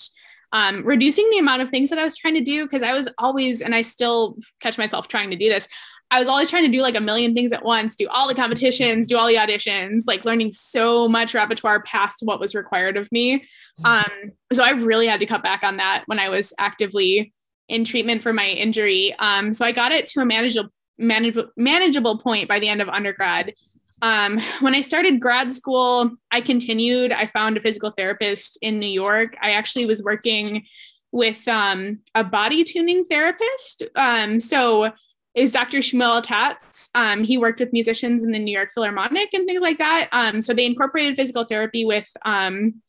um, 0.52 0.84
reducing 0.84 1.30
the 1.30 1.38
amount 1.38 1.62
of 1.62 1.70
things 1.70 1.90
that 1.90 2.00
I 2.00 2.04
was 2.04 2.18
trying 2.18 2.34
to 2.34 2.42
do 2.42 2.66
because 2.66 2.84
I 2.84 2.94
was 2.94 3.10
always, 3.18 3.62
and 3.62 3.76
I 3.76 3.82
still 3.82 4.38
catch 4.60 4.78
myself 4.78 5.08
trying 5.08 5.30
to 5.30 5.36
do 5.36 5.50
this. 5.50 5.68
I 6.12 6.20
was 6.20 6.28
always 6.28 6.50
trying 6.50 6.64
to 6.64 6.76
do 6.76 6.82
like 6.82 6.96
a 6.96 7.02
million 7.02 7.34
things 7.34 7.52
at 7.52 7.64
once, 7.64 7.96
do 7.96 8.08
all 8.08 8.28
the 8.28 8.34
competitions, 8.34 9.08
do 9.08 9.18
all 9.18 9.28
the 9.28 9.36
auditions, 9.36 10.04
like 10.08 10.26
learning 10.26 10.52
so 10.52 11.08
much 11.08 11.34
repertoire 11.34 11.84
past 11.84 12.20
what 12.24 12.40
was 12.40 12.56
required 12.56 12.98
of 12.98 13.12
me. 13.12 13.46
Um, 13.84 14.32
so 14.52 14.64
I 14.64 14.72
really 14.72 15.08
had 15.08 15.20
to 15.20 15.28
cut 15.28 15.44
back 15.44 15.64
on 15.64 15.78
that 15.78 16.04
when 16.08 16.20
I 16.20 16.30
was 16.30 16.52
actively 16.58 17.32
in 17.68 17.86
treatment 17.86 18.24
for 18.24 18.34
my 18.34 18.48
injury. 18.48 19.16
Um, 19.20 19.54
so 19.54 19.66
I 19.66 19.72
got 19.72 19.92
it 19.92 20.08
to 20.08 20.22
a 20.22 20.26
manageable, 20.26 20.72
manageable, 20.98 21.52
manageable 21.56 22.18
point 22.18 22.48
by 22.48 22.60
the 22.60 22.68
end 22.68 22.82
of 22.82 22.90
undergrad. 22.90 23.54
Um, 24.02 24.40
when 24.62 24.74
I 24.74 24.82
started 24.82 25.20
grad 25.20 25.54
school, 25.54 26.12
I 26.32 26.42
continued. 26.42 27.12
I 27.12 27.28
found 27.28 27.58
a 27.58 27.62
physical 27.62 27.92
therapist 27.92 28.58
in 28.62 28.80
New 28.80 28.90
York. 28.90 29.36
I 29.42 29.52
actually 29.52 29.86
was 29.86 30.02
working 30.02 30.66
with 31.12 31.48
um, 31.48 32.00
a 32.16 32.24
body 32.24 32.64
tuning 32.64 33.06
therapist. 33.06 33.84
Um, 33.96 34.40
so 34.40 34.92
is 35.36 35.52
Dr. 35.52 35.80
Shmuel 35.80 36.24
Tatz. 36.24 36.90
Um, 36.96 37.24
he 37.24 37.38
worked 37.38 37.60
with 37.60 37.74
musicians 37.74 38.24
in 38.24 38.32
the 38.32 38.40
New 38.40 38.56
York 38.56 38.72
Philharmonic 38.74 39.34
and 39.34 39.46
things 39.46 39.62
like 39.62 39.78
that. 39.78 40.10
Um, 40.12 40.42
so 40.42 40.54
they 40.54 40.66
incorporated 40.66 41.16
physical 41.16 41.46
therapy 41.46 41.86
with 41.86 42.08
um, 42.26 42.82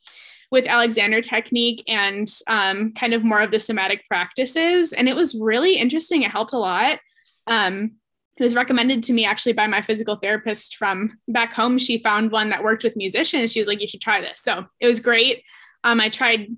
with 0.50 0.66
Alexander 0.66 1.20
technique 1.20 1.84
and 1.86 2.28
um, 2.48 2.92
kind 2.94 3.14
of 3.14 3.22
more 3.22 3.40
of 3.40 3.52
the 3.52 3.60
somatic 3.60 4.04
practices, 4.08 4.92
and 4.92 5.08
it 5.08 5.14
was 5.14 5.34
really 5.34 5.76
interesting. 5.76 6.22
It 6.22 6.32
helped 6.32 6.52
a 6.52 6.58
lot. 6.58 6.98
Um, 7.46 7.92
it 8.40 8.44
was 8.44 8.54
recommended 8.54 9.02
to 9.02 9.12
me 9.12 9.26
actually 9.26 9.52
by 9.52 9.66
my 9.66 9.82
physical 9.82 10.16
therapist 10.16 10.76
from 10.76 11.18
back 11.28 11.52
home. 11.52 11.78
She 11.78 11.98
found 11.98 12.32
one 12.32 12.48
that 12.50 12.64
worked 12.64 12.82
with 12.82 12.96
musicians. 12.96 13.52
She 13.52 13.60
was 13.60 13.68
like, 13.68 13.82
you 13.82 13.86
should 13.86 14.00
try 14.00 14.22
this. 14.22 14.40
So 14.40 14.64
it 14.80 14.86
was 14.86 14.98
great. 14.98 15.44
Um, 15.84 16.00
I 16.00 16.08
tried, 16.08 16.48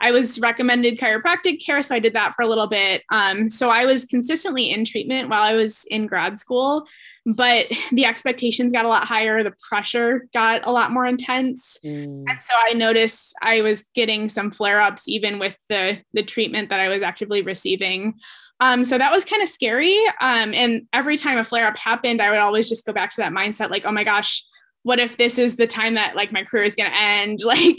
I 0.00 0.12
was 0.12 0.38
recommended 0.38 0.98
chiropractic 0.98 1.64
care. 1.64 1.82
So 1.82 1.94
I 1.94 1.98
did 1.98 2.14
that 2.14 2.34
for 2.34 2.42
a 2.42 2.46
little 2.46 2.66
bit. 2.66 3.02
Um, 3.10 3.48
so 3.50 3.70
I 3.70 3.84
was 3.84 4.04
consistently 4.04 4.70
in 4.70 4.84
treatment 4.84 5.28
while 5.28 5.42
I 5.42 5.54
was 5.54 5.84
in 5.90 6.06
grad 6.06 6.38
school, 6.38 6.84
but 7.26 7.66
the 7.92 8.04
expectations 8.04 8.72
got 8.72 8.84
a 8.84 8.88
lot 8.88 9.04
higher. 9.04 9.42
The 9.42 9.54
pressure 9.68 10.28
got 10.32 10.66
a 10.66 10.72
lot 10.72 10.90
more 10.90 11.06
intense. 11.06 11.78
Mm. 11.84 12.24
And 12.28 12.40
so 12.40 12.52
I 12.58 12.72
noticed 12.72 13.34
I 13.42 13.60
was 13.60 13.84
getting 13.94 14.28
some 14.28 14.50
flare 14.50 14.80
ups 14.80 15.08
even 15.08 15.38
with 15.38 15.58
the, 15.68 15.98
the 16.12 16.22
treatment 16.22 16.70
that 16.70 16.80
I 16.80 16.88
was 16.88 17.02
actively 17.02 17.42
receiving. 17.42 18.14
Um, 18.60 18.82
so 18.82 18.98
that 18.98 19.12
was 19.12 19.24
kind 19.24 19.42
of 19.42 19.48
scary. 19.48 19.96
Um, 20.20 20.52
and 20.52 20.82
every 20.92 21.16
time 21.16 21.38
a 21.38 21.44
flare 21.44 21.68
up 21.68 21.76
happened, 21.76 22.20
I 22.20 22.30
would 22.30 22.40
always 22.40 22.68
just 22.68 22.84
go 22.84 22.92
back 22.92 23.12
to 23.12 23.20
that 23.20 23.32
mindset 23.32 23.70
like, 23.70 23.84
oh 23.84 23.92
my 23.92 24.04
gosh, 24.04 24.44
what 24.82 25.00
if 25.00 25.16
this 25.16 25.38
is 25.38 25.56
the 25.56 25.66
time 25.66 25.94
that 25.94 26.16
like 26.16 26.32
my 26.32 26.44
career 26.44 26.64
is 26.64 26.74
going 26.74 26.90
to 26.90 26.98
end? 26.98 27.40
Like, 27.44 27.78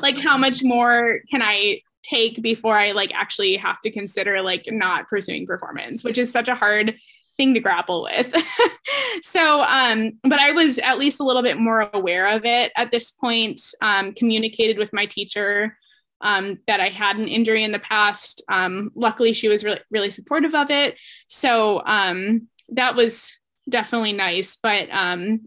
like 0.00 0.18
how 0.18 0.36
much 0.36 0.62
more 0.62 1.20
can 1.30 1.42
I 1.42 1.80
take 2.02 2.42
before 2.42 2.78
I 2.78 2.92
like 2.92 3.12
actually 3.14 3.56
have 3.56 3.80
to 3.82 3.90
consider 3.90 4.42
like 4.42 4.64
not 4.68 5.08
pursuing 5.08 5.46
performance, 5.46 6.04
which 6.04 6.18
is 6.18 6.30
such 6.30 6.48
a 6.48 6.54
hard 6.54 6.94
thing 7.36 7.54
to 7.54 7.60
grapple 7.60 8.02
with. 8.02 8.32
so, 9.22 9.62
um, 9.64 10.12
but 10.22 10.40
I 10.40 10.52
was 10.52 10.78
at 10.78 10.98
least 10.98 11.20
a 11.20 11.24
little 11.24 11.42
bit 11.42 11.58
more 11.58 11.88
aware 11.92 12.28
of 12.28 12.44
it 12.44 12.72
at 12.76 12.90
this 12.90 13.10
point, 13.10 13.60
um, 13.80 14.12
communicated 14.12 14.78
with 14.78 14.92
my 14.92 15.06
teacher 15.06 15.76
um, 16.20 16.58
that 16.66 16.80
I 16.80 16.88
had 16.88 17.16
an 17.16 17.28
injury 17.28 17.64
in 17.64 17.72
the 17.72 17.78
past. 17.78 18.42
Um, 18.48 18.90
luckily, 18.94 19.32
she 19.32 19.48
was 19.48 19.64
really, 19.64 19.80
really 19.90 20.10
supportive 20.10 20.54
of 20.54 20.70
it. 20.70 20.96
So 21.28 21.82
um, 21.84 22.48
that 22.70 22.94
was 22.94 23.32
definitely 23.68 24.12
nice. 24.12 24.56
But 24.62 24.88
um, 24.90 25.46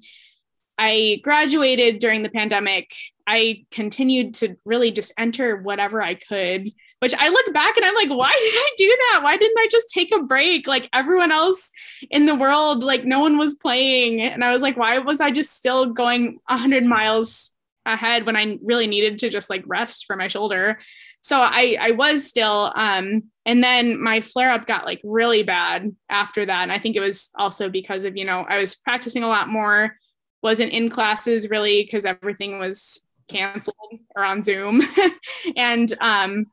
I 0.77 1.19
graduated 1.23 1.99
during 1.99 2.23
the 2.23 2.29
pandemic. 2.29 2.91
I 3.25 3.65
continued 3.71 4.35
to 4.35 4.55
really 4.63 4.91
just 4.91 5.11
enter 5.17 5.57
whatever 5.57 6.01
I 6.01 6.13
could, 6.13 6.71
which 6.99 7.13
I 7.17 7.29
look 7.29 7.53
back 7.53 7.75
and 7.75 7.85
I'm 7.85 7.95
like, 7.95 8.09
why 8.09 8.31
did 8.31 8.53
I 8.55 8.69
do 8.77 8.87
that? 8.87 9.19
Why 9.23 9.37
didn't 9.37 9.59
I 9.59 9.67
just 9.69 9.89
take 9.89 10.13
a 10.13 10.23
break? 10.23 10.65
Like 10.65 10.89
everyone 10.93 11.31
else 11.31 11.69
in 12.09 12.25
the 12.25 12.35
world, 12.35 12.83
like 12.83 13.03
no 13.03 13.19
one 13.19 13.37
was 13.37 13.55
playing. 13.55 14.21
And 14.21 14.43
I 14.43 14.53
was 14.53 14.61
like, 14.61 14.77
why 14.77 14.97
was 14.99 15.19
I 15.19 15.31
just 15.31 15.57
still 15.57 15.87
going 15.87 16.39
100 16.47 16.85
miles 16.85 17.51
ahead 17.87 18.25
when 18.25 18.35
I 18.35 18.59
really 18.61 18.87
needed 18.87 19.17
to 19.19 19.29
just 19.29 19.49
like 19.49 19.63
rest 19.65 20.05
for 20.05 20.15
my 20.15 20.27
shoulder. 20.27 20.79
So 21.21 21.39
I 21.39 21.77
I 21.79 21.91
was 21.91 22.27
still 22.27 22.71
um 22.75 23.23
and 23.45 23.63
then 23.63 24.01
my 24.01 24.21
flare 24.21 24.51
up 24.51 24.67
got 24.67 24.85
like 24.85 25.01
really 25.03 25.43
bad 25.43 25.95
after 26.09 26.45
that 26.45 26.63
and 26.63 26.71
I 26.71 26.79
think 26.79 26.95
it 26.95 26.99
was 26.99 27.29
also 27.35 27.69
because 27.69 28.03
of 28.03 28.15
you 28.17 28.25
know 28.25 28.45
I 28.47 28.59
was 28.59 28.75
practicing 28.75 29.23
a 29.23 29.27
lot 29.27 29.47
more 29.47 29.95
wasn't 30.41 30.71
in 30.71 30.89
classes 30.89 31.49
really 31.49 31.83
because 31.83 32.05
everything 32.05 32.59
was 32.59 32.99
canceled 33.27 33.75
or 34.15 34.23
on 34.23 34.43
Zoom 34.43 34.81
and 35.57 35.93
um 35.99 36.45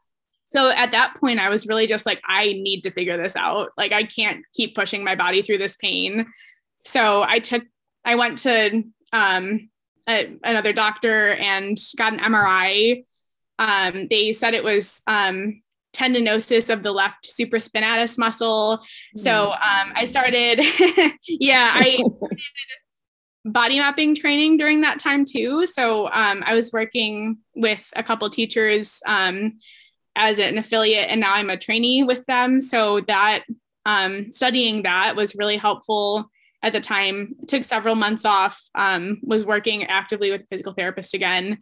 so 0.48 0.70
at 0.70 0.92
that 0.92 1.16
point 1.20 1.40
I 1.40 1.48
was 1.48 1.66
really 1.66 1.86
just 1.86 2.06
like 2.06 2.20
I 2.26 2.46
need 2.46 2.82
to 2.82 2.90
figure 2.90 3.16
this 3.16 3.36
out 3.36 3.70
like 3.76 3.92
I 3.92 4.04
can't 4.04 4.44
keep 4.54 4.74
pushing 4.74 5.04
my 5.04 5.14
body 5.14 5.42
through 5.42 5.58
this 5.58 5.76
pain 5.76 6.26
so 6.84 7.22
I 7.22 7.38
took 7.38 7.62
I 8.04 8.16
went 8.16 8.38
to 8.40 8.82
um 9.12 9.68
a, 10.08 10.36
another 10.42 10.72
doctor 10.72 11.32
and 11.32 11.76
got 11.96 12.12
an 12.12 12.20
MRI. 12.20 13.04
Um, 13.58 14.08
they 14.10 14.32
said 14.32 14.54
it 14.54 14.64
was 14.64 15.00
um, 15.06 15.62
tendinosis 15.92 16.72
of 16.72 16.82
the 16.82 16.92
left 16.92 17.28
supraspinatus 17.28 18.18
muscle. 18.18 18.80
So 19.16 19.52
um, 19.52 19.92
I 19.94 20.04
started, 20.04 20.60
yeah, 21.28 21.70
I 21.72 22.02
body 23.44 23.78
mapping 23.78 24.14
training 24.14 24.56
during 24.56 24.80
that 24.80 24.98
time 24.98 25.24
too. 25.24 25.66
So 25.66 26.06
um, 26.06 26.42
I 26.46 26.54
was 26.54 26.72
working 26.72 27.38
with 27.54 27.86
a 27.94 28.02
couple 28.02 28.28
teachers 28.30 29.00
um, 29.06 29.58
as 30.16 30.38
an 30.38 30.58
affiliate, 30.58 31.08
and 31.10 31.20
now 31.20 31.34
I'm 31.34 31.50
a 31.50 31.56
trainee 31.56 32.02
with 32.04 32.24
them. 32.26 32.60
So 32.60 33.00
that 33.02 33.44
um, 33.86 34.32
studying 34.32 34.82
that 34.84 35.14
was 35.16 35.34
really 35.34 35.56
helpful 35.56 36.30
at 36.62 36.72
the 36.72 36.80
time 36.80 37.34
took 37.46 37.64
several 37.64 37.94
months 37.94 38.24
off 38.24 38.60
um, 38.74 39.20
was 39.22 39.44
working 39.44 39.84
actively 39.84 40.30
with 40.30 40.42
a 40.42 40.46
physical 40.46 40.72
therapist 40.72 41.14
again 41.14 41.58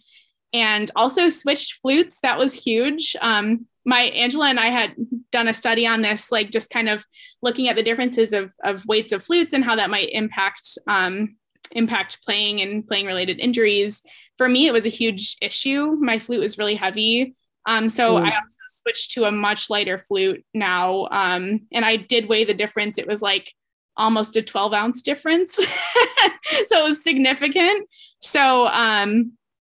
and 0.52 0.90
also 0.94 1.28
switched 1.28 1.80
flutes 1.80 2.18
that 2.22 2.38
was 2.38 2.54
huge 2.54 3.16
um, 3.20 3.66
my 3.84 4.02
angela 4.14 4.48
and 4.48 4.60
i 4.60 4.66
had 4.66 4.94
done 5.32 5.48
a 5.48 5.54
study 5.54 5.86
on 5.86 6.02
this 6.02 6.30
like 6.30 6.50
just 6.50 6.70
kind 6.70 6.88
of 6.88 7.04
looking 7.42 7.68
at 7.68 7.74
the 7.74 7.82
differences 7.82 8.32
of, 8.32 8.54
of 8.62 8.86
weights 8.86 9.10
of 9.10 9.24
flutes 9.24 9.52
and 9.52 9.64
how 9.64 9.74
that 9.74 9.90
might 9.90 10.10
impact 10.12 10.78
um, 10.86 11.34
impact 11.72 12.18
playing 12.24 12.60
and 12.60 12.86
playing 12.86 13.06
related 13.06 13.38
injuries 13.40 14.02
for 14.36 14.48
me 14.48 14.66
it 14.66 14.72
was 14.72 14.86
a 14.86 14.90
huge 14.90 15.36
issue 15.40 15.96
my 16.00 16.18
flute 16.18 16.40
was 16.40 16.58
really 16.58 16.74
heavy 16.74 17.34
um, 17.66 17.88
so 17.88 18.16
mm. 18.16 18.22
i 18.22 18.30
also 18.30 18.56
switched 18.68 19.12
to 19.12 19.24
a 19.24 19.32
much 19.32 19.70
lighter 19.70 19.98
flute 19.98 20.44
now 20.54 21.06
um, 21.10 21.60
and 21.72 21.84
i 21.84 21.96
did 21.96 22.28
weigh 22.28 22.44
the 22.44 22.54
difference 22.54 22.98
it 22.98 23.06
was 23.06 23.22
like 23.22 23.52
almost 23.96 24.36
a 24.36 24.42
12 24.42 24.72
ounce 24.72 25.02
difference. 25.02 25.54
so 26.66 26.78
it 26.78 26.88
was 26.88 27.02
significant. 27.02 27.88
So 28.20 28.68
um, 28.68 29.32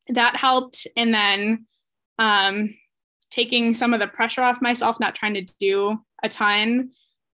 that 0.09 0.35
helped. 0.35 0.87
And 0.95 1.13
then 1.13 1.65
um, 2.19 2.75
taking 3.31 3.73
some 3.73 3.93
of 3.93 3.99
the 3.99 4.07
pressure 4.07 4.41
off 4.41 4.61
myself, 4.61 4.99
not 4.99 5.15
trying 5.15 5.33
to 5.35 5.45
do 5.59 5.97
a 6.21 6.29
ton. 6.29 6.91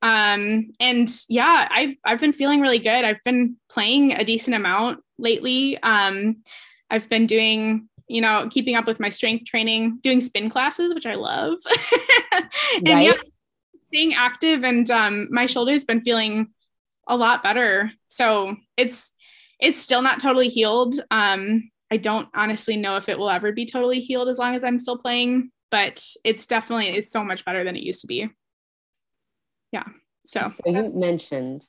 Um, 0.06 0.70
and 0.78 1.12
yeah, 1.28 1.66
I've, 1.68 1.96
I've 2.04 2.20
been 2.20 2.32
feeling 2.32 2.60
really 2.60 2.78
good. 2.78 3.04
I've 3.04 3.22
been 3.24 3.56
playing 3.68 4.12
a 4.12 4.24
decent 4.24 4.54
amount 4.54 5.00
lately. 5.18 5.82
Um, 5.82 6.44
I've 6.90 7.08
been 7.08 7.26
doing, 7.26 7.88
you 8.06 8.20
know, 8.20 8.48
keeping 8.48 8.76
up 8.76 8.86
with 8.86 9.00
my 9.00 9.08
strength 9.08 9.46
training, 9.46 9.98
doing 10.02 10.20
spin 10.20 10.48
classes, 10.48 10.94
which 10.94 11.06
I 11.06 11.16
love. 11.16 11.58
and 12.76 12.88
right. 12.88 13.06
yeah, 13.06 13.14
staying 13.88 14.14
active 14.14 14.62
and 14.62 14.88
um, 14.92 15.26
my 15.32 15.46
shoulder's 15.46 15.84
been 15.84 16.02
feeling 16.02 16.52
a 17.08 17.16
lot 17.16 17.42
better. 17.42 17.90
So 18.06 18.54
it's 18.76 19.10
it's 19.58 19.82
still 19.82 20.02
not 20.02 20.20
totally 20.20 20.48
healed. 20.48 21.00
Um, 21.10 21.68
I 21.90 21.96
don't 21.96 22.28
honestly 22.32 22.76
know 22.76 22.94
if 22.94 23.08
it 23.08 23.18
will 23.18 23.30
ever 23.30 23.50
be 23.50 23.66
totally 23.66 24.00
healed 24.00 24.28
as 24.28 24.38
long 24.38 24.54
as 24.54 24.62
I'm 24.62 24.78
still 24.78 24.98
playing, 24.98 25.50
but 25.72 26.00
it's 26.22 26.46
definitely 26.46 26.90
it's 26.90 27.10
so 27.10 27.24
much 27.24 27.44
better 27.44 27.64
than 27.64 27.74
it 27.74 27.82
used 27.82 28.02
to 28.02 28.06
be. 28.06 28.30
Yeah. 29.76 29.84
So, 30.24 30.48
so 30.48 30.62
you 30.66 30.90
mentioned 30.94 31.66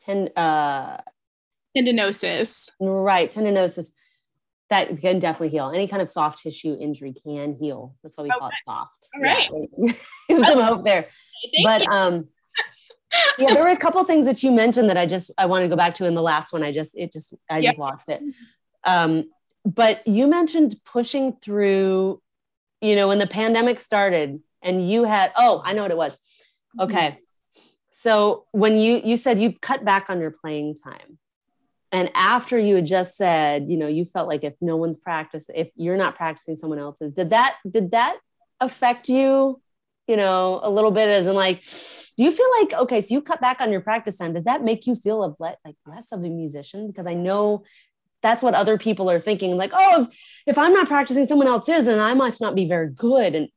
ten 0.00 0.30
uh 0.36 1.00
tendinosis. 1.76 2.70
Right, 2.80 3.30
tendinosis. 3.32 3.90
That 4.70 5.00
can 5.00 5.18
definitely 5.18 5.48
heal. 5.48 5.70
Any 5.70 5.88
kind 5.88 6.02
of 6.02 6.10
soft 6.10 6.42
tissue 6.42 6.76
injury 6.78 7.14
can 7.14 7.54
heal. 7.54 7.94
That's 8.02 8.16
why 8.16 8.24
we 8.24 8.30
okay. 8.30 8.38
call 8.38 8.48
it 8.48 8.54
soft. 8.66 9.08
All 9.14 9.22
right. 9.22 9.48
Yeah. 10.28 10.44
some 10.44 10.60
hope 10.60 10.84
there. 10.84 11.08
Thank 11.52 11.64
but 11.64 11.82
you. 11.82 11.90
um 11.90 12.28
yeah, 13.38 13.54
there 13.54 13.62
were 13.62 13.70
a 13.70 13.76
couple 13.76 14.02
things 14.04 14.26
that 14.26 14.42
you 14.42 14.50
mentioned 14.50 14.90
that 14.90 14.98
I 14.98 15.06
just 15.06 15.30
I 15.38 15.46
want 15.46 15.62
to 15.64 15.68
go 15.68 15.76
back 15.76 15.94
to 15.94 16.04
in 16.04 16.14
the 16.14 16.22
last 16.22 16.52
one. 16.52 16.62
I 16.62 16.72
just 16.72 16.96
it 16.96 17.12
just 17.12 17.34
I 17.50 17.58
yep. 17.58 17.70
just 17.70 17.78
lost 17.78 18.08
it. 18.08 18.20
Um, 18.84 19.30
but 19.64 20.06
you 20.06 20.26
mentioned 20.26 20.74
pushing 20.84 21.32
through, 21.32 22.20
you 22.80 22.96
know, 22.96 23.08
when 23.08 23.18
the 23.18 23.26
pandemic 23.26 23.78
started, 23.78 24.40
and 24.62 24.88
you 24.90 25.04
had 25.04 25.32
oh 25.36 25.62
I 25.64 25.72
know 25.72 25.82
what 25.82 25.90
it 25.90 25.96
was. 25.96 26.16
Mm-hmm. 26.78 26.90
Okay, 26.90 27.18
so 27.90 28.46
when 28.52 28.76
you 28.76 29.00
you 29.04 29.16
said 29.16 29.40
you 29.40 29.52
cut 29.58 29.84
back 29.84 30.10
on 30.10 30.20
your 30.20 30.30
playing 30.30 30.76
time, 30.76 31.18
and 31.92 32.10
after 32.14 32.58
you 32.58 32.76
had 32.76 32.86
just 32.86 33.16
said, 33.16 33.68
you 33.68 33.76
know, 33.76 33.88
you 33.88 34.04
felt 34.04 34.28
like 34.28 34.44
if 34.44 34.54
no 34.60 34.76
one's 34.76 34.96
practicing, 34.96 35.54
if 35.56 35.68
you're 35.76 35.96
not 35.96 36.16
practicing, 36.16 36.56
someone 36.56 36.78
else's. 36.78 37.12
Did 37.12 37.30
that 37.30 37.56
did 37.68 37.90
that 37.92 38.18
affect 38.60 39.08
you 39.08 39.60
you 40.08 40.16
know, 40.16 40.58
a 40.62 40.70
little 40.70 40.90
bit 40.90 41.08
as 41.08 41.26
in 41.26 41.36
like, 41.36 41.62
do 42.16 42.24
you 42.24 42.32
feel 42.32 42.48
like, 42.60 42.72
okay, 42.82 43.00
so 43.00 43.14
you 43.14 43.22
cut 43.22 43.40
back 43.40 43.60
on 43.60 43.70
your 43.70 43.82
practice 43.82 44.16
time. 44.16 44.32
Does 44.32 44.44
that 44.44 44.64
make 44.64 44.86
you 44.86 44.96
feel 44.96 45.22
of 45.22 45.36
le- 45.38 45.56
like 45.64 45.76
less 45.86 46.10
of 46.10 46.24
a 46.24 46.28
musician? 46.28 46.88
Because 46.88 47.06
I 47.06 47.14
know 47.14 47.64
that's 48.22 48.42
what 48.42 48.54
other 48.54 48.78
people 48.78 49.08
are 49.10 49.20
thinking 49.20 49.56
like, 49.56 49.70
oh, 49.74 50.02
if, 50.02 50.42
if 50.46 50.58
I'm 50.58 50.72
not 50.72 50.88
practicing, 50.88 51.26
someone 51.26 51.46
else 51.46 51.68
is, 51.68 51.86
and 51.86 52.00
I 52.00 52.14
must 52.14 52.40
not 52.40 52.56
be 52.56 52.66
very 52.66 52.88
good. 52.88 53.36
And 53.36 53.48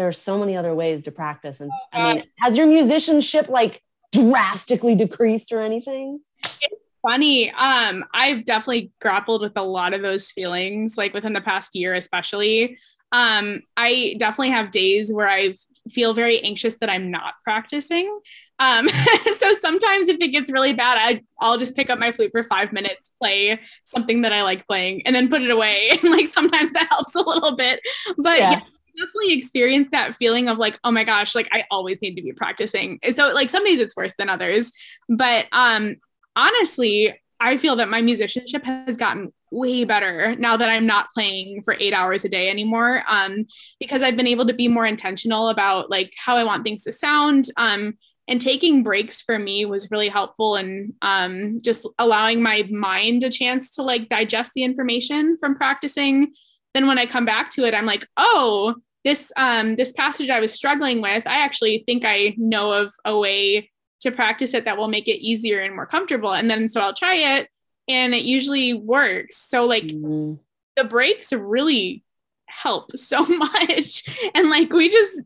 there 0.00 0.08
are 0.08 0.12
so 0.12 0.38
many 0.38 0.56
other 0.56 0.74
ways 0.74 1.02
to 1.02 1.12
practice. 1.12 1.60
And 1.60 1.70
I 1.92 2.14
mean, 2.14 2.24
has 2.38 2.56
your 2.56 2.66
musicianship 2.66 3.50
like 3.50 3.82
drastically 4.12 4.94
decreased 4.94 5.52
or 5.52 5.60
anything? 5.60 6.20
It's 6.42 6.82
funny. 7.02 7.50
Um, 7.50 8.06
I've 8.14 8.46
definitely 8.46 8.92
grappled 8.98 9.42
with 9.42 9.52
a 9.58 9.62
lot 9.62 9.92
of 9.92 10.00
those 10.00 10.30
feelings, 10.30 10.96
like 10.96 11.12
within 11.12 11.34
the 11.34 11.42
past 11.42 11.74
year, 11.74 11.92
especially. 11.92 12.78
Um, 13.12 13.60
I 13.76 14.16
definitely 14.18 14.52
have 14.52 14.70
days 14.70 15.12
where 15.12 15.28
I 15.28 15.54
feel 15.90 16.14
very 16.14 16.40
anxious 16.40 16.78
that 16.78 16.88
I'm 16.88 17.10
not 17.10 17.34
practicing. 17.44 18.20
Um, 18.58 18.88
so 19.34 19.52
sometimes 19.52 20.08
if 20.08 20.16
it 20.18 20.28
gets 20.28 20.50
really 20.50 20.72
bad, 20.72 20.96
I, 20.98 21.22
I'll 21.40 21.58
just 21.58 21.76
pick 21.76 21.90
up 21.90 21.98
my 21.98 22.10
flute 22.10 22.30
for 22.32 22.42
five 22.42 22.72
minutes, 22.72 23.10
play 23.20 23.60
something 23.84 24.22
that 24.22 24.32
I 24.32 24.44
like 24.44 24.66
playing, 24.66 25.02
and 25.04 25.14
then 25.14 25.28
put 25.28 25.42
it 25.42 25.50
away. 25.50 25.90
And 25.90 26.04
like 26.10 26.26
sometimes 26.26 26.72
that 26.72 26.86
helps 26.88 27.14
a 27.14 27.20
little 27.20 27.54
bit. 27.54 27.80
But 28.16 28.38
yeah. 28.38 28.50
Yeah, 28.52 28.60
definitely 28.96 29.32
experienced 29.32 29.90
that 29.92 30.14
feeling 30.14 30.48
of 30.48 30.58
like, 30.58 30.78
oh 30.84 30.90
my 30.90 31.04
gosh, 31.04 31.34
like 31.34 31.48
I 31.52 31.64
always 31.70 32.00
need 32.02 32.14
to 32.16 32.22
be 32.22 32.32
practicing. 32.32 32.98
So 33.14 33.32
like 33.32 33.50
some 33.50 33.64
days 33.64 33.80
it's 33.80 33.96
worse 33.96 34.14
than 34.18 34.28
others. 34.28 34.72
But 35.08 35.46
um 35.52 35.96
honestly, 36.36 37.14
I 37.40 37.56
feel 37.56 37.76
that 37.76 37.88
my 37.88 38.02
musicianship 38.02 38.64
has 38.64 38.96
gotten 38.96 39.32
way 39.50 39.84
better 39.84 40.36
now 40.36 40.56
that 40.56 40.68
I'm 40.68 40.86
not 40.86 41.08
playing 41.14 41.62
for 41.62 41.74
eight 41.80 41.94
hours 41.94 42.24
a 42.24 42.28
day 42.28 42.50
anymore. 42.50 43.02
Um, 43.08 43.46
because 43.80 44.02
I've 44.02 44.16
been 44.16 44.26
able 44.26 44.46
to 44.46 44.52
be 44.52 44.68
more 44.68 44.86
intentional 44.86 45.48
about 45.48 45.90
like 45.90 46.12
how 46.16 46.36
I 46.36 46.44
want 46.44 46.64
things 46.64 46.84
to 46.84 46.92
sound. 46.92 47.46
Um, 47.56 47.94
and 48.28 48.40
taking 48.40 48.82
breaks 48.82 49.22
for 49.22 49.38
me 49.38 49.64
was 49.64 49.90
really 49.90 50.08
helpful 50.08 50.54
and 50.54 50.92
um, 51.02 51.58
just 51.64 51.86
allowing 51.98 52.42
my 52.42 52.68
mind 52.70 53.24
a 53.24 53.30
chance 53.30 53.70
to 53.70 53.82
like 53.82 54.08
digest 54.08 54.52
the 54.54 54.62
information 54.62 55.36
from 55.38 55.56
practicing 55.56 56.32
then 56.74 56.86
when 56.86 56.98
i 56.98 57.06
come 57.06 57.24
back 57.24 57.50
to 57.50 57.64
it 57.64 57.74
i'm 57.74 57.86
like 57.86 58.06
oh 58.16 58.74
this 59.04 59.32
um 59.36 59.76
this 59.76 59.92
passage 59.92 60.30
i 60.30 60.40
was 60.40 60.52
struggling 60.52 61.00
with 61.00 61.26
i 61.26 61.36
actually 61.36 61.82
think 61.86 62.04
i 62.04 62.34
know 62.36 62.72
of 62.72 62.92
a 63.04 63.18
way 63.18 63.70
to 64.00 64.10
practice 64.10 64.54
it 64.54 64.64
that 64.64 64.76
will 64.76 64.88
make 64.88 65.08
it 65.08 65.22
easier 65.22 65.60
and 65.60 65.74
more 65.74 65.86
comfortable 65.86 66.32
and 66.32 66.50
then 66.50 66.68
so 66.68 66.80
i'll 66.80 66.94
try 66.94 67.14
it 67.14 67.48
and 67.88 68.14
it 68.14 68.24
usually 68.24 68.74
works 68.74 69.36
so 69.36 69.64
like 69.64 69.84
mm-hmm. 69.84 70.34
the 70.76 70.84
breaks 70.84 71.32
really 71.32 72.02
help 72.46 72.90
so 72.96 73.24
much 73.24 74.04
and 74.34 74.50
like 74.50 74.72
we 74.72 74.88
just 74.88 75.22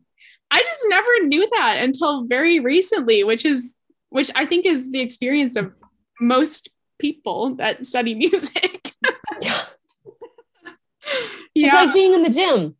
I 0.51 0.59
just 0.59 0.85
never 0.87 1.27
knew 1.27 1.47
that 1.57 1.79
until 1.79 2.25
very 2.25 2.59
recently, 2.59 3.23
which 3.23 3.45
is 3.45 3.73
which 4.09 4.31
I 4.35 4.45
think 4.45 4.65
is 4.65 4.91
the 4.91 5.01
experience 5.01 5.55
of 5.55 5.73
most 6.21 6.69
people 6.99 7.55
that 7.55 7.85
study 7.85 8.15
music. 8.15 8.74
Yeah. 11.55 11.67
yeah. 11.67 11.67
It's 11.67 11.85
like 11.85 11.93
being 11.93 12.13
in 12.13 12.23
the 12.23 12.29
gym. 12.29 12.75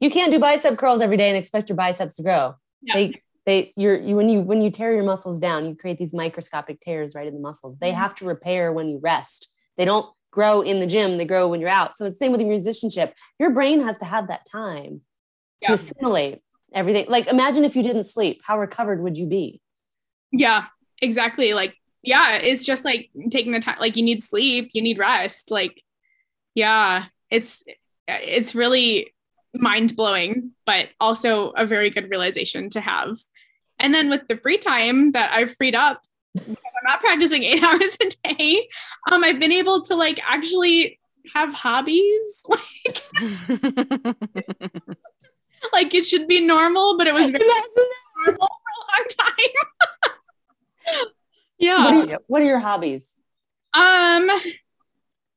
You 0.00 0.10
can't 0.10 0.32
do 0.32 0.38
bicep 0.38 0.78
curls 0.78 1.00
every 1.00 1.16
day 1.16 1.28
and 1.28 1.36
expect 1.36 1.68
your 1.68 1.76
biceps 1.76 2.14
to 2.14 2.22
grow. 2.22 2.54
Yeah. 2.80 2.94
They 2.94 3.22
they 3.44 3.72
you're 3.76 3.96
you 3.96 4.16
when 4.16 4.28
you 4.28 4.40
when 4.40 4.62
you 4.62 4.70
tear 4.70 4.94
your 4.94 5.04
muscles 5.04 5.38
down, 5.38 5.66
you 5.66 5.74
create 5.74 5.98
these 5.98 6.14
microscopic 6.14 6.80
tears 6.80 7.14
right 7.14 7.26
in 7.26 7.34
the 7.34 7.40
muscles. 7.40 7.76
They 7.78 7.90
mm-hmm. 7.90 8.00
have 8.00 8.14
to 8.16 8.24
repair 8.24 8.72
when 8.72 8.88
you 8.88 8.98
rest. 9.02 9.48
They 9.76 9.84
don't 9.84 10.06
grow 10.30 10.62
in 10.62 10.80
the 10.80 10.86
gym, 10.86 11.18
they 11.18 11.26
grow 11.26 11.46
when 11.48 11.60
you're 11.60 11.68
out. 11.68 11.98
So 11.98 12.06
it's 12.06 12.16
the 12.16 12.24
same 12.24 12.32
with 12.32 12.40
your 12.40 12.48
musicianship. 12.48 13.14
Your 13.38 13.50
brain 13.50 13.82
has 13.82 13.98
to 13.98 14.06
have 14.06 14.28
that 14.28 14.46
time 14.50 15.02
to 15.62 15.74
assimilate 15.74 16.40
everything 16.74 17.06
like 17.08 17.26
imagine 17.28 17.64
if 17.64 17.76
you 17.76 17.82
didn't 17.82 18.04
sleep 18.04 18.40
how 18.44 18.58
recovered 18.58 19.02
would 19.02 19.16
you 19.16 19.26
be 19.26 19.60
yeah 20.32 20.64
exactly 21.00 21.54
like 21.54 21.74
yeah 22.02 22.36
it's 22.36 22.64
just 22.64 22.84
like 22.84 23.10
taking 23.30 23.52
the 23.52 23.60
time 23.60 23.76
like 23.80 23.96
you 23.96 24.02
need 24.02 24.22
sleep 24.22 24.70
you 24.72 24.82
need 24.82 24.98
rest 24.98 25.50
like 25.50 25.82
yeah 26.54 27.06
it's 27.30 27.62
it's 28.22 28.54
really 28.54 29.14
mind 29.54 29.94
blowing 29.96 30.52
but 30.64 30.88
also 31.00 31.50
a 31.50 31.66
very 31.66 31.90
good 31.90 32.10
realization 32.10 32.70
to 32.70 32.80
have 32.80 33.18
and 33.78 33.92
then 33.94 34.08
with 34.08 34.26
the 34.28 34.36
free 34.38 34.58
time 34.58 35.12
that 35.12 35.30
i've 35.32 35.54
freed 35.56 35.74
up 35.74 36.02
i'm 36.38 36.56
not 36.84 37.00
practicing 37.00 37.42
eight 37.42 37.62
hours 37.64 37.96
a 38.00 38.34
day 38.34 38.66
um 39.10 39.22
i've 39.22 39.38
been 39.38 39.52
able 39.52 39.82
to 39.82 39.94
like 39.94 40.20
actually 40.26 40.98
have 41.34 41.52
hobbies 41.52 42.42
like 42.48 43.02
like 45.72 45.94
it 45.94 46.06
should 46.06 46.26
be 46.26 46.40
normal, 46.40 46.96
but 46.96 47.06
it 47.06 47.14
was 47.14 47.30
very 47.30 47.44
normal 47.44 47.62
for 48.24 48.32
a 48.32 48.38
long 48.38 49.06
time. 49.18 49.52
yeah. 51.58 51.84
What 51.84 51.94
are, 51.94 52.10
you, 52.10 52.18
what 52.26 52.42
are 52.42 52.46
your 52.46 52.58
hobbies? 52.58 53.14
Um, 53.74 54.28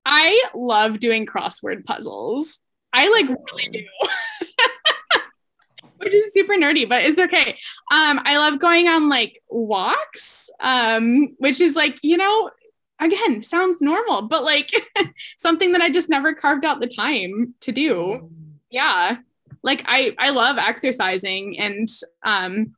I 0.06 0.44
love 0.54 1.00
doing 1.00 1.26
crossword 1.26 1.86
puzzles. 1.86 2.58
I 2.96 3.10
like 3.10 3.28
really 3.28 3.70
do. 3.70 3.84
Which 5.98 6.14
is 6.14 6.34
super 6.34 6.54
nerdy, 6.54 6.88
but 6.88 7.04
it's 7.04 7.20
okay. 7.20 7.58
Um, 7.92 8.22
I 8.26 8.38
love 8.38 8.60
going 8.60 8.88
on 8.88 9.10
like 9.10 9.42
walks, 9.50 10.50
um, 10.60 11.36
which 11.40 11.62
is 11.62 11.76
like, 11.76 11.98
you 12.04 12.18
know, 12.18 12.52
again, 13.00 13.42
sounds 13.42 13.82
normal, 13.82 14.24
but 14.24 14.44
like 14.44 14.72
something 15.38 15.72
that 15.72 15.82
I 15.82 15.90
just 15.90 16.10
never 16.10 16.34
carved 16.34 16.64
out 16.64 16.80
the 16.80 16.88
time 16.88 17.56
to 17.62 17.72
do. 17.72 18.30
Yeah 18.70 19.18
like 19.66 19.84
I 19.88 20.16
I 20.18 20.30
love 20.30 20.58
exercising 20.58 21.60
and 21.60 21.90
um 22.24 22.76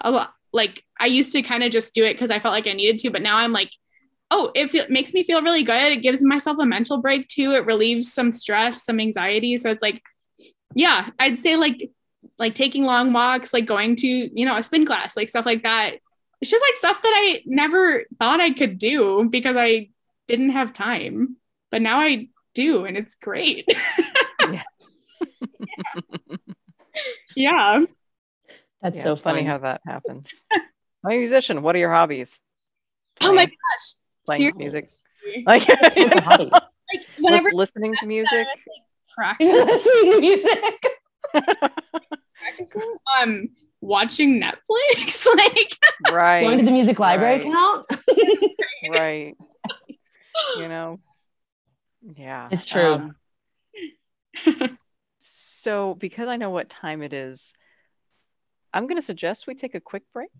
a 0.00 0.10
lot 0.10 0.32
like 0.52 0.82
I 0.98 1.06
used 1.06 1.32
to 1.32 1.42
kind 1.42 1.62
of 1.62 1.70
just 1.70 1.94
do 1.94 2.02
it 2.02 2.14
because 2.14 2.30
I 2.30 2.40
felt 2.40 2.54
like 2.54 2.66
I 2.66 2.72
needed 2.72 2.98
to, 3.00 3.10
but 3.10 3.22
now 3.22 3.36
I'm 3.36 3.52
like, 3.52 3.70
oh, 4.30 4.50
it, 4.54 4.74
it 4.74 4.90
makes 4.90 5.12
me 5.12 5.22
feel 5.22 5.42
really 5.42 5.62
good. 5.62 5.92
It 5.92 6.02
gives 6.02 6.22
myself 6.22 6.58
a 6.60 6.66
mental 6.66 6.98
break 6.98 7.28
too. 7.28 7.52
It 7.52 7.66
relieves 7.66 8.12
some 8.12 8.32
stress, 8.32 8.84
some 8.84 9.00
anxiety. 9.00 9.56
So 9.56 9.70
it's 9.70 9.82
like, 9.82 10.02
yeah, 10.74 11.10
I'd 11.18 11.38
say 11.38 11.56
like 11.56 11.90
like 12.38 12.54
taking 12.54 12.84
long 12.84 13.12
walks, 13.12 13.52
like 13.52 13.66
going 13.66 13.96
to, 13.96 14.08
you 14.08 14.46
know, 14.46 14.56
a 14.56 14.62
spin 14.62 14.86
class, 14.86 15.16
like 15.16 15.28
stuff 15.28 15.46
like 15.46 15.62
that. 15.62 15.96
It's 16.40 16.50
just 16.50 16.62
like 16.62 16.76
stuff 16.76 17.02
that 17.02 17.12
I 17.14 17.42
never 17.44 18.04
thought 18.18 18.40
I 18.40 18.52
could 18.52 18.78
do 18.78 19.28
because 19.30 19.56
I 19.58 19.90
didn't 20.26 20.50
have 20.50 20.72
time. 20.72 21.36
But 21.70 21.82
now 21.82 22.00
I 22.00 22.28
do, 22.54 22.84
and 22.84 22.96
it's 22.96 23.14
great. 23.14 23.66
yeah. 24.40 24.62
yeah. 27.36 27.84
That's 28.82 28.96
yeah, 28.96 29.02
so 29.02 29.16
funny 29.16 29.44
how 29.44 29.58
that 29.58 29.82
happens. 29.86 30.44
I'm 31.04 31.12
a 31.12 31.16
musician. 31.16 31.62
What 31.62 31.76
are 31.76 31.78
your 31.78 31.92
hobbies? 31.92 32.40
Playing, 33.18 33.32
oh 33.32 33.36
my 33.36 33.44
gosh. 33.44 33.94
Playing 34.36 34.54
Seriously? 34.58 34.80
music. 34.80 34.88
Like, 35.46 35.68
like 35.68 37.06
whenever 37.18 37.50
listening 37.52 37.94
to 37.96 38.06
music. 38.06 38.46
Practice. 39.14 39.52
listening 39.52 40.12
to 40.12 40.20
music. 40.20 40.86
Practicing. 41.30 42.94
Um 43.20 43.48
watching 43.80 44.40
Netflix. 44.40 45.26
like 45.36 45.78
right. 46.10 46.40
Going 46.40 46.58
to 46.58 46.64
the 46.64 46.70
music 46.70 46.98
library 46.98 47.44
right. 47.44 47.52
count. 47.52 47.86
right. 48.90 49.36
You 50.56 50.68
know. 50.68 51.00
Yeah. 52.16 52.48
It's 52.50 52.64
true. 52.64 53.12
Um, 54.46 54.78
so, 55.18 55.94
because 55.94 56.28
I 56.28 56.36
know 56.36 56.50
what 56.50 56.70
time 56.70 57.02
it 57.02 57.12
is, 57.12 57.52
I'm 58.72 58.86
going 58.86 58.96
to 58.96 59.02
suggest 59.02 59.46
we 59.46 59.54
take 59.54 59.74
a 59.74 59.80
quick 59.80 60.04
break. 60.12 60.30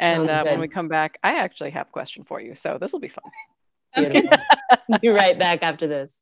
And 0.00 0.28
uh, 0.30 0.44
when 0.44 0.60
we 0.60 0.68
come 0.68 0.88
back, 0.88 1.18
I 1.22 1.36
actually 1.36 1.70
have 1.70 1.88
a 1.88 1.90
question 1.90 2.24
for 2.24 2.40
you. 2.40 2.54
So, 2.54 2.78
this 2.80 2.92
will 2.92 3.00
be 3.00 3.08
fun. 3.08 3.24
be 5.00 5.08
right 5.08 5.38
back 5.38 5.62
after 5.62 5.86
this. 5.86 6.20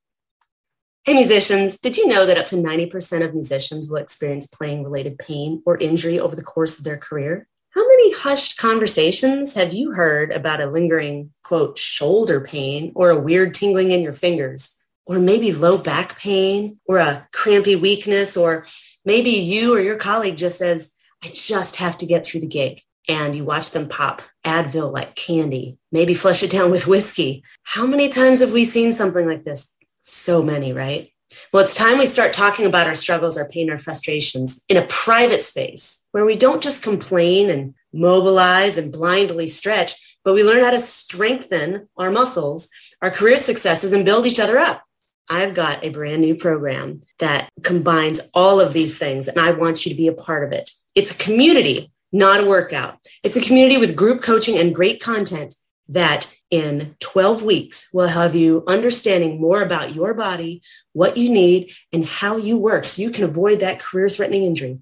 Hey, 1.05 1.15
musicians, 1.15 1.79
did 1.79 1.97
you 1.97 2.09
know 2.09 2.27
that 2.27 2.37
up 2.37 2.47
to 2.47 2.57
90% 2.57 3.25
of 3.25 3.35
musicians 3.35 3.89
will 3.89 3.99
experience 3.99 4.47
playing 4.47 4.85
related 4.85 5.19
pain 5.19 5.63
or 5.65 5.79
injury 5.79 6.19
over 6.19 6.37
the 6.37 6.43
course 6.43 6.79
of 6.79 6.85
their 6.85 6.99
career? 6.99 7.47
How 7.71 7.87
many 7.87 8.15
hushed 8.15 8.59
conversations 8.59 9.55
have 9.55 9.73
you 9.73 9.93
heard 9.93 10.33
about 10.33 10.61
a 10.61 10.67
lingering, 10.67 11.33
quote, 11.45 11.79
shoulder 11.79 12.41
pain 12.41 12.93
or 12.95 13.11
a 13.11 13.19
weird 13.19 13.55
tingling 13.55 13.93
in 13.93 14.03
your 14.03 14.13
fingers? 14.13 14.79
or 15.09 15.19
maybe 15.19 15.53
low 15.53 15.79
back 15.79 16.19
pain 16.19 16.79
or 16.85 16.99
a 16.99 17.27
crampy 17.33 17.75
weakness, 17.75 18.37
or 18.37 18.65
maybe 19.07 19.31
you 19.31 19.75
or 19.75 19.81
your 19.81 19.97
colleague 19.97 20.37
just 20.37 20.59
says, 20.59 20.93
I 21.25 21.29
just 21.29 21.77
have 21.77 21.97
to 21.99 22.07
get 22.07 22.25
through 22.25 22.43
the 22.43 22.47
gig. 22.47 22.81
And 23.09 23.35
you 23.35 23.45
watch 23.45 23.71
them 23.71 23.89
pop 23.89 24.21
Advil 24.45 24.93
like 24.93 25.15
candy, 25.15 25.79
maybe 25.91 26.13
flush 26.15 26.43
it 26.43 26.51
down 26.51 26.71
with 26.71 26.87
whiskey. 26.87 27.43
How 27.63 27.87
many 27.87 28.09
times 28.09 28.41
have 28.41 28.53
we 28.53 28.65
seen 28.65 28.93
something 28.93 29.27
like 29.27 29.45
this? 29.45 29.77
So 30.03 30.43
many, 30.43 30.73
right? 30.73 31.11
Well, 31.53 31.63
it's 31.63 31.75
time 31.75 31.99
we 31.99 32.07
start 32.07 32.33
talking 32.33 32.67
about 32.67 32.87
our 32.87 32.95
struggles, 32.95 33.37
our 33.37 33.49
pain, 33.49 33.71
our 33.71 33.79
frustrations 33.79 34.65
in 34.69 34.77
a 34.77 34.87
private 34.87 35.43
space 35.43 36.07
where 36.13 36.25
we 36.25 36.37
don't 36.37 36.63
just 36.63 36.83
complain 36.83 37.51
and 37.51 37.75
mobilize 37.93 38.79
and 38.79 38.93
blindly 38.93 39.47
stretch, 39.47 40.19
but 40.25 40.35
we 40.35 40.43
learn 40.43 40.63
how 40.63 40.71
to 40.71 40.79
strengthen 40.79 41.89
our 41.97 42.11
muscles, 42.11 42.69
our 43.03 43.11
career 43.11 43.37
successes, 43.37 43.93
and 43.93 44.05
build 44.05 44.27
each 44.27 44.41
other 44.41 44.59
up. 44.59 44.83
I've 45.31 45.55
got 45.55 45.85
a 45.85 45.91
brand 45.91 46.23
new 46.23 46.35
program 46.35 47.03
that 47.19 47.51
combines 47.63 48.21
all 48.33 48.61
of 48.61 48.73
these 48.73 48.99
things, 48.99 49.29
and 49.29 49.39
I 49.39 49.51
want 49.51 49.85
you 49.85 49.91
to 49.91 49.97
be 49.97 50.09
a 50.09 50.15
part 50.15 50.45
of 50.45 50.53
it. 50.53 50.71
It's 50.95 51.15
a 51.15 51.19
community, 51.19 51.93
not 52.13 52.41
a 52.41 52.47
workout. 52.47 52.99
It's 53.23 53.37
a 53.37 53.41
community 53.41 53.79
with 53.79 53.97
group 53.97 54.23
coaching 54.23 54.59
and 54.59 54.75
great 54.75 55.03
content 55.03 55.55
that 55.89 56.33
in 56.51 56.97
12 57.01 57.43
weeks 57.43 57.89
will 57.93 58.09
have 58.09 58.35
you 58.35 58.65
understanding 58.67 59.41
more 59.41 59.63
about 59.63 59.95
your 59.95 60.15
body, 60.15 60.63
what 60.93 61.17
you 61.17 61.31
need, 61.31 61.73
and 61.93 62.05
how 62.05 62.37
you 62.37 62.59
work 62.59 62.85
so 62.85 63.03
you 63.03 63.11
can 63.11 63.25
avoid 63.25 63.61
that 63.61 63.81
career 63.81 64.09
threatening 64.09 64.45
injury. 64.45 64.79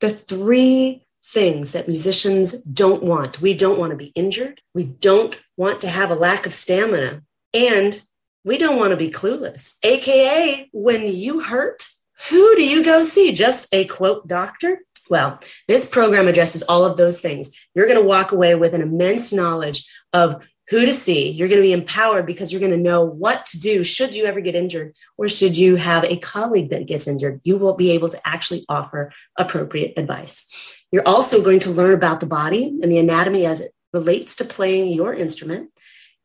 The 0.00 0.10
three 0.10 1.04
things 1.24 1.72
that 1.72 1.86
musicians 1.86 2.62
don't 2.64 3.04
want 3.04 3.40
we 3.40 3.54
don't 3.54 3.78
want 3.78 3.90
to 3.90 3.96
be 3.96 4.12
injured, 4.16 4.60
we 4.74 4.84
don't 4.84 5.40
want 5.56 5.80
to 5.82 5.88
have 5.88 6.10
a 6.10 6.14
lack 6.14 6.46
of 6.46 6.52
stamina, 6.52 7.22
and 7.54 8.02
we 8.44 8.58
don't 8.58 8.78
want 8.78 8.90
to 8.90 8.96
be 8.96 9.10
clueless. 9.10 9.76
AKA, 9.82 10.70
when 10.72 11.06
you 11.06 11.40
hurt, 11.40 11.86
who 12.30 12.56
do 12.56 12.66
you 12.66 12.82
go 12.82 13.02
see? 13.02 13.32
Just 13.32 13.68
a 13.72 13.84
quote 13.86 14.26
doctor? 14.26 14.80
Well, 15.10 15.40
this 15.66 15.90
program 15.90 16.28
addresses 16.28 16.62
all 16.62 16.84
of 16.86 16.96
those 16.96 17.20
things. 17.20 17.68
You're 17.74 17.88
going 17.88 18.00
to 18.00 18.06
walk 18.06 18.30
away 18.30 18.54
with 18.54 18.74
an 18.74 18.80
immense 18.80 19.32
knowledge 19.32 19.92
of 20.12 20.48
who 20.70 20.86
to 20.86 20.94
see. 20.94 21.30
You're 21.30 21.48
going 21.48 21.60
to 21.60 21.66
be 21.66 21.72
empowered 21.72 22.26
because 22.26 22.52
you're 22.52 22.60
going 22.60 22.70
to 22.70 22.78
know 22.78 23.04
what 23.04 23.44
to 23.46 23.58
do 23.58 23.82
should 23.82 24.14
you 24.14 24.26
ever 24.26 24.40
get 24.40 24.54
injured 24.54 24.94
or 25.18 25.28
should 25.28 25.58
you 25.58 25.74
have 25.74 26.04
a 26.04 26.18
colleague 26.18 26.70
that 26.70 26.86
gets 26.86 27.08
injured. 27.08 27.40
You 27.42 27.58
will 27.58 27.74
be 27.74 27.90
able 27.90 28.08
to 28.08 28.20
actually 28.24 28.64
offer 28.68 29.12
appropriate 29.36 29.94
advice. 29.98 30.84
You're 30.92 31.06
also 31.06 31.42
going 31.42 31.60
to 31.60 31.70
learn 31.70 31.94
about 31.94 32.20
the 32.20 32.26
body 32.26 32.78
and 32.80 32.90
the 32.90 32.98
anatomy 32.98 33.46
as 33.46 33.60
it 33.60 33.72
relates 33.92 34.36
to 34.36 34.44
playing 34.44 34.92
your 34.92 35.12
instrument 35.12 35.70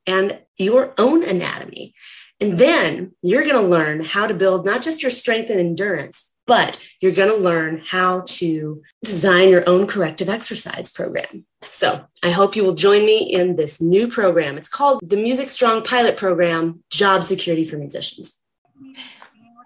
and 0.06 0.40
your 0.58 0.94
own 1.00 1.24
anatomy. 1.24 1.96
And 2.40 2.60
then 2.60 3.14
you're 3.24 3.44
going 3.44 3.56
to 3.56 3.68
learn 3.68 4.04
how 4.04 4.28
to 4.28 4.36
build 4.36 4.64
not 4.64 4.84
just 4.84 5.02
your 5.02 5.12
strength 5.12 5.50
and 5.50 5.60
endurance, 5.60 6.35
but 6.48 6.80
you're 7.02 7.12
going 7.12 7.30
to 7.30 7.44
learn 7.44 7.82
how 7.86 8.24
to 8.28 8.82
design 9.04 9.50
your 9.50 9.68
own 9.68 9.88
corrective 9.88 10.30
exercise 10.30 10.92
program. 10.92 11.46
So 11.62 12.06
I 12.24 12.32
hope 12.32 12.56
you 12.56 12.64
will 12.64 12.76
join 12.76 13.06
me 13.06 13.34
in 13.34 13.56
this 13.56 13.82
new 13.82 14.08
program. 14.08 14.58
It's 14.58 14.70
called 14.70 15.02
the 15.04 15.18
Music 15.18 15.50
Strong 15.50 15.84
Pilot 15.84 16.18
Program 16.18 16.84
Job 16.90 17.24
Security 17.24 17.66
for 17.66 17.78
Musicians. 17.78 18.40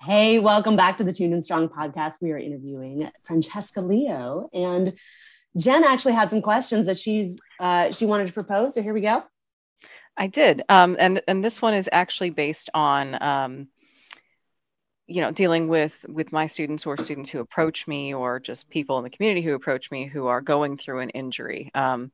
Hey, 0.02 0.40
welcome 0.40 0.76
back 0.76 0.98
to 0.98 1.04
the 1.04 1.12
Tuned 1.12 1.34
and 1.34 1.44
Strong 1.44 1.70
podcast. 1.70 2.14
We 2.22 2.32
are 2.32 2.38
interviewing 2.38 3.10
Francesca 3.26 3.82
Leo, 3.82 4.50
and 4.54 4.98
Jen 5.58 5.84
actually 5.84 6.14
had 6.14 6.30
some 6.30 6.42
questions 6.42 6.86
that 6.86 6.98
she's 6.98 7.38
uh, 7.60 7.92
she 7.92 8.06
wanted 8.06 8.28
to 8.28 8.34
propose. 8.34 8.76
So 8.76 8.82
here 8.82 8.94
we 8.94 9.02
go. 9.02 9.24
I 10.18 10.28
did, 10.28 10.64
um, 10.70 10.96
and 10.98 11.22
and 11.28 11.44
this 11.44 11.62
one 11.62 11.74
is 11.74 11.90
actually 11.92 12.30
based 12.30 12.70
on 12.74 13.22
um, 13.22 13.68
you 15.10 15.22
know 15.22 15.32
dealing 15.32 15.68
with 15.68 15.94
with 16.08 16.32
my 16.32 16.46
students 16.46 16.86
or 16.86 16.96
students 16.96 17.30
who 17.30 17.40
approach 17.40 17.88
me 17.88 18.14
or 18.14 18.40
just 18.40 18.70
people 18.70 18.98
in 18.98 19.04
the 19.04 19.10
community 19.10 19.42
who 19.42 19.54
approach 19.54 19.92
me 19.92 20.06
who 20.06 20.28
are 20.28 20.42
going 20.42 20.78
through 20.78 21.00
an 21.00 21.10
injury. 21.10 21.72
Um, 21.74 22.12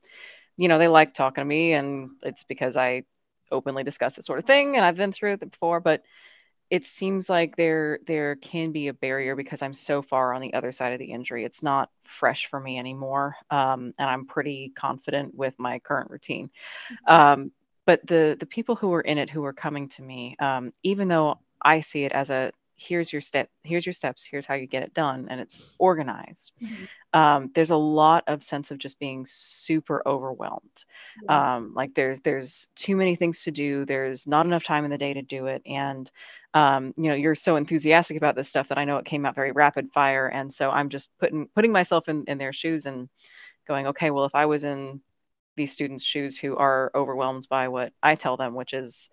you 0.58 0.68
know 0.68 0.78
they 0.78 0.88
like 0.88 1.14
talking 1.14 1.42
to 1.42 1.46
me 1.46 1.74
and 1.74 2.12
it's 2.24 2.44
because 2.44 2.78
i 2.78 3.04
openly 3.52 3.84
discuss 3.84 4.14
this 4.14 4.26
sort 4.26 4.40
of 4.40 4.46
thing 4.46 4.76
and 4.76 4.86
i've 4.86 4.96
been 4.96 5.12
through 5.12 5.34
it 5.34 5.40
before 5.52 5.80
but 5.80 6.02
it 6.72 6.84
seems 6.86 7.30
like 7.30 7.56
there 7.56 8.00
there 8.08 8.36
can 8.38 8.72
be 8.72 8.88
a 8.88 8.94
barrier 8.94 9.36
because 9.36 9.62
i'm 9.62 9.74
so 9.74 10.02
far 10.02 10.34
on 10.34 10.42
the 10.42 10.54
other 10.54 10.72
side 10.72 10.94
of 10.94 11.00
the 11.00 11.12
injury. 11.12 11.46
It's 11.46 11.62
not 11.62 11.92
fresh 12.04 12.48
for 12.48 12.60
me 12.60 12.80
anymore 12.80 13.36
um, 13.52 13.94
and 14.00 14.10
i'm 14.10 14.26
pretty 14.26 14.72
confident 14.76 15.36
with 15.36 15.54
my 15.60 15.80
current 15.80 16.10
routine. 16.10 16.50
Um, 17.08 17.52
but 17.86 18.06
the 18.08 18.36
the 18.40 18.48
people 18.48 18.76
who 18.76 18.92
are 18.94 19.02
in 19.02 19.20
it 19.20 19.30
who 19.30 19.44
are 19.46 19.54
coming 19.54 19.90
to 19.90 20.02
me 20.02 20.36
um, 20.40 20.72
even 20.82 21.08
though 21.08 21.40
i 21.62 21.82
see 21.82 22.04
it 22.04 22.14
as 22.14 22.30
a 22.32 22.52
here's 22.78 23.12
your 23.12 23.22
step 23.22 23.50
here's 23.64 23.86
your 23.86 23.94
steps 23.94 24.24
here's 24.30 24.46
how 24.46 24.54
you 24.54 24.68
get 24.68 24.84
it 24.84 24.94
done 24.94 25.28
and 25.30 25.40
it's 25.40 25.74
organized. 25.80 26.52
Mm-hmm. 26.62 27.20
um, 27.20 27.52
there's 27.56 27.72
a 27.72 27.76
lot 27.76 28.24
of 28.28 28.44
sense 28.44 28.72
of 28.72 28.78
just 28.78 29.00
being 29.00 29.26
super 29.28 30.04
overwhelmed. 30.06 30.84
Um, 31.30 31.74
like 31.74 31.94
there's 31.96 32.20
there's 32.20 32.68
too 32.76 32.96
many 32.96 33.16
things 33.16 33.44
to 33.44 33.52
do 33.52 33.86
there's 33.86 34.28
not 34.28 34.46
enough 34.46 34.64
time 34.64 34.84
in 34.84 34.92
the 34.92 34.98
day 34.98 35.14
to 35.14 35.22
do 35.22 35.48
it 35.48 35.62
and 35.66 36.12
um, 36.54 36.94
you 36.98 37.10
know 37.10 37.16
you're 37.16 37.36
so 37.36 37.56
enthusiastic 37.56 38.18
about 38.18 38.36
this 38.36 38.50
stuff 38.50 38.68
that 38.70 38.78
i 38.78 38.86
know 38.86 38.98
it 38.98 39.06
came 39.06 39.26
out 39.26 39.36
very 39.36 39.52
rapid 39.52 39.90
fire 39.94 40.28
and 40.28 40.54
so 40.54 40.70
i'm 40.70 40.90
just 40.90 41.10
putting 41.20 41.48
putting 41.56 41.72
myself 41.72 42.10
in, 42.10 42.24
in 42.28 42.38
their 42.38 42.54
shoes 42.54 42.86
and 42.86 43.10
going 43.68 43.88
okay 43.88 44.12
well 44.12 44.26
if 44.26 44.36
i 44.36 44.46
was 44.46 44.64
in 44.64 45.02
these 45.56 45.72
students 45.72 46.04
shoes 46.04 46.38
who 46.38 46.56
are 46.56 46.92
overwhelmed 46.94 47.48
by 47.50 47.68
what 47.68 47.94
i 48.04 48.16
tell 48.16 48.38
them 48.38 48.54
which 48.54 48.74
is 48.74 49.10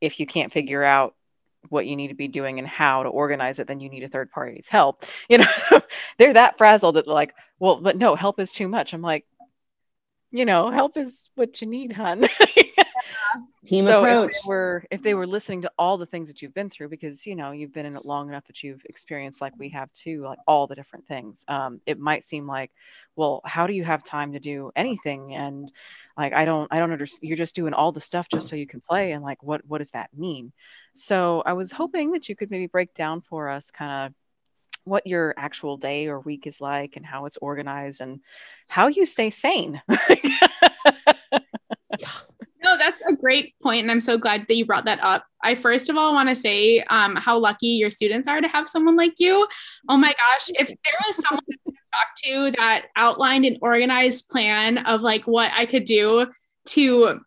if 0.00 0.20
you 0.20 0.26
can't 0.26 0.52
figure 0.52 0.84
out 0.84 1.14
what 1.68 1.86
you 1.86 1.96
need 1.96 2.08
to 2.08 2.14
be 2.14 2.28
doing 2.28 2.58
and 2.58 2.68
how 2.68 3.02
to 3.02 3.08
organize 3.08 3.58
it, 3.58 3.66
then 3.66 3.80
you 3.80 3.88
need 3.88 4.02
a 4.02 4.08
third 4.08 4.30
party's 4.30 4.68
help. 4.68 5.04
You 5.28 5.38
know, 5.38 5.80
they're 6.18 6.34
that 6.34 6.58
frazzled 6.58 6.96
that 6.96 7.08
like, 7.08 7.34
well, 7.58 7.80
but 7.80 7.96
no, 7.96 8.14
help 8.14 8.38
is 8.38 8.52
too 8.52 8.68
much. 8.68 8.92
I'm 8.92 9.02
like, 9.02 9.24
you 10.30 10.44
know, 10.44 10.70
help 10.70 10.96
is 10.96 11.30
what 11.34 11.60
you 11.60 11.68
need, 11.68 11.92
hun. 11.92 12.28
Team 13.64 13.86
so 13.86 14.00
approach. 14.00 14.30
If 14.30 14.42
they, 14.42 14.48
were, 14.48 14.84
if 14.90 15.02
they 15.02 15.14
were 15.14 15.26
listening 15.26 15.62
to 15.62 15.72
all 15.78 15.96
the 15.96 16.06
things 16.06 16.28
that 16.28 16.42
you've 16.42 16.52
been 16.54 16.70
through, 16.70 16.88
because 16.88 17.24
you 17.24 17.34
know 17.34 17.52
you've 17.52 17.72
been 17.72 17.86
in 17.86 17.96
it 17.96 18.04
long 18.04 18.28
enough 18.28 18.44
that 18.48 18.62
you've 18.62 18.82
experienced, 18.86 19.40
like 19.40 19.52
we 19.58 19.70
have 19.70 19.92
too, 19.92 20.22
like 20.22 20.38
all 20.46 20.66
the 20.66 20.74
different 20.74 21.06
things. 21.06 21.44
Um, 21.48 21.80
it 21.86 21.98
might 21.98 22.24
seem 22.24 22.46
like, 22.46 22.70
well, 23.16 23.40
how 23.44 23.66
do 23.66 23.72
you 23.72 23.84
have 23.84 24.02
time 24.04 24.32
to 24.32 24.40
do 24.40 24.70
anything? 24.74 25.34
And 25.34 25.70
like, 26.16 26.32
I 26.32 26.44
don't, 26.44 26.72
I 26.72 26.78
don't 26.78 26.92
understand. 26.92 27.28
You're 27.28 27.36
just 27.36 27.54
doing 27.54 27.74
all 27.74 27.92
the 27.92 28.00
stuff 28.00 28.28
just 28.28 28.48
so 28.48 28.56
you 28.56 28.66
can 28.66 28.80
play, 28.80 29.12
and 29.12 29.22
like, 29.22 29.42
what, 29.42 29.62
what 29.66 29.78
does 29.78 29.90
that 29.90 30.10
mean? 30.16 30.52
So 30.94 31.42
I 31.44 31.52
was 31.54 31.72
hoping 31.72 32.12
that 32.12 32.28
you 32.28 32.36
could 32.36 32.50
maybe 32.50 32.66
break 32.66 32.94
down 32.94 33.20
for 33.20 33.48
us 33.48 33.70
kind 33.70 34.06
of 34.06 34.14
what 34.84 35.06
your 35.06 35.34
actual 35.36 35.76
day 35.76 36.08
or 36.08 36.20
week 36.20 36.46
is 36.46 36.60
like 36.60 36.96
and 36.96 37.06
how 37.06 37.24
it's 37.24 37.38
organized 37.38 38.00
and 38.00 38.20
how 38.68 38.88
you 38.88 39.06
stay 39.06 39.30
sane. 39.30 39.80
No, 42.62 42.78
that's 42.78 43.02
a 43.06 43.14
great 43.14 43.54
point, 43.62 43.82
and 43.82 43.90
I'm 43.90 44.00
so 44.00 44.16
glad 44.16 44.46
that 44.48 44.54
you 44.54 44.64
brought 44.64 44.86
that 44.86 44.98
up. 45.02 45.26
I 45.42 45.54
first 45.54 45.90
of 45.90 45.96
all 45.96 46.14
want 46.14 46.30
to 46.30 46.34
say 46.34 46.80
um, 46.88 47.14
how 47.14 47.38
lucky 47.38 47.66
your 47.66 47.90
students 47.90 48.26
are 48.26 48.40
to 48.40 48.48
have 48.48 48.66
someone 48.68 48.96
like 48.96 49.14
you. 49.18 49.46
Oh 49.88 49.98
my 49.98 50.14
gosh, 50.14 50.48
if 50.48 50.68
there 50.68 50.98
was 51.06 51.16
someone 51.16 51.73
to 51.94 52.30
talk 52.44 52.52
to 52.54 52.56
that 52.58 52.86
outlined 52.96 53.44
an 53.44 53.58
organized 53.62 54.28
plan 54.28 54.78
of 54.78 55.02
like 55.02 55.26
what 55.26 55.50
I 55.54 55.66
could 55.66 55.84
do 55.84 56.26
to 56.68 57.20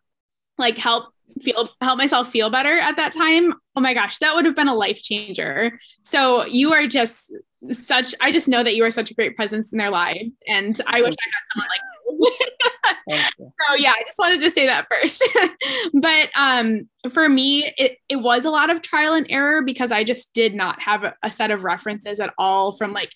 like 0.58 0.76
help 0.76 1.12
feel 1.42 1.68
help 1.80 1.98
myself 1.98 2.30
feel 2.30 2.50
better 2.50 2.78
at 2.78 2.96
that 2.96 3.12
time 3.12 3.54
oh 3.76 3.80
my 3.80 3.94
gosh 3.94 4.18
that 4.18 4.34
would 4.34 4.44
have 4.44 4.56
been 4.56 4.68
a 4.68 4.74
life 4.74 5.02
changer. 5.02 5.78
So 6.02 6.44
you 6.46 6.72
are 6.72 6.86
just 6.86 7.32
such 7.72 8.14
i 8.20 8.30
just 8.30 8.48
know 8.48 8.62
that 8.62 8.76
you 8.76 8.84
are 8.84 8.90
such 8.90 9.10
a 9.10 9.14
great 9.14 9.34
presence 9.34 9.72
in 9.72 9.78
their 9.78 9.90
lives 9.90 10.30
and 10.46 10.80
i 10.86 11.02
wish 11.02 11.14
i 11.14 11.26
had 11.32 11.44
someone 11.52 11.68
like 11.68 11.80
so 13.68 13.74
yeah 13.76 13.92
i 13.96 14.02
just 14.06 14.18
wanted 14.18 14.40
to 14.40 14.50
say 14.50 14.66
that 14.66 14.86
first. 14.88 15.22
But 15.92 16.30
um 16.36 16.88
for 17.12 17.28
me 17.28 17.72
it, 17.76 17.98
it 18.08 18.16
was 18.16 18.44
a 18.44 18.50
lot 18.50 18.70
of 18.70 18.82
trial 18.82 19.14
and 19.14 19.26
error 19.28 19.62
because 19.62 19.90
i 19.90 20.04
just 20.04 20.32
did 20.32 20.54
not 20.54 20.80
have 20.80 21.04
a, 21.04 21.14
a 21.22 21.30
set 21.30 21.50
of 21.50 21.64
references 21.64 22.20
at 22.20 22.32
all 22.38 22.72
from 22.72 22.92
like 22.92 23.10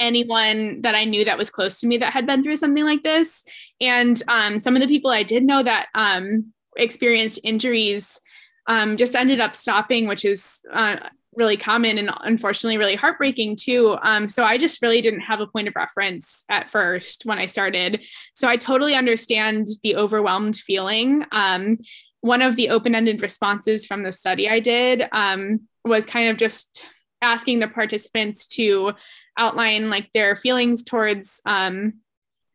anyone 0.00 0.82
that 0.82 0.94
I 0.94 1.04
knew 1.04 1.24
that 1.24 1.38
was 1.38 1.50
close 1.50 1.80
to 1.80 1.86
me 1.86 1.98
that 1.98 2.12
had 2.12 2.26
been 2.26 2.42
through 2.42 2.56
something 2.56 2.84
like 2.84 3.02
this. 3.02 3.42
And 3.80 4.20
um, 4.28 4.60
some 4.60 4.76
of 4.76 4.82
the 4.82 4.88
people 4.88 5.10
I 5.10 5.22
did 5.22 5.44
know 5.44 5.62
that 5.62 5.88
um, 5.94 6.52
experienced 6.76 7.40
injuries 7.42 8.20
um, 8.66 8.96
just 8.96 9.14
ended 9.14 9.40
up 9.40 9.56
stopping, 9.56 10.06
which 10.06 10.24
is 10.24 10.60
uh, 10.72 10.96
really 11.34 11.56
common 11.56 11.98
and 11.98 12.10
unfortunately 12.22 12.76
really 12.76 12.96
heartbreaking 12.96 13.56
too. 13.56 13.96
Um, 14.02 14.28
so 14.28 14.44
I 14.44 14.58
just 14.58 14.82
really 14.82 15.00
didn't 15.00 15.20
have 15.20 15.40
a 15.40 15.46
point 15.46 15.68
of 15.68 15.76
reference 15.76 16.44
at 16.48 16.70
first 16.70 17.24
when 17.24 17.38
I 17.38 17.46
started. 17.46 18.02
So 18.34 18.48
I 18.48 18.56
totally 18.56 18.94
understand 18.94 19.68
the 19.82 19.96
overwhelmed 19.96 20.56
feeling. 20.56 21.24
Um, 21.32 21.78
one 22.20 22.42
of 22.42 22.56
the 22.56 22.70
open 22.70 22.94
ended 22.94 23.22
responses 23.22 23.86
from 23.86 24.02
the 24.02 24.12
study 24.12 24.48
I 24.48 24.60
did 24.60 25.04
um, 25.12 25.60
was 25.84 26.04
kind 26.04 26.30
of 26.30 26.36
just 26.36 26.84
asking 27.22 27.60
the 27.60 27.68
participants 27.68 28.46
to 28.46 28.92
outline 29.38 29.88
like 29.88 30.10
their 30.12 30.36
feelings 30.36 30.82
towards 30.82 31.40
um, 31.46 31.94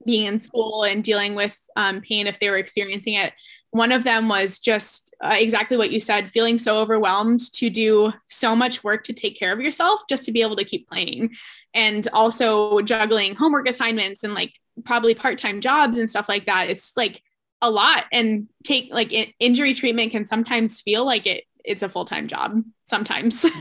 being 0.06 0.26
in 0.26 0.40
school 0.40 0.84
and 0.84 1.04
dealing 1.04 1.36
with 1.36 1.58
um, 1.76 2.02
pain 2.02 2.28
if 2.28 2.40
they 2.40 2.50
were 2.50 2.58
experiencing 2.58 3.14
it. 3.14 3.34
One 3.72 3.92
of 3.92 4.04
them 4.04 4.28
was 4.28 4.60
just 4.60 5.16
uh, 5.24 5.36
exactly 5.38 5.78
what 5.78 5.92
you 5.92 6.00
said, 6.00 6.30
feeling 6.30 6.58
so 6.58 6.80
overwhelmed 6.80 7.40
to 7.54 7.70
do 7.70 8.14
so 8.28 8.56
much 8.56 8.84
work 8.84 9.04
to 9.06 9.14
take 9.14 9.38
care 9.38 9.52
of 9.52 9.62
yourself 9.62 10.02
just 10.10 10.26
to 10.26 10.32
be 10.32 10.42
able 10.42 10.58
to 10.58 10.66
keep 10.66 10.88
playing. 10.88 11.32
And 11.74 12.08
also 12.14 12.82
juggling 12.82 13.36
homework 13.36 13.68
assignments 13.68 14.24
and 14.24 14.34
like 14.34 14.54
probably 14.86 15.16
part 15.16 15.40
time 15.40 15.62
jobs 15.62 15.98
and 15.98 16.10
stuff 16.10 16.30
like 16.30 16.46
that. 16.46 16.70
It's 16.70 16.96
like 16.96 17.22
a 17.62 17.72
lot. 17.72 18.06
And 18.12 18.48
take 18.64 18.90
like 18.92 19.12
injury 19.40 19.74
treatment 19.74 20.12
can 20.12 20.28
sometimes 20.28 20.82
feel 20.82 21.06
like 21.06 21.26
it 21.26 21.46
it's 21.66 21.82
a 21.82 21.90
full 21.90 22.06
time 22.06 22.28
job 22.28 22.62
sometimes. 22.84 23.46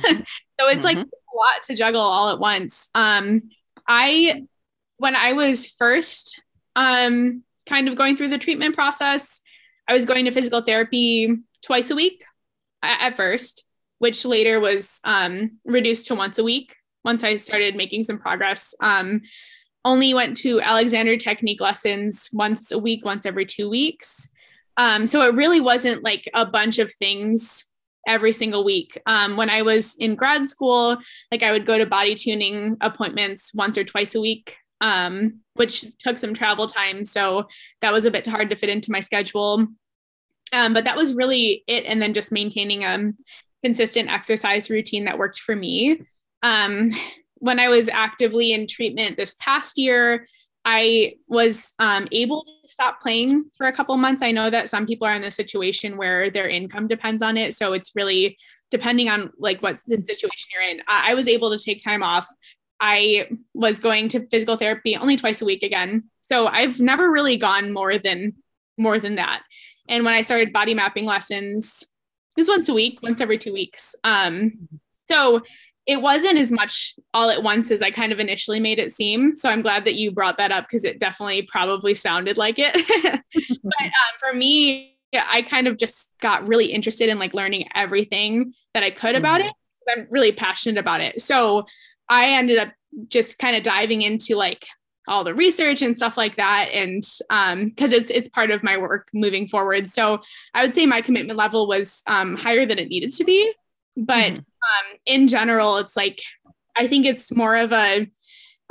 So 0.63 0.69
it's 0.69 0.87
mm-hmm. 0.87 0.99
like 0.99 1.09
a 1.33 1.37
lot 1.37 1.63
to 1.65 1.75
juggle 1.75 2.01
all 2.01 2.31
at 2.31 2.39
once. 2.39 2.89
Um, 2.95 3.51
I 3.89 4.45
when 4.99 5.17
I 5.17 5.33
was 5.33 5.67
first 5.67 6.41
um, 6.77 7.43
kind 7.69 7.89
of 7.89 7.97
going 7.97 8.17
through 8.17 8.29
the 8.29 8.39
treatment 8.39 8.75
process, 8.75 9.41
I 9.89 9.95
was 9.95 10.05
going 10.05 10.27
to 10.27 10.31
physical 10.31 10.63
therapy 10.63 11.37
twice 11.65 11.91
a 11.91 11.97
week 11.97 12.23
at 12.83 13.17
first, 13.17 13.65
which 13.99 14.25
later 14.25 14.61
was 14.61 15.01
um, 15.05 15.59
reduced 15.65 16.07
to 16.07 16.15
once 16.15 16.39
a 16.39 16.45
week 16.45 16.75
once 17.05 17.25
I 17.25 17.37
started 17.37 17.77
making 17.77 18.05
some 18.05 18.19
progress. 18.19 18.75
Um, 18.81 19.23
only 19.85 20.15
went 20.15 20.37
to 20.39 20.61
Alexander 20.61 21.17
technique 21.17 21.61
lessons 21.61 22.29
once 22.33 22.71
a 22.71 22.79
week, 22.79 23.05
once 23.05 23.27
every 23.27 23.47
two 23.47 23.69
weeks. 23.69 24.29
Um, 24.77 25.07
so 25.07 25.23
it 25.23 25.35
really 25.35 25.61
wasn't 25.61 26.05
like 26.05 26.29
a 26.35 26.47
bunch 26.47 26.79
of 26.79 26.93
things 26.95 27.65
every 28.07 28.33
single 28.33 28.65
week. 28.65 29.01
Um, 29.07 29.37
when 29.37 29.51
I 29.51 29.63
was 29.63 29.95
in 29.97 30.15
grad 30.15 30.49
school, 30.49 30.99
like 31.31 31.43
I 31.43 31.53
would 31.53 31.67
go 31.67 31.79
to 31.79 31.87
body 31.87 32.15
tuning 32.15 32.77
appointments 32.81 33.53
once 33.55 33.79
or 33.79 33.85
twice 33.85 34.15
a 34.15 34.21
week 34.21 34.57
um, 34.83 35.39
which 35.55 35.87
took 35.99 36.19
some 36.19 36.35
travel 36.35 36.67
time. 36.67 37.05
So 37.05 37.47
that 37.81 37.93
was 37.93 38.05
a 38.05 38.11
bit 38.11 38.27
hard 38.27 38.51
to 38.51 38.57
fit 38.57 38.69
into 38.69 38.91
my 38.91 39.01
schedule. 39.01 39.69
Um, 40.53 40.75
but 40.75 40.85
that 40.85 40.97
was 40.97 41.15
really 41.15 41.65
it. 41.67 41.85
And 41.87 42.03
then 42.03 42.13
just 42.13 42.33
maintaining 42.33 42.85
a 42.85 43.13
consistent 43.65 44.11
exercise 44.11 44.69
routine 44.69 45.07
that 45.07 45.17
worked 45.17 45.39
for 45.39 45.57
me. 45.57 46.03
Um, 46.43 46.91
when 47.37 47.59
I 47.59 47.69
was 47.69 47.89
actively 47.89 48.53
in 48.53 48.67
treatment 48.67 49.17
this 49.17 49.37
past 49.39 49.79
year, 49.79 50.27
I 50.65 51.15
was 51.27 51.75
um, 51.79 52.07
able 52.13 52.45
to 52.45 52.69
stop 52.69 53.01
playing 53.01 53.51
for 53.57 53.67
a 53.67 53.73
couple 53.73 53.97
months. 53.97 54.23
I 54.23 54.31
know 54.31 54.49
that 54.49 54.69
some 54.69 54.87
people 54.87 55.07
are 55.07 55.15
in 55.15 55.23
this 55.23 55.35
situation 55.35 55.97
where 55.97 56.31
their 56.31 56.49
income 56.49 56.87
depends 56.87 57.21
on 57.21 57.37
it. 57.37 57.55
So 57.55 57.73
it's 57.73 57.93
really 57.97 58.37
depending 58.71 59.09
on 59.09 59.33
like 59.39 59.61
what 59.61 59.79
the 59.87 60.01
situation 60.03 60.49
you're 60.53 60.71
in. 60.71 60.81
I, 60.89 61.11
I 61.11 61.15
was 61.15 61.27
able 61.27 61.51
to 61.51 61.63
take 61.63 61.83
time 61.83 62.03
off. 62.03 62.27
I 62.81 63.29
was 63.55 63.79
going 63.79 64.09
to 64.11 64.27
physical 64.29 64.57
therapy 64.57 64.97
only 64.97 65.17
twice 65.17 65.43
a 65.43 65.45
week 65.45 65.63
again. 65.63 66.05
So 66.31 66.47
I've 66.47 66.81
never 66.81 67.11
really 67.11 67.37
gone 67.37 67.73
more 67.73 67.99
than 67.99 68.35
more 68.79 68.99
than 68.99 69.17
that. 69.17 69.43
And 69.89 70.05
when 70.05 70.15
I 70.15 70.23
started 70.23 70.53
body 70.53 70.75
mapping 70.75 71.05
lessons, 71.05 71.83
it 71.83 72.41
was 72.41 72.49
once 72.49 72.69
a 72.69 72.75
week, 72.75 73.01
once 73.03 73.21
every 73.21 73.37
two 73.37 73.53
weeks. 73.53 73.95
Um, 74.05 74.69
so 75.11 75.43
it 75.87 76.01
wasn't 76.01 76.39
as 76.39 76.53
much 76.53 76.95
all 77.13 77.31
at 77.31 77.43
once 77.43 77.71
as 77.71 77.83
I 77.83 77.91
kind 77.91 78.13
of 78.13 78.21
initially 78.21 78.61
made 78.61 78.79
it 78.79 78.93
seem. 78.93 79.35
So 79.35 79.49
I'm 79.49 79.63
glad 79.63 79.85
that 79.85 79.95
you 79.95 80.13
brought 80.13 80.39
that 80.39 80.53
up 80.53 80.65
because 80.65 80.85
it 80.85 81.01
definitely 81.01 81.43
probably 81.43 81.95
sounded 81.95 82.37
like 82.37 82.57
it. 82.59 82.75
but 83.35 83.35
um, 83.83 83.91
for 84.21 84.33
me, 84.37 84.97
I 85.13 85.43
kind 85.43 85.67
of 85.67 85.77
just 85.77 86.13
got 86.21 86.47
really 86.47 86.67
interested 86.67 87.09
in 87.09 87.19
like 87.19 87.35
learning 87.35 87.69
everything 87.75 88.55
that 88.75 88.83
I 88.83 88.91
could 88.91 89.17
about 89.17 89.41
mm-hmm. 89.41 89.49
it. 89.49 89.99
I'm 89.99 90.07
really 90.11 90.33
passionate 90.33 90.79
about 90.79 91.01
it. 91.01 91.21
So 91.21 91.67
I 92.09 92.31
ended 92.31 92.59
up 92.59 92.69
just 93.09 93.39
kind 93.39 93.57
of 93.57 93.65
diving 93.65 94.03
into 94.03 94.37
like 94.37 94.65
all 95.09 95.25
the 95.25 95.35
research 95.35 95.83
and 95.83 95.97
stuff 95.97 96.17
like 96.17 96.37
that 96.37 96.69
and 96.73 97.03
um 97.29 97.65
because 97.65 97.91
it's 97.91 98.09
it's 98.09 98.29
part 98.29 98.53
of 98.53 98.63
my 98.63 98.79
work 98.79 99.09
moving 99.13 99.49
forward 99.49 99.91
so 99.91 100.21
i 100.55 100.63
would 100.63 100.77
say 100.77 100.87
my 100.87 101.01
commitment 101.01 101.37
level 101.37 101.67
was 101.67 102.05
um 102.07 102.37
higher 102.37 102.65
than 102.65 102.79
it 102.79 102.87
needed 102.87 103.13
to 103.13 103.25
be 103.25 103.53
but 103.97 104.33
mm-hmm 104.33 104.52
um, 104.63 104.99
in 105.07 105.29
general, 105.29 105.77
it's 105.79 105.97
like 105.97 106.21
I 106.77 106.87
think 106.87 107.05
it's 107.05 107.33
more 107.33 107.57
of 107.57 107.73
a 107.73 108.07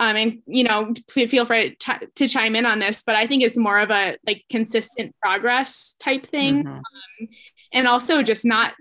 um, 0.02 0.16
and 0.16 0.40
you 0.48 0.64
know 0.64 0.94
feel 1.10 1.46
free 1.46 1.76
to, 1.76 2.00
to, 2.16 2.28
chime 2.28 2.56
in 2.56 2.66
on 2.66 2.80
this 2.80 3.04
but 3.04 3.16
i 3.16 3.28
think 3.28 3.44
it's 3.44 3.58
more 3.58 3.80
of 3.80 3.92
a 3.92 4.18
like 4.26 4.44
consistent 4.50 5.16
progress 5.22 5.96
type 6.00 6.28
thing 6.28 6.64
mm-hmm. 6.64 6.70
um, 6.70 7.28
and 7.72 7.88
also 7.88 8.24
just 8.24 8.44
not 8.44 8.74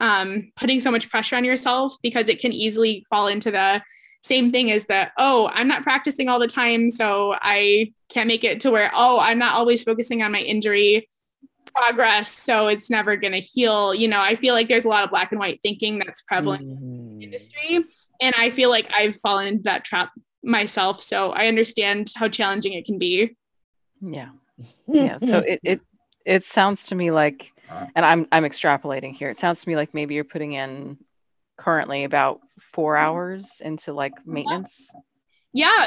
um, 0.00 0.50
putting 0.56 0.80
so 0.80 0.90
much 0.90 1.08
pressure 1.08 1.36
on 1.36 1.44
yourself 1.44 1.94
because 2.02 2.28
it 2.28 2.40
can 2.40 2.52
easily 2.52 3.06
fall 3.08 3.28
into 3.28 3.50
the 3.50 3.80
same 4.22 4.50
thing 4.50 4.70
as 4.70 4.84
the 4.86 5.08
oh 5.16 5.48
i'm 5.54 5.68
not 5.68 5.84
practicing 5.84 6.28
all 6.28 6.38
the 6.38 6.48
time 6.48 6.90
so 6.90 7.36
i 7.40 7.92
can't 8.08 8.26
make 8.26 8.42
it 8.42 8.60
to 8.60 8.70
where 8.70 8.90
oh 8.94 9.20
i'm 9.20 9.38
not 9.38 9.54
always 9.54 9.84
focusing 9.84 10.22
on 10.22 10.32
my 10.32 10.40
injury 10.40 11.08
progress 11.74 12.30
so 12.30 12.68
it's 12.68 12.90
never 12.90 13.16
going 13.16 13.32
to 13.32 13.40
heal. 13.40 13.94
You 13.94 14.08
know 14.08 14.20
i 14.20 14.34
feel 14.34 14.54
like 14.54 14.68
there's 14.68 14.84
a 14.84 14.88
lot 14.88 15.04
of 15.04 15.10
black 15.10 15.32
and 15.32 15.38
white 15.38 15.60
thinking 15.62 15.98
that's 15.98 16.22
prevalent 16.22 16.62
mm-hmm. 16.62 16.84
in 16.84 17.18
the 17.18 17.24
industry 17.24 17.84
and 18.20 18.34
i 18.38 18.50
feel 18.50 18.70
like 18.70 18.88
i've 18.96 19.16
fallen 19.16 19.46
into 19.46 19.62
that 19.64 19.84
trap 19.84 20.10
myself 20.42 21.02
so 21.02 21.30
i 21.30 21.46
understand 21.46 22.12
how 22.14 22.28
challenging 22.28 22.74
it 22.74 22.84
can 22.84 22.98
be. 22.98 23.36
Yeah. 24.00 24.30
Yeah 24.86 25.18
so 25.18 25.38
it 25.38 25.60
it 25.62 25.80
it 26.24 26.44
sounds 26.44 26.86
to 26.86 26.94
me 26.94 27.10
like 27.10 27.52
and 27.96 28.04
i'm 28.04 28.26
i'm 28.30 28.44
extrapolating 28.44 29.14
here 29.14 29.30
it 29.30 29.38
sounds 29.38 29.62
to 29.62 29.68
me 29.68 29.76
like 29.76 29.94
maybe 29.94 30.14
you're 30.14 30.24
putting 30.24 30.52
in 30.52 30.98
currently 31.56 32.04
about 32.04 32.40
four 32.72 32.96
hours 32.96 33.62
into 33.64 33.92
like 33.92 34.12
maintenance? 34.26 34.90
yeah, 34.92 35.00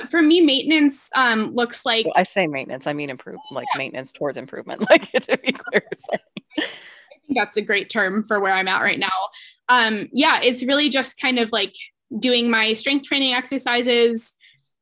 for 0.09 0.21
me, 0.21 0.39
maintenance 0.41 1.09
um, 1.15 1.53
looks 1.53 1.85
like. 1.85 2.05
Well, 2.05 2.13
I 2.15 2.23
say 2.23 2.47
maintenance, 2.47 2.87
I 2.87 2.93
mean 2.93 3.09
improve, 3.09 3.39
like 3.51 3.67
yeah. 3.73 3.79
maintenance 3.79 4.11
towards 4.11 4.37
improvement. 4.37 4.81
Like 4.89 5.11
to 5.11 5.37
be 5.37 5.51
clear. 5.71 5.83
I 6.57 6.63
think 7.27 7.35
that's 7.35 7.57
a 7.57 7.61
great 7.61 7.89
term 7.89 8.23
for 8.23 8.39
where 8.39 8.53
I'm 8.53 8.69
at 8.69 8.81
right 8.81 8.97
now. 8.97 9.09
Um, 9.67 10.07
yeah, 10.13 10.39
it's 10.41 10.63
really 10.63 10.87
just 10.87 11.19
kind 11.19 11.37
of 11.37 11.51
like 11.51 11.75
doing 12.17 12.49
my 12.49 12.73
strength 12.73 13.05
training 13.05 13.33
exercises 13.33 14.33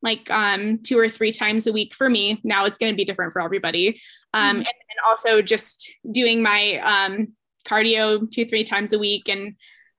like 0.03 0.29
um, 0.29 0.77
two 0.83 0.99
or 0.99 1.09
three 1.09 1.31
times 1.31 1.65
a 1.65 1.73
week 1.73 1.95
for 1.95 2.07
me. 2.07 2.39
Now 2.43 2.65
it's 2.65 2.77
going 2.77 2.93
to 2.93 2.95
be 2.95 3.05
different 3.05 3.33
for 3.33 3.41
everybody. 3.41 3.99
Um, 4.33 4.43
mm-hmm. 4.43 4.57
and, 4.57 4.67
and, 4.67 4.99
also 5.07 5.41
just 5.41 5.91
doing 6.11 6.43
my 6.43 6.77
um, 6.83 7.33
cardio 7.67 8.29
two, 8.29 8.45
three 8.45 8.63
times 8.63 8.93
a 8.93 8.99
week 8.99 9.27
and 9.27 9.55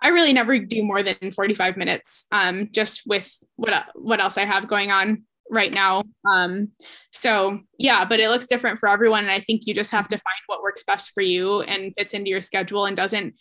I 0.07 0.11
really 0.11 0.32
never 0.32 0.57
do 0.61 0.84
more 0.84 1.02
than 1.02 1.32
45 1.32 1.76
minutes, 1.76 2.26
um, 2.30 2.68
just 2.70 3.02
with 3.07 3.28
what 3.57 3.86
what 3.96 4.20
else 4.20 4.38
I 4.38 4.44
have 4.44 4.68
going 4.68 4.92
on 4.92 5.24
right 5.50 5.72
now. 5.72 6.04
Um, 6.24 6.68
so 7.11 7.59
yeah, 7.76 8.04
but 8.04 8.20
it 8.20 8.30
looks 8.30 8.46
different 8.46 8.78
for 8.78 8.88
everyone, 8.88 9.24
and 9.24 9.32
I 9.32 9.40
think 9.40 9.62
you 9.66 9.74
just 9.74 9.90
have 9.90 10.07
to 10.07 10.16
find 10.16 10.40
what 10.46 10.62
works 10.62 10.84
best 10.84 11.11
for 11.11 11.22
you 11.22 11.62
and 11.62 11.92
fits 11.98 12.14
into 12.14 12.30
your 12.30 12.40
schedule 12.40 12.84
and 12.84 12.96
doesn't 12.96 13.34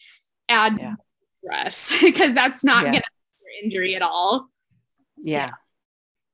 add 0.50 0.80
yeah. 0.80 0.96
stress 1.44 1.96
because 2.02 2.34
that's 2.34 2.64
not 2.64 2.84
yeah. 2.84 2.92
going 2.94 3.04
to 3.04 3.10
your 3.42 3.64
injury 3.64 3.96
at 3.96 4.02
all. 4.02 4.48
Yeah. 5.24 5.52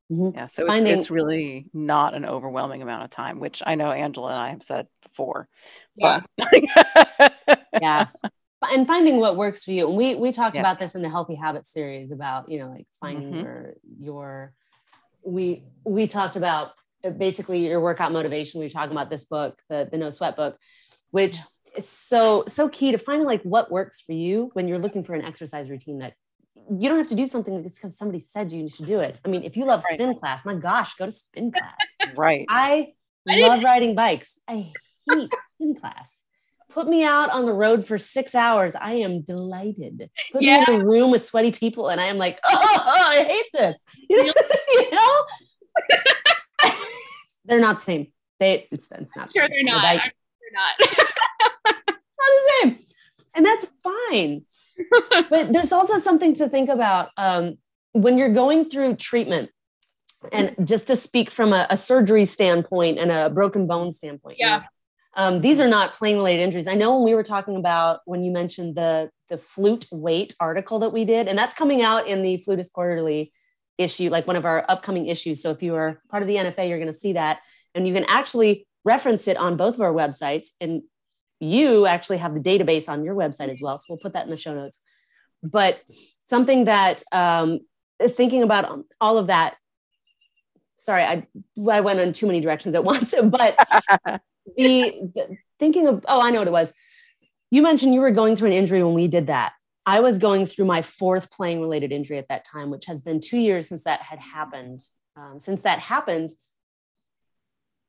Yeah, 0.09 0.15
mm-hmm. 0.15 0.38
yeah 0.38 0.47
so 0.47 0.65
Finding- 0.65 0.93
it's, 0.93 1.03
it's 1.03 1.11
really 1.11 1.65
not 1.73 2.13
an 2.13 2.23
overwhelming 2.23 2.82
amount 2.82 3.03
of 3.03 3.09
time, 3.09 3.41
which 3.41 3.61
I 3.65 3.75
know 3.75 3.91
Angela 3.91 4.29
and 4.29 4.39
I 4.39 4.49
have 4.51 4.63
said 4.63 4.88
before. 5.03 5.49
Yeah. 5.97 6.21
yeah 7.82 8.07
and 8.70 8.86
finding 8.86 9.18
what 9.18 9.36
works 9.36 9.64
for 9.64 9.72
you. 9.72 9.88
And 9.88 9.97
we 9.97 10.16
we 10.16 10.32
talked 10.32 10.57
about 10.57 10.80
this 10.80 10.95
in 10.95 11.01
the 11.01 11.09
healthy 11.09 11.36
habits 11.36 11.72
series 11.72 12.12
about, 12.12 12.49
you 12.49 12.59
know, 12.59 12.70
like 12.70 12.88
finding 12.99 13.32
mm-hmm. 13.32 13.39
your 13.39 13.74
your 13.99 14.53
we 15.24 15.64
we 15.84 16.07
talked 16.07 16.36
about 16.36 16.72
uh, 17.03 17.09
basically 17.09 17.68
your 17.68 17.80
workout 17.82 18.12
motivation. 18.12 18.59
We 18.59 18.66
were 18.66 18.70
talking 18.70 18.91
about 18.91 19.09
this 19.09 19.26
book, 19.26 19.62
the 19.70 19.88
the 19.89 19.97
no 19.97 20.09
sweat 20.09 20.36
book, 20.36 20.57
which 21.09 21.38
is 21.76 21.88
so 21.88 22.43
so 22.47 22.70
key 22.70 22.91
to 22.91 22.97
finding 22.97 23.26
like 23.26 23.41
what 23.43 23.72
works 23.72 24.01
for 24.01 24.14
you 24.14 24.51
when 24.53 24.68
you're 24.68 24.80
looking 24.80 25.03
for 25.03 25.16
an 25.16 25.24
exercise 25.24 25.70
routine 25.70 25.99
that 25.99 26.14
you 26.70 26.88
don't 26.89 26.99
have 26.99 27.07
to 27.07 27.16
do 27.16 27.26
something 27.26 27.64
just 27.64 27.76
because 27.76 27.97
somebody 27.97 28.20
said 28.20 28.51
you 28.51 28.70
should 28.70 28.86
do 28.86 28.99
it. 28.99 29.18
I 29.26 29.30
mean, 29.30 29.43
if 29.43 29.57
you 29.57 29.66
love 29.66 29.84
right. 29.86 29.95
spin 29.95 30.16
class, 30.20 30.45
my 30.45 30.53
gosh, 30.53 30.93
go 30.95 31.05
to 31.05 31.12
spin 31.12 31.51
class. 31.51 31.76
right. 32.16 32.45
I 32.47 32.93
love 33.26 33.64
riding 33.64 33.95
bikes. 33.95 34.38
I 34.47 34.72
hate 35.07 35.32
spin 35.57 35.76
class 35.76 36.20
put 36.74 36.88
me 36.88 37.03
out 37.03 37.30
on 37.30 37.45
the 37.45 37.53
road 37.53 37.86
for 37.86 37.97
six 37.97 38.36
hours. 38.36 38.74
I 38.76 38.93
am 38.93 39.22
delighted. 39.22 40.09
Put 40.32 40.41
yeah. 40.41 40.63
me 40.67 40.76
in 40.76 40.82
a 40.82 40.86
room 40.86 41.11
with 41.11 41.24
sweaty 41.24 41.51
people, 41.51 41.89
and 41.89 41.99
I 41.99 42.05
am 42.05 42.17
like, 42.17 42.39
oh, 42.43 42.59
I 42.86 43.24
hate 43.24 43.47
this. 43.53 43.80
You 44.09 44.17
know, 44.17 44.34
you 44.74 44.91
know? 44.91 45.26
they're 47.45 47.59
not 47.59 47.78
the 47.78 47.84
same. 47.84 48.07
They 48.39 48.67
it's, 48.72 48.89
it's 48.91 49.15
not. 49.15 49.32
Sure, 49.32 49.47
they're 49.47 49.63
not. 49.63 49.84
Like, 49.84 50.01
they're 50.01 50.53
not. 50.53 51.86
not 51.86 51.95
the 52.17 52.51
same, 52.61 52.80
and 53.36 53.45
that's 53.45 53.67
fine. 53.84 54.45
but 55.30 55.53
there's 55.53 55.72
also 55.72 55.99
something 55.99 56.34
to 56.34 56.49
think 56.49 56.69
about 56.69 57.09
um, 57.17 57.57
when 57.91 58.17
you're 58.17 58.34
going 58.34 58.69
through 58.69 58.95
treatment. 58.95 59.49
And 60.32 60.55
just 60.65 60.86
to 60.86 60.95
speak 60.95 61.32
from 61.32 61.51
a, 61.51 61.65
a 61.72 61.76
surgery 61.76 62.26
standpoint 62.26 62.99
and 62.99 63.11
a 63.11 63.32
broken 63.32 63.65
bone 63.65 63.91
standpoint, 63.91 64.38
yeah. 64.38 64.57
You 64.57 64.61
know, 64.61 64.67
um, 65.16 65.41
these 65.41 65.59
are 65.59 65.68
not 65.68 65.93
plane 65.93 66.18
related 66.18 66.43
injuries. 66.43 66.68
I 66.68 66.76
know 66.76 66.95
when 66.95 67.03
we 67.03 67.14
were 67.14 67.24
talking 67.24 67.57
about 67.57 67.99
when 68.05 68.24
you 68.24 68.32
mentioned 68.32 68.76
the 68.76 69.09
the 69.30 69.38
flute 69.38 69.86
weight 69.91 70.36
article 70.39 70.80
that 70.80 70.89
we 70.89 71.05
did, 71.05 71.28
and 71.28 71.38
that's 71.38 71.53
coming 71.53 71.82
out 71.82 72.07
in 72.07 72.22
the 72.22 72.38
Flutist 72.38 72.72
Quarterly 72.74 73.32
issue, 73.78 74.09
like 74.09 74.28
one 74.28 74.36
of 74.36 74.45
our 74.45 74.66
upcoming 74.70 75.07
issues. 75.07 75.41
So 75.41 75.51
if 75.51 75.62
you 75.62 75.76
are 75.76 76.01
part 76.09 76.24
of 76.24 76.28
the 76.28 76.36
NFA, 76.36 76.68
you're 76.70 76.78
going 76.78 76.91
to 76.91 76.97
see 76.97 77.14
that, 77.14 77.39
and 77.76 77.88
you 77.88 77.93
can 77.93 78.05
actually 78.07 78.68
reference 78.84 79.28
it 79.28 79.38
on 79.38 79.57
both 79.57 79.76
of 79.76 79.82
our 79.82 79.93
websites. 79.93 80.49
And 80.59 80.84
you 81.39 81.88
actually 81.88 82.18
have 82.18 82.34
the 82.34 82.39
database 82.39 82.88
on 82.88 83.03
your 83.03 83.16
website 83.16 83.49
as 83.49 83.62
well. 83.62 83.78
So 83.78 83.86
we'll 83.89 83.99
put 83.99 84.14
that 84.14 84.26
in 84.26 84.32
the 84.32 84.38
show 84.38 84.53
notes. 84.53 84.80
But 85.43 85.82
something 86.24 86.66
that 86.66 87.03
um, 87.12 87.59
thinking 88.09 88.43
about 88.43 88.86
all 89.01 89.18
of 89.18 89.28
that. 89.28 89.57
Sorry, 90.78 91.03
I 91.03 91.28
I 91.70 91.82
went 91.82 91.99
in 91.99 92.14
too 92.14 92.28
many 92.28 92.39
directions 92.39 92.76
at 92.76 92.84
once, 92.93 93.14
but 93.24 93.57
the, 94.55 95.11
the 95.15 95.37
thinking 95.59 95.87
of 95.87 96.05
oh 96.07 96.21
i 96.21 96.31
know 96.31 96.39
what 96.39 96.47
it 96.47 96.53
was. 96.53 96.73
You 97.49 97.61
mentioned 97.61 97.93
you 97.93 98.01
were 98.01 98.11
going 98.11 98.35
through 98.35 98.47
an 98.47 98.53
injury 98.53 98.81
when 98.81 98.93
we 98.93 99.07
did 99.07 99.27
that. 99.27 99.53
I 99.85 99.99
was 99.99 100.19
going 100.19 100.45
through 100.45 100.65
my 100.65 100.83
fourth 100.83 101.29
playing 101.31 101.59
related 101.59 101.91
injury 101.91 102.17
at 102.17 102.29
that 102.29 102.45
time 102.45 102.69
which 102.69 102.85
has 102.85 103.01
been 103.01 103.19
two 103.19 103.37
years 103.37 103.67
since 103.67 103.83
that 103.83 104.01
had 104.01 104.19
happened. 104.19 104.81
Um, 105.17 105.39
since 105.39 105.63
that 105.63 105.79
happened 105.79 106.31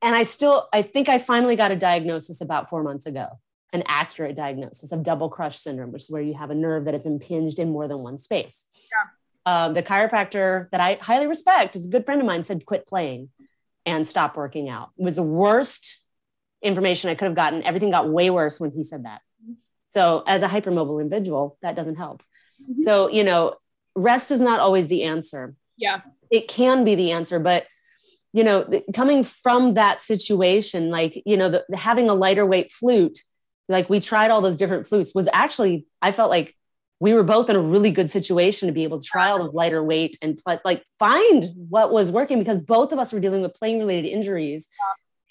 and 0.03 0.15
i 0.15 0.25
still 0.25 0.69
i 0.73 0.83
think 0.83 1.09
i 1.09 1.19
finally 1.19 1.57
got 1.57 1.71
a 1.71 1.77
diagnosis 1.77 2.41
about 2.41 2.69
four 2.69 2.83
months 2.83 3.07
ago 3.07 3.29
an 3.73 3.83
accurate 3.87 4.37
diagnosis 4.37 4.93
of 4.93 5.03
double 5.03 5.31
crush 5.31 5.59
syndrome 5.59 5.93
which 5.93 6.03
is 6.03 6.11
where 6.11 6.21
you 6.21 6.35
have 6.35 6.51
a 6.51 6.55
nerve 6.55 6.85
that 6.85 6.95
is 6.95 7.07
impinged 7.07 7.59
in 7.59 7.71
more 7.71 7.89
than 7.89 7.99
one 7.99 8.19
space. 8.19 8.67
Yeah. 8.75 9.07
Um, 9.45 9.75
the 9.75 9.83
chiropractor 9.83 10.69
that 10.71 10.81
i 10.81 10.99
highly 11.01 11.27
respect 11.27 11.75
is 11.75 11.87
a 11.87 11.89
good 11.89 12.05
friend 12.05 12.21
of 12.21 12.27
mine 12.27 12.43
said 12.43 12.67
quit 12.67 12.87
playing 12.87 13.31
and 13.87 14.07
stop 14.07 14.37
working 14.37 14.69
out. 14.69 14.91
It 14.99 15.05
was 15.05 15.15
the 15.15 15.23
worst 15.23 16.02
information 16.63 17.11
I 17.11 17.15
could 17.15 17.27
have 17.27 17.35
gotten. 17.35 17.63
Everything 17.63 17.91
got 17.91 18.09
way 18.09 18.31
worse 18.31 18.61
when 18.61 18.71
he 18.71 18.85
said 18.85 19.05
that. 19.05 19.21
So, 19.91 20.23
as 20.27 20.43
a 20.43 20.49
hypermobile 20.49 21.03
individual, 21.03 21.59
that 21.61 21.77
doesn't 21.77 21.97
help. 21.97 22.23
Mm-hmm. 22.63 22.83
So, 22.83 23.09
you 23.09 23.25
know, 23.25 23.57
rest 23.95 24.31
is 24.31 24.41
not 24.41 24.61
always 24.61 24.89
the 24.89 25.05
answer. 25.05 25.55
Yeah. 25.77 26.01
It 26.31 26.49
can 26.49 26.85
be 26.85 26.95
the 26.95 27.13
answer, 27.13 27.39
but 27.39 27.67
you 28.33 28.45
know, 28.45 28.67
coming 28.95 29.25
from 29.25 29.75
that 29.75 30.01
situation, 30.01 30.89
like, 30.89 31.23
you 31.27 31.37
know, 31.37 31.51
the, 31.51 31.77
having 31.77 32.09
a 32.09 32.15
lighter 32.15 32.47
weight 32.47 32.73
flute, 32.73 33.19
like 33.69 33.91
we 33.91 34.01
tried 34.01 34.31
all 34.31 34.41
those 34.41 34.57
different 34.57 34.87
flutes 34.87 35.15
was 35.15 35.29
actually, 35.33 35.87
I 36.01 36.13
felt 36.13 36.31
like 36.31 36.57
we 36.99 37.13
were 37.13 37.25
both 37.25 37.51
in 37.51 37.57
a 37.57 37.61
really 37.61 37.91
good 37.91 38.11
situation 38.11 38.69
to 38.69 38.73
be 38.73 38.85
able 38.85 39.01
to 39.01 39.07
try 39.07 39.31
all 39.31 39.39
the 39.39 39.51
lighter 39.51 39.83
weight 39.83 40.17
and 40.23 40.41
like 40.65 40.83
find 40.99 41.47
what 41.69 41.93
was 41.93 42.11
working 42.11 42.39
because 42.39 42.59
both 42.59 42.93
of 42.93 42.99
us 42.99 43.13
were 43.13 43.21
dealing 43.21 43.43
with 43.43 43.55
playing 43.55 43.81
related 43.81 44.09
injuries 44.09 44.67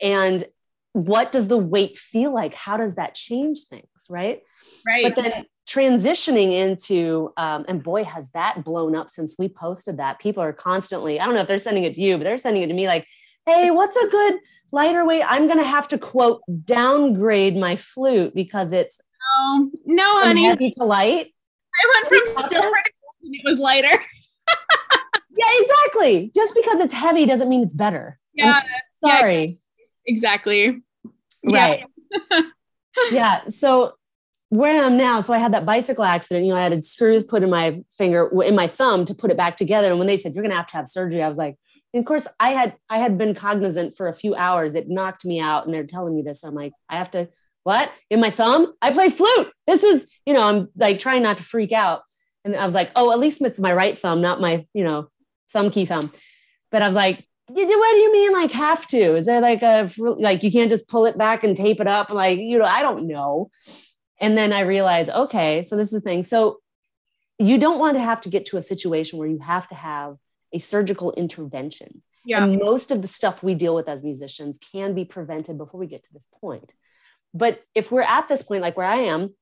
and 0.02 0.46
what 0.94 1.32
does 1.32 1.48
the 1.48 1.58
weight 1.58 1.98
feel 1.98 2.34
like? 2.34 2.54
How 2.54 2.78
does 2.78 2.96
that 2.96 3.16
change 3.16 3.64
things 3.70 3.86
right? 4.10 4.42
Right. 4.86 5.04
But 5.04 5.24
then 5.24 5.46
transitioning 5.68 6.52
into 6.52 7.32
um, 7.38 7.66
and 7.68 7.82
boy 7.82 8.04
has 8.04 8.30
that 8.32 8.64
blown 8.64 8.96
up 8.96 9.10
since 9.10 9.36
we 9.38 9.48
posted 9.48 9.98
that. 9.98 10.20
People 10.20 10.44
are 10.44 10.54
constantly 10.54 11.20
i 11.20 11.26
don't 11.26 11.34
know 11.34 11.42
if 11.42 11.48
they're 11.48 11.58
sending 11.58 11.84
it 11.84 11.94
to 11.94 12.02
you 12.02 12.18
but 12.18 12.24
they're 12.24 12.38
sending 12.38 12.64
it 12.64 12.68
to 12.68 12.74
me 12.74 12.88
like 12.88 13.08
hey 13.46 13.72
what's 13.72 13.96
a 13.96 14.08
good 14.08 14.36
lighter 14.72 15.06
weight? 15.06 15.24
I'm 15.26 15.48
going 15.48 15.60
to 15.60 15.64
have 15.64 15.88
to 15.90 15.98
quote 15.98 16.42
downgrade 16.66 17.56
my 17.56 17.76
flute 17.76 18.36
because 18.36 18.74
it's 18.74 19.00
no 19.46 19.72
no 19.86 20.20
from 20.20 20.28
honey. 20.28 20.46
heavy 20.46 20.70
to 20.72 20.84
light. 20.84 21.34
I 21.74 22.10
went 22.12 22.26
from 22.36 22.44
silver 22.44 22.68
and 22.68 23.36
it 23.36 23.42
was 23.46 23.60
lighter. 23.60 23.90
Yeah 25.34 25.62
exactly. 25.62 26.32
Just 26.36 26.54
because 26.54 26.82
it's 26.82 26.94
heavy 26.94 27.26
doesn't 27.26 27.48
mean 27.48 27.64
it's 27.64 27.74
better. 27.74 28.20
Yeah 28.34 28.60
I'm 29.04 29.12
sorry 29.12 29.61
exactly 30.06 30.82
right 31.44 31.86
yeah 33.12 33.42
so 33.50 33.94
where 34.52 34.74
I 34.74 34.86
am 34.86 34.98
now, 34.98 35.22
so 35.22 35.34
I 35.34 35.38
had 35.38 35.54
that 35.54 35.66
bicycle 35.66 36.04
accident. 36.04 36.46
You 36.46 36.52
know, 36.52 36.60
I 36.60 36.64
had 36.64 36.84
screws 36.84 37.24
put 37.24 37.42
in 37.42 37.50
my 37.50 37.82
finger, 37.98 38.30
in 38.44 38.54
my 38.54 38.68
thumb, 38.68 39.06
to 39.06 39.16
put 39.16 39.32
it 39.32 39.38
back 39.38 39.56
together. 39.56 39.90
And 39.90 39.98
when 39.98 40.10
they 40.10 40.18
said 40.18 40.36
you're 40.36 40.44
going 40.44 40.52
to 40.52 40.58
have 40.58 40.68
to 40.68 40.76
have 40.76 40.90
surgery, 40.90 41.24
I 41.24 41.30
was 41.30 41.38
like, 41.38 41.56
of 41.94 42.04
course, 42.04 42.28
I 42.38 42.50
had 42.50 42.76
I 42.90 42.98
had 42.98 43.18
been 43.18 43.34
cognizant 43.34 43.96
for 43.96 44.10
a 44.10 44.14
few 44.14 44.36
hours. 44.36 44.76
It 44.76 44.90
knocked 44.90 45.24
me 45.24 45.40
out, 45.40 45.66
and 45.66 45.74
they're 45.74 45.86
telling 45.86 46.14
me 46.14 46.22
this. 46.22 46.44
I'm 46.44 46.54
like, 46.54 46.74
I 46.90 46.98
have 46.98 47.12
to 47.12 47.30
what 47.64 47.92
in 48.10 48.20
my 48.20 48.30
thumb? 48.30 48.74
I 48.82 48.92
play 48.92 49.10
flute. 49.10 49.52
This 49.68 49.84
is, 49.84 50.08
you 50.26 50.34
know, 50.34 50.42
I'm 50.42 50.70
like 50.76 51.00
trying 51.00 51.24
not 51.24 51.38
to 51.38 51.44
freak 51.44 51.72
out. 51.72 52.02
And 52.44 52.56
I 52.56 52.66
was 52.66 52.76
like, 52.76 52.92
oh, 52.96 53.12
at 53.12 53.20
least 53.20 53.42
it's 53.42 53.60
my 53.60 53.74
right 53.74 53.98
thumb, 53.98 54.20
not 54.20 54.42
my, 54.42 54.66
you 54.74 54.84
know, 54.84 55.10
thumb 55.54 55.70
key 55.70 55.86
thumb. 55.86 56.12
But 56.72 56.82
I 56.82 56.88
was 56.88 56.96
like, 56.96 57.26
what 57.54 57.92
do 57.92 57.98
you 57.98 58.12
mean 58.12 58.34
like 58.34 58.52
have 58.52 58.88
to? 58.88 59.16
Is 59.16 59.26
there 59.26 59.42
like 59.42 59.62
a 59.62 59.90
like 59.98 60.44
you 60.44 60.52
can't 60.52 60.70
just 60.70 60.88
pull 60.88 61.06
it 61.06 61.18
back 61.18 61.44
and 61.44 61.56
tape 61.56 61.80
it 61.80 61.88
up? 61.88 62.12
Like, 62.12 62.40
you 62.40 62.58
know, 62.58 62.66
I 62.66 62.82
don't 62.82 63.08
know. 63.08 63.50
And 64.20 64.38
then 64.38 64.54
I 64.54 64.62
realize 64.62 65.10
okay, 65.10 65.62
so 65.62 65.76
this 65.76 65.88
is 65.88 65.94
the 65.94 66.02
thing. 66.02 66.24
So 66.24 66.60
you 67.40 67.58
don't 67.58 67.80
want 67.80 67.96
to 67.96 68.02
have 68.02 68.22
to 68.22 68.30
get 68.30 68.46
to 68.48 68.58
a 68.58 68.62
situation 68.62 69.18
where 69.18 69.28
you 69.28 69.40
have 69.40 69.68
to 69.70 69.76
have 69.76 70.18
a 70.54 70.60
surgical 70.60 71.12
intervention. 71.14 72.04
Yeah. 72.26 72.44
And 72.44 72.60
most 72.60 72.92
of 72.92 73.02
the 73.02 73.08
stuff 73.08 73.42
we 73.42 73.56
deal 73.56 73.74
with 73.74 73.90
as 73.90 74.04
musicians 74.04 74.60
can 74.72 74.94
be 74.94 75.06
prevented 75.06 75.58
before 75.58 75.80
we 75.80 75.88
get 75.88 76.04
to 76.04 76.14
this 76.14 76.28
point. 76.40 76.72
But 77.34 77.62
if 77.74 77.92
we're 77.92 78.02
at 78.02 78.28
this 78.28 78.44
point, 78.44 78.62
like 78.62 78.78
where 78.78 78.86
I 78.86 78.98
am, 78.98 79.34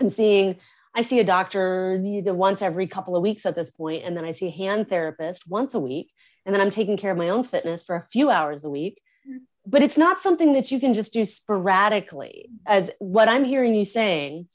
I'm 0.00 0.10
seeing, 0.10 0.56
I 0.94 1.02
see 1.02 1.18
a 1.18 1.24
doctor 1.24 1.98
once 2.00 2.62
every 2.62 2.86
couple 2.86 3.16
of 3.16 3.22
weeks 3.22 3.44
at 3.46 3.56
this 3.56 3.70
point, 3.70 4.04
and 4.04 4.16
then 4.16 4.24
I 4.24 4.30
see 4.30 4.46
a 4.46 4.50
hand 4.50 4.88
therapist 4.88 5.48
once 5.48 5.74
a 5.74 5.80
week, 5.80 6.12
and 6.46 6.54
then 6.54 6.60
I'm 6.60 6.70
taking 6.70 6.96
care 6.96 7.10
of 7.10 7.18
my 7.18 7.30
own 7.30 7.44
fitness 7.44 7.82
for 7.82 7.96
a 7.96 8.06
few 8.06 8.30
hours 8.30 8.64
a 8.64 8.70
week. 8.70 9.00
Mm-hmm. 9.28 9.38
But 9.66 9.82
it's 9.82 9.98
not 9.98 10.18
something 10.18 10.52
that 10.52 10.70
you 10.70 10.78
can 10.78 10.94
just 10.94 11.12
do 11.12 11.24
sporadically. 11.24 12.50
As 12.66 12.90
what 12.98 13.28
i'm 13.28 13.44
hearing 13.44 13.74
you 13.74 13.84
saying 13.84 14.48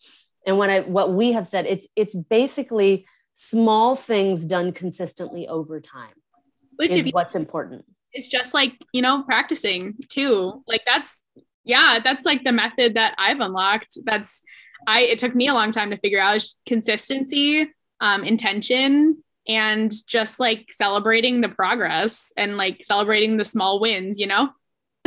and 0.45 0.57
what 0.57 0.69
i 0.69 0.81
what 0.81 1.13
we 1.13 1.33
have 1.33 1.47
said 1.47 1.65
it's 1.65 1.87
it's 1.95 2.15
basically 2.15 3.05
small 3.33 3.95
things 3.95 4.45
done 4.45 4.71
consistently 4.71 5.47
over 5.47 5.79
time 5.81 6.13
which 6.75 6.91
is 6.91 7.07
you, 7.07 7.11
what's 7.11 7.35
important. 7.35 7.83
It's 8.13 8.29
just 8.29 8.53
like 8.53 8.73
you 8.93 9.01
know 9.01 9.23
practicing 9.23 9.95
too. 10.07 10.63
Like 10.65 10.83
that's 10.85 11.21
yeah 11.65 11.99
that's 12.03 12.25
like 12.25 12.43
the 12.43 12.51
method 12.51 12.95
that 12.95 13.13
i've 13.17 13.39
unlocked 13.39 13.97
that's 14.05 14.41
i 14.88 15.01
it 15.01 15.19
took 15.19 15.36
me 15.36 15.47
a 15.47 15.53
long 15.53 15.71
time 15.71 15.89
to 15.89 15.97
figure 15.97 16.21
out 16.21 16.43
consistency 16.65 17.69
um 18.01 18.23
intention 18.23 19.21
and 19.47 19.93
just 20.07 20.39
like 20.39 20.67
celebrating 20.71 21.41
the 21.41 21.49
progress 21.49 22.32
and 22.38 22.57
like 22.57 22.84
celebrating 22.84 23.38
the 23.38 23.45
small 23.45 23.80
wins 23.80 24.19
you 24.19 24.27
know 24.27 24.49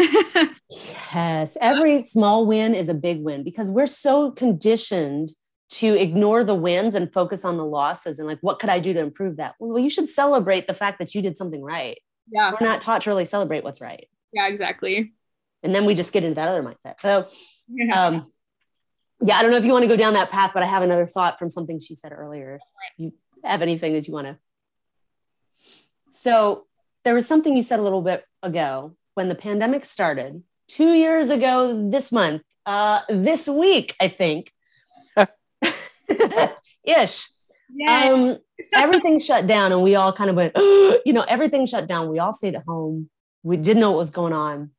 yes, 1.14 1.56
every 1.60 2.02
small 2.02 2.46
win 2.46 2.74
is 2.74 2.88
a 2.88 2.94
big 2.94 3.22
win 3.22 3.44
because 3.44 3.70
we're 3.70 3.86
so 3.86 4.30
conditioned 4.30 5.32
to 5.70 5.94
ignore 5.94 6.44
the 6.44 6.54
wins 6.54 6.94
and 6.94 7.12
focus 7.12 7.44
on 7.44 7.56
the 7.56 7.64
losses 7.64 8.18
and 8.18 8.28
like 8.28 8.38
what 8.42 8.58
could 8.58 8.68
I 8.68 8.78
do 8.78 8.92
to 8.92 9.00
improve 9.00 9.36
that? 9.36 9.54
Well, 9.58 9.78
you 9.78 9.88
should 9.88 10.08
celebrate 10.08 10.66
the 10.66 10.74
fact 10.74 10.98
that 10.98 11.14
you 11.14 11.22
did 11.22 11.36
something 11.36 11.62
right. 11.62 11.98
Yeah. 12.30 12.52
We're 12.52 12.66
not 12.66 12.80
taught 12.80 13.02
to 13.02 13.10
really 13.10 13.24
celebrate 13.24 13.64
what's 13.64 13.80
right. 13.80 14.06
Yeah, 14.32 14.48
exactly. 14.48 15.12
And 15.62 15.74
then 15.74 15.84
we 15.84 15.94
just 15.94 16.12
get 16.12 16.24
into 16.24 16.34
that 16.34 16.48
other 16.48 16.62
mindset. 16.62 17.00
So 17.00 17.28
um 17.92 18.31
yeah, 19.24 19.36
I 19.36 19.42
don't 19.42 19.50
know 19.50 19.56
if 19.56 19.64
you 19.64 19.72
want 19.72 19.84
to 19.84 19.88
go 19.88 19.96
down 19.96 20.14
that 20.14 20.30
path, 20.30 20.50
but 20.52 20.62
I 20.62 20.66
have 20.66 20.82
another 20.82 21.06
thought 21.06 21.38
from 21.38 21.50
something 21.50 21.80
she 21.80 21.94
said 21.94 22.12
earlier. 22.12 22.58
You 22.96 23.12
have 23.44 23.62
anything 23.62 23.92
that 23.92 24.06
you 24.06 24.14
want 24.14 24.26
to? 24.26 24.38
So 26.12 26.66
there 27.04 27.14
was 27.14 27.26
something 27.26 27.56
you 27.56 27.62
said 27.62 27.78
a 27.78 27.82
little 27.82 28.02
bit 28.02 28.24
ago 28.42 28.96
when 29.14 29.28
the 29.28 29.34
pandemic 29.34 29.84
started 29.84 30.42
two 30.68 30.92
years 30.92 31.30
ago 31.30 31.88
this 31.90 32.10
month, 32.10 32.42
uh, 32.66 33.00
this 33.08 33.48
week, 33.48 33.94
I 34.00 34.08
think, 34.08 34.52
ish. 36.84 37.28
Um, 37.88 38.38
everything 38.74 39.18
shut 39.18 39.46
down, 39.46 39.72
and 39.72 39.82
we 39.82 39.94
all 39.94 40.12
kind 40.12 40.30
of 40.30 40.36
went, 40.36 40.52
you 40.56 41.12
know, 41.12 41.22
everything 41.22 41.66
shut 41.66 41.86
down. 41.86 42.08
We 42.08 42.18
all 42.18 42.32
stayed 42.32 42.54
at 42.54 42.64
home. 42.66 43.08
We 43.42 43.56
didn't 43.56 43.80
know 43.80 43.90
what 43.90 43.98
was 43.98 44.10
going 44.10 44.32
on. 44.32 44.70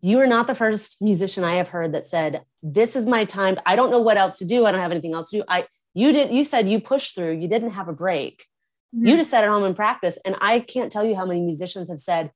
You 0.00 0.20
are 0.20 0.26
not 0.26 0.46
the 0.46 0.54
first 0.54 1.00
musician 1.00 1.44
I 1.44 1.56
have 1.56 1.68
heard 1.68 1.92
that 1.92 2.06
said, 2.06 2.42
"This 2.62 2.96
is 2.96 3.06
my 3.06 3.24
time. 3.24 3.58
I 3.66 3.76
don't 3.76 3.90
know 3.90 4.00
what 4.00 4.16
else 4.16 4.38
to 4.38 4.44
do. 4.44 4.66
I 4.66 4.72
don't 4.72 4.80
have 4.80 4.92
anything 4.92 5.14
else 5.14 5.30
to 5.30 5.38
do." 5.38 5.44
I 5.48 5.66
you 5.94 6.12
did 6.12 6.30
you 6.30 6.44
said 6.44 6.68
you 6.68 6.80
pushed 6.80 7.14
through. 7.14 7.32
You 7.32 7.48
didn't 7.48 7.72
have 7.72 7.88
a 7.88 7.92
break. 7.92 8.46
Mm-hmm. 8.94 9.06
You 9.06 9.16
just 9.16 9.30
sat 9.30 9.44
at 9.44 9.50
home 9.50 9.64
and 9.64 9.76
practice. 9.76 10.18
And 10.24 10.36
I 10.40 10.60
can't 10.60 10.90
tell 10.90 11.04
you 11.04 11.14
how 11.14 11.24
many 11.24 11.40
musicians 11.40 11.88
have 11.88 12.00
said, 12.00 12.32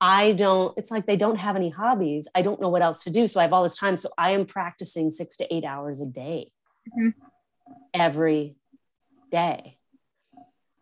I 0.00 0.32
don't, 0.32 0.76
it's 0.76 0.90
like 0.90 1.06
they 1.06 1.16
don't 1.16 1.36
have 1.36 1.56
any 1.56 1.70
hobbies. 1.70 2.28
I 2.34 2.42
don't 2.42 2.60
know 2.60 2.68
what 2.68 2.82
else 2.82 3.04
to 3.04 3.10
do. 3.10 3.28
So 3.28 3.40
I 3.40 3.44
have 3.44 3.52
all 3.52 3.62
this 3.62 3.78
time. 3.78 3.96
So 3.96 4.10
I 4.18 4.32
am 4.32 4.44
practicing 4.44 5.10
six 5.10 5.38
to 5.38 5.54
eight 5.54 5.64
hours 5.64 6.00
a 6.00 6.06
day 6.06 6.50
mm-hmm. 6.88 7.08
every 7.94 8.56
day. 9.30 9.78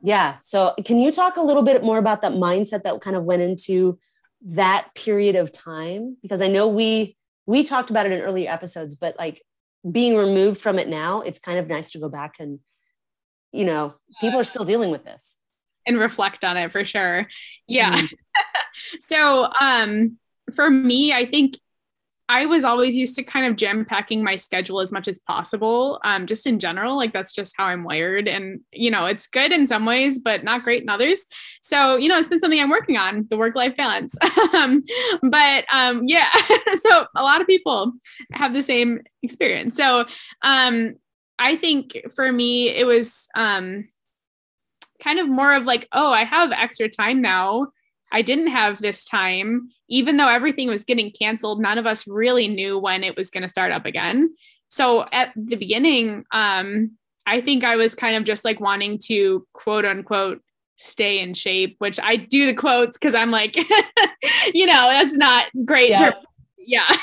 Yeah. 0.03 0.37
So 0.43 0.75
can 0.85 0.99
you 0.99 1.13
talk 1.13 1.37
a 1.37 1.43
little 1.43 1.63
bit 1.63 1.83
more 1.83 1.99
about 1.99 2.23
that 2.23 2.33
mindset 2.33 2.83
that 2.83 3.01
kind 3.01 3.17
of 3.17 3.25
went 3.25 3.41
into 3.41 3.99
that 4.45 4.89
period 4.95 5.37
of 5.37 5.53
time? 5.53 6.17
Because 6.23 6.41
I 6.41 6.49
know 6.49 6.69
we, 6.69 7.17
we 7.47 7.65
talked 7.65 7.91
about 7.91 8.07
it 8.07 8.13
in 8.13 8.21
earlier 8.21 8.51
episodes, 8.51 8.95
but 8.95 9.17
like 9.19 9.43
being 9.91 10.17
removed 10.17 10.61
from 10.61 10.79
it 10.79 10.89
now, 10.89 11.21
it's 11.21 11.39
kind 11.39 11.59
of 11.59 11.69
nice 11.69 11.91
to 11.93 11.99
go 11.99 12.09
back 12.09 12.37
and, 12.39 12.61
you 13.53 13.65
know, 13.65 13.95
people 14.21 14.39
are 14.41 14.45
still 14.45 14.65
dealing 14.65 14.91
with 14.91 15.05
this 15.05 15.37
and 15.87 15.99
reflect 15.99 16.45
on 16.45 16.57
it 16.57 16.73
for 16.73 16.85
sure. 16.85 17.27
Yeah. 17.67 17.93
Mm-hmm. 17.93 18.15
so 19.01 19.49
um 19.61 20.19
for 20.55 20.69
me, 20.71 21.13
I 21.13 21.27
think 21.27 21.59
I 22.29 22.47
was 22.47 22.65
always 22.65 22.97
used 22.97 23.17
to 23.17 23.23
kind 23.23 23.45
of 23.45 23.57
jam 23.57 23.85
packing 23.85 24.25
my 24.25 24.37
schedule 24.37 24.81
as 24.81 24.91
much 24.91 25.09
as 25.09 25.19
possible, 25.19 26.01
um, 26.05 26.27
just 26.27 26.47
in 26.47 26.59
general. 26.59 26.97
Like 26.97 27.13
that's 27.13 27.35
just 27.35 27.55
how 27.57 27.67
I'm 27.67 27.85
wired. 27.85 28.29
And, 28.29 28.61
you 28.73 28.91
know, 28.91 29.05
it's 29.05 29.27
good 29.27 29.53
in 29.53 29.67
some 29.67 29.85
ways, 29.85 30.19
but 30.19 30.43
not 30.43 30.63
great 30.63 30.83
in 30.83 30.89
others. 30.89 31.23
So, 31.61 31.97
you 31.97 32.09
know, 32.09 32.19
it's 32.19 32.29
been 32.29 32.41
something 32.41 32.59
I'm 32.59 32.71
working 32.71 32.97
on 32.97 33.27
the 33.29 33.37
work 33.37 33.55
life 33.55 33.77
balance. 33.77 34.17
um, 34.55 34.83
but 35.23 35.67
um, 35.73 36.03
yeah, 36.07 36.31
so 36.89 37.07
a 37.15 37.23
lot 37.23 37.43
of 37.43 37.47
people 37.47 37.93
have 38.33 38.55
the 38.55 38.63
same 38.63 39.03
experience. 39.23 39.77
So 39.77 40.07
um, 40.43 40.95
I 41.39 41.57
think 41.57 42.01
for 42.15 42.33
me, 42.33 42.69
it 42.69 42.87
was 42.87 43.29
um, 43.35 43.89
kind 45.03 45.19
of 45.19 45.29
more 45.29 45.53
of 45.53 45.65
like, 45.65 45.89
oh, 45.93 46.11
I 46.11 46.25
have 46.25 46.53
extra 46.53 46.89
time 46.89 47.21
now. 47.21 47.67
I 48.15 48.23
didn't 48.23 48.47
have 48.47 48.79
this 48.79 49.05
time, 49.05 49.71
even 49.89 50.17
though 50.17 50.29
everything 50.29 50.69
was 50.69 50.85
getting 50.85 51.11
canceled. 51.11 51.61
None 51.61 51.79
of 51.79 51.87
us 51.87 52.07
really 52.07 52.47
knew 52.47 52.79
when 52.79 53.03
it 53.03 53.17
was 53.17 53.29
going 53.29 53.43
to 53.43 53.49
start 53.49 53.73
up 53.73 53.85
again. 53.85 54.33
So 54.69 55.05
at 55.11 55.33
the 55.35 55.57
beginning, 55.57 56.25
um, 56.31 56.93
I 57.27 57.41
think 57.41 57.65
I 57.65 57.75
was 57.75 57.97
kind 57.97 58.15
of 58.15 58.23
just 58.23 58.45
like 58.45 58.61
wanting 58.61 58.99
to 59.07 59.45
quote 59.53 59.85
unquote 59.85 60.41
stay 60.77 61.19
in 61.19 61.35
shape, 61.35 61.75
which 61.81 61.99
I 62.01 62.15
do 62.15 62.47
the 62.47 62.55
quotes 62.55 62.97
because 62.97 63.17
I'm 63.17 63.33
like, 63.33 63.57
you 64.55 64.67
know, 64.67 64.89
that's 64.91 65.17
not 65.17 65.47
great. 65.65 65.91
Yeah. 65.91 66.11
To- 66.11 66.17
yeah 66.67 66.89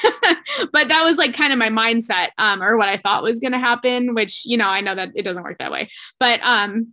but 0.74 0.88
that 0.88 1.03
was 1.03 1.18
like 1.18 1.36
kind 1.36 1.53
of 1.53 1.59
my 1.59 1.70
mindset 1.70 2.30
um 2.39 2.64
or 2.64 2.80
what 2.80 2.89
i 2.89 2.97
thought 2.97 3.22
was 3.22 3.39
going 3.39 3.51
to 3.51 3.59
happen 3.59 4.16
which 4.16 4.41
you 4.43 4.57
know 4.57 4.66
i 4.66 4.82
know 4.82 4.95
that 4.95 5.09
it 5.14 5.22
doesn't 5.22 5.43
work 5.43 5.59
that 5.59 5.72
way 5.72 5.88
but 6.20 6.39
um 6.41 6.91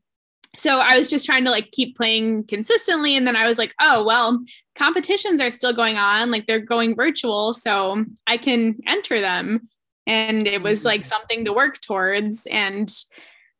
so 0.59 0.81
I 0.81 0.99
was 0.99 1.09
just 1.09 1.25
trying 1.25 1.45
to 1.45 1.51
like 1.51 1.71
keep 1.71 1.97
playing 1.97 2.45
consistently. 2.45 3.17
And 3.17 3.27
then 3.27 3.37
I 3.37 3.47
was 3.47 3.59
like, 3.59 3.75
oh, 3.81 4.05
well, 4.05 4.45
competitions 4.75 5.41
are 5.41 5.51
still 5.51 5.73
going 5.73 5.97
on. 5.97 6.31
Like 6.31 6.47
they're 6.47 6.59
going 6.59 6.97
virtual. 6.97 7.55
So 7.55 8.05
I 8.27 8.37
can 8.37 8.77
enter 8.87 9.21
them. 9.21 9.69
And 10.07 10.49
it 10.49 10.63
was 10.63 10.85
like 10.85 11.03
mm-hmm. 11.03 11.09
something 11.09 11.45
to 11.45 11.53
work 11.53 11.81
towards. 11.81 12.47
And 12.47 12.93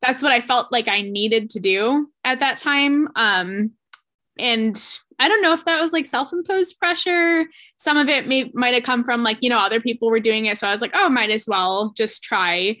that's 0.01 0.21
what 0.21 0.33
I 0.33 0.41
felt 0.41 0.71
like 0.71 0.87
I 0.87 1.01
needed 1.01 1.49
to 1.51 1.59
do 1.59 2.09
at 2.23 2.41
that 2.41 2.57
time. 2.57 3.07
Um, 3.15 3.71
and 4.37 4.81
I 5.19 5.27
don't 5.27 5.41
know 5.41 5.53
if 5.53 5.65
that 5.65 5.81
was 5.81 5.93
like 5.93 6.07
self-imposed 6.07 6.79
pressure. 6.79 7.45
Some 7.77 7.97
of 7.97 8.07
it 8.07 8.27
may 8.27 8.51
might 8.53 8.73
have 8.73 8.83
come 8.83 9.03
from 9.03 9.23
like, 9.23 9.37
you 9.41 9.49
know, 9.49 9.59
other 9.59 9.81
people 9.81 10.09
were 10.09 10.19
doing 10.19 10.45
it. 10.45 10.57
So 10.57 10.67
I 10.67 10.71
was 10.71 10.81
like, 10.81 10.93
oh, 10.93 11.09
might 11.09 11.29
as 11.29 11.45
well 11.47 11.93
just 11.95 12.23
try. 12.23 12.77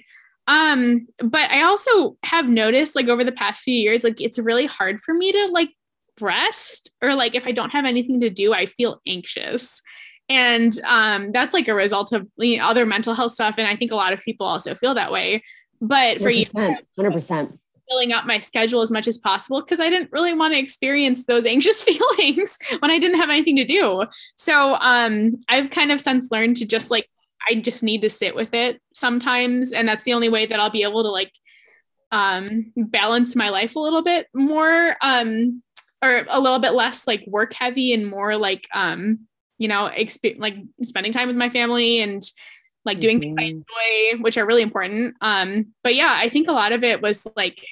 Um, 0.49 1.07
but 1.19 1.51
I 1.51 1.61
also 1.61 2.17
have 2.23 2.49
noticed 2.49 2.95
like 2.95 3.07
over 3.07 3.23
the 3.23 3.31
past 3.31 3.61
few 3.61 3.73
years, 3.73 4.03
like 4.03 4.19
it's 4.19 4.39
really 4.39 4.65
hard 4.65 4.99
for 4.99 5.13
me 5.13 5.31
to 5.31 5.45
like 5.51 5.69
rest 6.19 6.89
or 7.03 7.13
like 7.13 7.35
if 7.35 7.45
I 7.45 7.51
don't 7.51 7.69
have 7.69 7.85
anything 7.85 8.19
to 8.21 8.31
do, 8.31 8.51
I 8.51 8.65
feel 8.65 8.99
anxious. 9.07 9.79
And 10.27 10.73
um, 10.85 11.31
that's 11.31 11.53
like 11.53 11.67
a 11.67 11.75
result 11.75 12.11
of 12.13 12.27
you 12.37 12.57
know, 12.57 12.65
other 12.65 12.87
mental 12.87 13.13
health 13.13 13.33
stuff. 13.33 13.55
And 13.59 13.67
I 13.67 13.75
think 13.75 13.91
a 13.91 13.95
lot 13.95 14.11
of 14.11 14.21
people 14.21 14.47
also 14.47 14.73
feel 14.73 14.95
that 14.95 15.11
way. 15.11 15.43
But 15.81 16.17
for 16.17 16.29
100%, 16.29 16.77
you, 16.97 17.03
100%. 17.03 17.57
Filling 17.87 18.11
up 18.11 18.25
my 18.25 18.39
schedule 18.39 18.81
as 18.81 18.91
much 18.91 19.07
as 19.07 19.19
possible 19.19 19.61
because 19.61 19.79
I 19.79 19.89
didn't 19.91 20.11
really 20.11 20.33
want 20.33 20.53
to 20.55 20.59
experience 20.59 21.25
those 21.25 21.45
anxious 21.45 21.83
feelings 21.83 22.57
when 22.79 22.89
I 22.89 22.97
didn't 22.97 23.19
have 23.19 23.29
anything 23.29 23.55
to 23.57 23.65
do. 23.65 24.03
So 24.35 24.77
um, 24.81 25.39
I've 25.47 25.69
kind 25.69 25.91
of 25.91 26.01
since 26.01 26.29
learned 26.31 26.57
to 26.57 26.65
just 26.65 26.89
like 26.89 27.07
I 27.47 27.55
just 27.55 27.83
need 27.83 28.01
to 28.01 28.09
sit 28.09 28.35
with 28.35 28.53
it 28.53 28.81
sometimes. 28.93 29.71
And 29.71 29.87
that's 29.87 30.05
the 30.05 30.13
only 30.13 30.29
way 30.29 30.45
that 30.45 30.59
I'll 30.59 30.69
be 30.69 30.83
able 30.83 31.03
to 31.03 31.09
like 31.09 31.31
um, 32.11 32.71
balance 32.75 33.35
my 33.35 33.49
life 33.49 33.75
a 33.75 33.79
little 33.79 34.01
bit 34.01 34.27
more 34.33 34.95
um, 35.01 35.61
or 36.01 36.25
a 36.29 36.39
little 36.39 36.59
bit 36.59 36.73
less 36.73 37.05
like 37.07 37.23
work 37.27 37.53
heavy 37.53 37.93
and 37.93 38.07
more 38.07 38.35
like, 38.35 38.67
um, 38.73 39.27
you 39.57 39.67
know, 39.67 39.89
exp- 39.93 40.39
like 40.39 40.55
spending 40.83 41.11
time 41.11 41.27
with 41.27 41.37
my 41.37 41.49
family 41.49 41.99
and 41.99 42.23
like 42.85 42.99
doing 42.99 43.19
mm-hmm. 43.19 43.35
things 43.35 43.39
I 43.39 43.43
mm-hmm. 43.43 44.15
enjoy, 44.17 44.23
which 44.23 44.37
are 44.37 44.45
really 44.45 44.61
important. 44.61 45.15
Um, 45.21 45.73
but 45.83 45.95
yeah, 45.95 46.15
I 46.17 46.29
think 46.29 46.47
a 46.47 46.53
lot 46.53 46.71
of 46.71 46.83
it 46.83 47.01
was 47.01 47.27
like, 47.35 47.63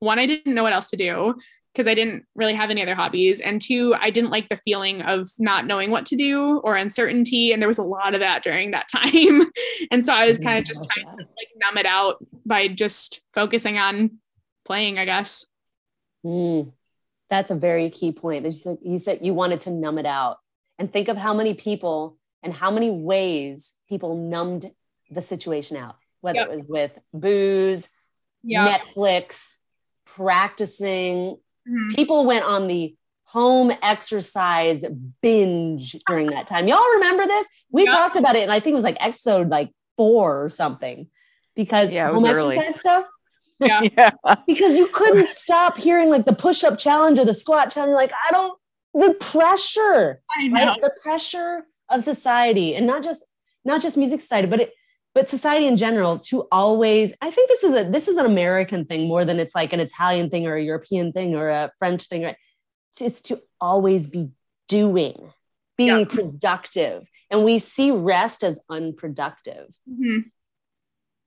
one, 0.00 0.18
I 0.18 0.26
didn't 0.26 0.54
know 0.54 0.64
what 0.64 0.72
else 0.72 0.90
to 0.90 0.96
do 0.96 1.36
because 1.72 1.86
I 1.86 1.94
didn't 1.94 2.26
really 2.34 2.54
have 2.54 2.70
any 2.70 2.82
other 2.82 2.94
hobbies. 2.94 3.40
And 3.40 3.60
two, 3.60 3.94
I 3.98 4.10
didn't 4.10 4.30
like 4.30 4.48
the 4.48 4.56
feeling 4.56 5.02
of 5.02 5.30
not 5.38 5.66
knowing 5.66 5.90
what 5.90 6.06
to 6.06 6.16
do 6.16 6.58
or 6.58 6.76
uncertainty. 6.76 7.52
And 7.52 7.62
there 7.62 7.68
was 7.68 7.78
a 7.78 7.82
lot 7.82 8.14
of 8.14 8.20
that 8.20 8.42
during 8.44 8.72
that 8.72 8.88
time. 8.92 9.50
and 9.90 10.04
so 10.04 10.12
I 10.12 10.28
was 10.28 10.38
kind 10.38 10.58
of 10.58 10.64
just 10.64 10.84
trying 10.90 11.06
to 11.06 11.16
like 11.16 11.48
numb 11.56 11.78
it 11.78 11.86
out 11.86 12.24
by 12.44 12.68
just 12.68 13.22
focusing 13.34 13.78
on 13.78 14.18
playing, 14.66 14.98
I 14.98 15.06
guess. 15.06 15.46
Mm, 16.24 16.72
that's 17.30 17.50
a 17.50 17.56
very 17.56 17.88
key 17.88 18.12
point. 18.12 18.44
You 18.44 18.50
said, 18.50 18.78
you 18.82 18.98
said 18.98 19.20
you 19.22 19.32
wanted 19.32 19.62
to 19.62 19.70
numb 19.70 19.98
it 19.98 20.06
out. 20.06 20.38
And 20.78 20.92
think 20.92 21.08
of 21.08 21.16
how 21.16 21.32
many 21.32 21.54
people 21.54 22.18
and 22.42 22.52
how 22.52 22.70
many 22.70 22.90
ways 22.90 23.72
people 23.88 24.16
numbed 24.16 24.70
the 25.10 25.22
situation 25.22 25.76
out, 25.76 25.96
whether 26.20 26.40
yep. 26.40 26.48
it 26.48 26.54
was 26.54 26.66
with 26.66 26.98
booze, 27.14 27.88
yep. 28.42 28.82
Netflix, 28.82 29.58
practicing, 30.04 31.36
Mm-hmm. 31.68 31.94
People 31.94 32.24
went 32.24 32.44
on 32.44 32.66
the 32.66 32.94
home 33.24 33.72
exercise 33.82 34.84
binge 35.22 35.96
during 36.06 36.28
that 36.28 36.46
time. 36.46 36.68
Y'all 36.68 36.86
remember 36.94 37.26
this? 37.26 37.46
We 37.70 37.84
yep. 37.84 37.92
talked 37.92 38.16
about 38.16 38.36
it, 38.36 38.42
and 38.42 38.52
I 38.52 38.60
think 38.60 38.72
it 38.72 38.76
was 38.76 38.84
like 38.84 38.98
episode 39.00 39.48
like 39.48 39.70
four 39.96 40.44
or 40.44 40.50
something 40.50 41.08
because 41.54 41.90
yeah, 41.90 42.10
home 42.10 42.26
early. 42.26 42.58
exercise 42.58 42.80
stuff. 42.80 43.06
Yeah. 43.58 43.80
yeah. 43.96 44.10
Because 44.46 44.76
you 44.76 44.88
couldn't 44.88 45.28
stop 45.28 45.76
hearing 45.76 46.10
like 46.10 46.26
the 46.26 46.34
push-up 46.34 46.78
challenge 46.78 47.18
or 47.18 47.24
the 47.24 47.34
squat 47.34 47.70
challenge. 47.70 47.94
Like, 47.94 48.12
I 48.28 48.32
don't 48.32 48.58
the 48.94 49.14
pressure. 49.14 50.20
I 50.36 50.48
know. 50.48 50.66
Right? 50.66 50.80
The 50.80 50.92
pressure 51.02 51.64
of 51.88 52.02
society 52.02 52.74
and 52.74 52.86
not 52.86 53.02
just 53.02 53.24
not 53.64 53.80
just 53.80 53.96
music 53.96 54.20
society, 54.20 54.48
but 54.48 54.60
it 54.60 54.72
but 55.14 55.28
society 55.28 55.66
in 55.66 55.76
general 55.76 56.18
to 56.18 56.46
always 56.50 57.12
i 57.20 57.30
think 57.30 57.48
this 57.48 57.64
is 57.64 57.76
a 57.76 57.90
this 57.90 58.08
is 58.08 58.16
an 58.16 58.26
american 58.26 58.84
thing 58.84 59.08
more 59.08 59.24
than 59.24 59.38
it's 59.38 59.54
like 59.54 59.72
an 59.72 59.80
italian 59.80 60.30
thing 60.30 60.46
or 60.46 60.56
a 60.56 60.62
european 60.62 61.12
thing 61.12 61.34
or 61.34 61.48
a 61.48 61.70
french 61.78 62.08
thing 62.08 62.22
right 62.22 62.36
it's 63.00 63.20
to 63.22 63.40
always 63.60 64.06
be 64.06 64.30
doing 64.68 65.32
being 65.76 66.00
yeah. 66.00 66.04
productive 66.04 67.06
and 67.30 67.44
we 67.44 67.58
see 67.58 67.90
rest 67.90 68.44
as 68.44 68.60
unproductive 68.68 69.68
mm-hmm. 69.88 70.20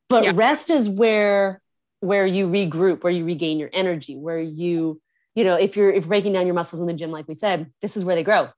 but 0.09 0.23
yeah. 0.23 0.31
rest 0.35 0.69
is 0.69 0.87
where 0.87 1.61
where 1.99 2.25
you 2.25 2.47
regroup 2.47 3.03
where 3.03 3.13
you 3.13 3.25
regain 3.25 3.57
your 3.57 3.69
energy 3.73 4.15
where 4.15 4.39
you 4.39 5.01
you 5.33 5.43
know 5.43 5.55
if 5.55 5.75
you're 5.75 5.89
if 5.89 6.03
you're 6.03 6.09
breaking 6.09 6.33
down 6.33 6.45
your 6.45 6.55
muscles 6.55 6.79
in 6.79 6.85
the 6.85 6.93
gym 6.93 7.11
like 7.11 7.27
we 7.27 7.35
said 7.35 7.71
this 7.81 7.97
is 7.97 8.05
where 8.05 8.15
they 8.15 8.23
grow 8.23 8.49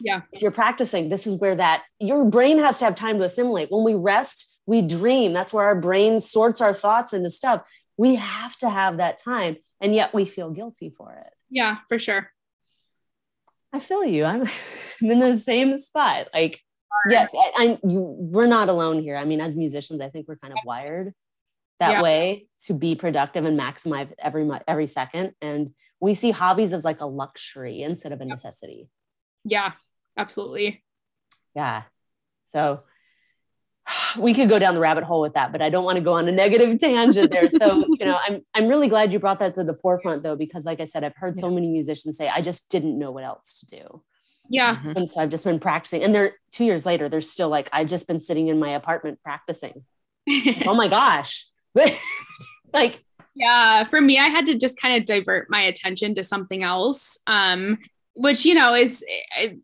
yeah 0.00 0.22
if 0.32 0.42
you're 0.42 0.50
practicing 0.50 1.08
this 1.08 1.26
is 1.26 1.34
where 1.34 1.56
that 1.56 1.82
your 1.98 2.24
brain 2.24 2.58
has 2.58 2.78
to 2.78 2.84
have 2.84 2.94
time 2.94 3.18
to 3.18 3.24
assimilate 3.24 3.70
when 3.70 3.84
we 3.84 3.94
rest 3.94 4.53
we 4.66 4.82
dream. 4.82 5.32
That's 5.32 5.52
where 5.52 5.64
our 5.64 5.74
brain 5.74 6.20
sorts 6.20 6.60
our 6.60 6.74
thoughts 6.74 7.12
into 7.12 7.30
stuff. 7.30 7.62
We 7.96 8.16
have 8.16 8.56
to 8.58 8.68
have 8.68 8.98
that 8.98 9.22
time 9.22 9.56
and 9.80 9.94
yet 9.94 10.14
we 10.14 10.24
feel 10.24 10.50
guilty 10.50 10.90
for 10.90 11.12
it. 11.12 11.32
Yeah 11.50 11.78
for 11.88 11.98
sure. 11.98 12.30
I 13.72 13.80
feel 13.80 14.04
you. 14.04 14.24
I'm 14.24 14.48
I'm 15.02 15.10
in 15.10 15.20
the 15.20 15.38
same 15.38 15.76
spot. 15.78 16.28
Like 16.32 16.60
yeah 17.08 17.26
I, 17.34 17.78
you, 17.86 18.00
we're 18.00 18.46
not 18.46 18.68
alone 18.68 18.98
here. 18.98 19.16
I 19.16 19.24
mean 19.24 19.40
as 19.40 19.56
musicians 19.56 20.00
i 20.00 20.08
think 20.08 20.26
we're 20.26 20.36
kind 20.36 20.52
of 20.52 20.58
wired 20.64 21.12
that 21.80 21.90
yeah. 21.90 22.02
way 22.02 22.46
to 22.62 22.72
be 22.72 22.94
productive 22.94 23.44
and 23.44 23.58
maximize 23.58 24.12
every 24.18 24.48
every 24.66 24.86
second. 24.86 25.32
And 25.40 25.74
we 26.00 26.14
see 26.14 26.30
hobbies 26.30 26.72
as 26.72 26.84
like 26.84 27.00
a 27.00 27.06
luxury 27.06 27.82
instead 27.82 28.12
of 28.12 28.20
a 28.20 28.24
necessity. 28.24 28.88
Yeah 29.44 29.72
absolutely. 30.16 30.82
Yeah. 31.54 31.82
So 32.46 32.82
we 34.18 34.34
could 34.34 34.48
go 34.48 34.58
down 34.58 34.74
the 34.74 34.80
rabbit 34.80 35.04
hole 35.04 35.20
with 35.20 35.34
that, 35.34 35.52
but 35.52 35.60
I 35.60 35.68
don't 35.68 35.84
want 35.84 35.96
to 35.96 36.04
go 36.04 36.14
on 36.14 36.28
a 36.28 36.32
negative 36.32 36.78
tangent 36.80 37.30
there. 37.30 37.50
So, 37.50 37.84
you 37.98 38.06
know, 38.06 38.18
I'm 38.26 38.42
I'm 38.54 38.68
really 38.68 38.88
glad 38.88 39.12
you 39.12 39.18
brought 39.18 39.38
that 39.40 39.54
to 39.54 39.64
the 39.64 39.74
forefront 39.74 40.22
though, 40.22 40.36
because 40.36 40.64
like 40.64 40.80
I 40.80 40.84
said, 40.84 41.04
I've 41.04 41.16
heard 41.16 41.38
so 41.38 41.50
many 41.50 41.68
musicians 41.68 42.16
say, 42.16 42.28
I 42.28 42.40
just 42.40 42.68
didn't 42.68 42.98
know 42.98 43.10
what 43.10 43.24
else 43.24 43.60
to 43.60 43.76
do. 43.76 44.02
Yeah. 44.48 44.76
Mm-hmm. 44.76 44.92
And 44.96 45.08
so 45.08 45.20
I've 45.20 45.30
just 45.30 45.44
been 45.44 45.58
practicing. 45.58 46.02
And 46.02 46.14
they're 46.14 46.34
two 46.52 46.64
years 46.64 46.84
later, 46.84 47.08
they're 47.08 47.20
still 47.20 47.48
like, 47.48 47.70
I've 47.72 47.88
just 47.88 48.06
been 48.06 48.20
sitting 48.20 48.48
in 48.48 48.58
my 48.58 48.70
apartment 48.70 49.20
practicing. 49.22 49.84
oh 50.66 50.74
my 50.74 50.88
gosh. 50.88 51.46
like 52.72 53.04
yeah, 53.34 53.84
for 53.84 54.00
me, 54.00 54.18
I 54.18 54.28
had 54.28 54.46
to 54.46 54.56
just 54.56 54.80
kind 54.80 54.96
of 54.96 55.06
divert 55.06 55.50
my 55.50 55.62
attention 55.62 56.14
to 56.14 56.24
something 56.24 56.62
else. 56.62 57.18
Um, 57.26 57.78
which 58.14 58.44
you 58.44 58.54
know 58.54 58.74
is 58.74 59.04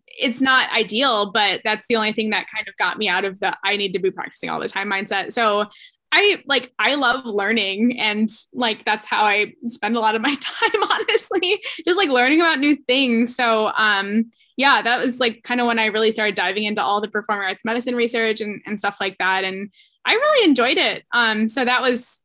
it's 0.07 0.41
not 0.41 0.71
ideal 0.73 1.31
but 1.33 1.61
that's 1.65 1.87
the 1.89 1.97
only 1.97 2.13
thing 2.13 2.31
that 2.31 2.47
kind 2.55 2.69
of 2.69 2.77
got 2.77 2.99
me 2.99 3.09
out 3.09 3.25
of 3.25 3.39
the 3.41 3.57
i 3.65 3.77
need 3.77 3.93
to 3.93 3.99
be 3.99 4.11
practicing 4.11 4.51
all 4.51 4.61
the 4.61 4.69
time 4.69 4.91
mindset. 4.91 5.33
So 5.33 5.67
i 6.13 6.43
like 6.47 6.73
i 6.79 6.97
love 6.97 7.25
learning 7.25 8.01
and 8.01 8.29
like 8.53 8.85
that's 8.85 9.07
how 9.07 9.23
i 9.23 9.53
spend 9.69 9.97
a 9.97 10.01
lot 10.01 10.17
of 10.17 10.23
my 10.23 10.35
time 10.41 10.83
honestly 10.83 11.63
just 11.87 11.97
like 11.97 12.09
learning 12.09 12.41
about 12.41 12.59
new 12.59 12.77
things. 12.77 13.35
So 13.35 13.73
um 13.77 14.31
yeah 14.57 14.83
that 14.83 15.03
was 15.03 15.21
like 15.21 15.43
kind 15.45 15.61
of 15.61 15.67
when 15.67 15.79
i 15.79 15.87
really 15.87 16.11
started 16.11 16.35
diving 16.35 16.65
into 16.65 16.83
all 16.83 17.01
the 17.01 17.09
performing 17.09 17.47
arts 17.47 17.65
medicine 17.65 17.95
research 17.95 18.41
and, 18.41 18.61
and 18.67 18.79
stuff 18.79 18.97
like 19.01 19.17
that 19.19 19.45
and 19.45 19.71
i 20.05 20.13
really 20.13 20.49
enjoyed 20.49 20.77
it. 20.77 21.05
Um 21.13 21.47
so 21.47 21.65
that 21.65 21.81
was 21.81 22.19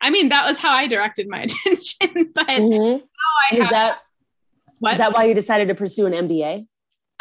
i 0.00 0.10
mean 0.10 0.30
that 0.30 0.46
was 0.46 0.58
how 0.58 0.72
i 0.72 0.88
directed 0.88 1.28
my 1.28 1.42
attention 1.64 2.32
but 2.34 2.48
mm-hmm. 2.48 3.04
I 3.52 3.62
have, 3.62 3.70
that 3.70 3.98
what? 4.80 4.94
Is 4.94 4.98
that 4.98 5.12
why 5.12 5.24
you 5.24 5.34
decided 5.34 5.68
to 5.68 5.74
pursue 5.74 6.06
an 6.06 6.12
MBA? 6.12 6.66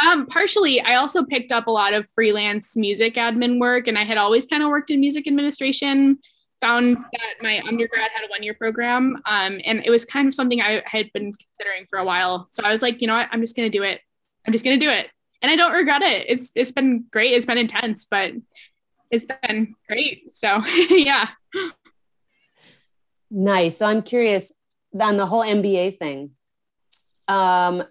Um, 0.06 0.28
partially. 0.28 0.80
I 0.82 0.96
also 0.96 1.26
picked 1.26 1.52
up 1.52 1.68
a 1.68 1.72
lot 1.72 1.94
of 1.94 2.08
freelance 2.16 2.76
music 2.76 3.16
admin 3.16 3.60
work, 3.60 3.88
and 3.88 3.98
I 3.98 4.06
had 4.06 4.18
always 4.18 4.46
kind 4.46 4.64
of 4.64 4.70
worked 4.70 4.92
in 4.92 5.00
music 5.00 5.28
administration. 5.28 6.20
Found 6.62 6.98
that 6.98 7.36
my 7.42 7.62
undergrad 7.66 8.10
had 8.14 8.26
a 8.26 8.30
one 8.30 8.44
year 8.44 8.54
program, 8.54 9.18
um, 9.26 9.60
and 9.66 9.82
it 9.86 9.90
was 9.90 10.06
kind 10.06 10.28
of 10.28 10.34
something 10.34 10.62
I 10.62 10.82
had 10.86 11.12
been 11.14 11.34
considering 11.34 11.86
for 11.90 12.00
a 12.00 12.06
while. 12.06 12.48
So 12.52 12.64
I 12.64 12.72
was 12.72 12.82
like, 12.82 13.02
you 13.02 13.08
know 13.08 13.16
what, 13.16 13.30
I'm 13.32 13.42
just 13.42 13.56
going 13.56 13.70
to 13.70 13.78
do 13.78 13.84
it. 13.84 14.02
I'm 14.46 14.52
just 14.52 14.66
going 14.66 14.80
to 14.80 14.86
do 14.86 14.92
it, 14.92 15.08
and 15.42 15.52
I 15.52 15.56
don't 15.56 15.74
regret 15.74 16.02
it. 16.02 16.26
It's 16.30 16.52
it's 16.56 16.72
been 16.72 17.06
great. 17.12 17.34
It's 17.34 17.46
been 17.46 17.58
intense, 17.58 18.06
but 18.10 18.34
it's 19.12 19.26
been 19.26 19.76
great. 19.88 20.36
So 20.36 20.64
yeah. 20.90 21.30
Nice. 23.32 23.78
So 23.78 23.86
I'm 23.86 24.02
curious 24.02 24.52
on 25.00 25.18
the 25.18 25.26
whole 25.26 25.44
MBA 25.44 25.98
thing 25.98 26.32
um, 27.30 27.84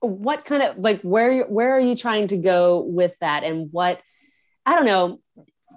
what 0.00 0.44
kind 0.44 0.62
of 0.62 0.78
like 0.78 1.02
where 1.02 1.44
where 1.44 1.74
are 1.74 1.80
you 1.80 1.96
trying 1.96 2.28
to 2.28 2.36
go 2.36 2.80
with 2.80 3.14
that 3.20 3.42
and 3.44 3.68
what 3.72 4.00
i 4.64 4.74
don't 4.74 4.84
know 4.84 5.20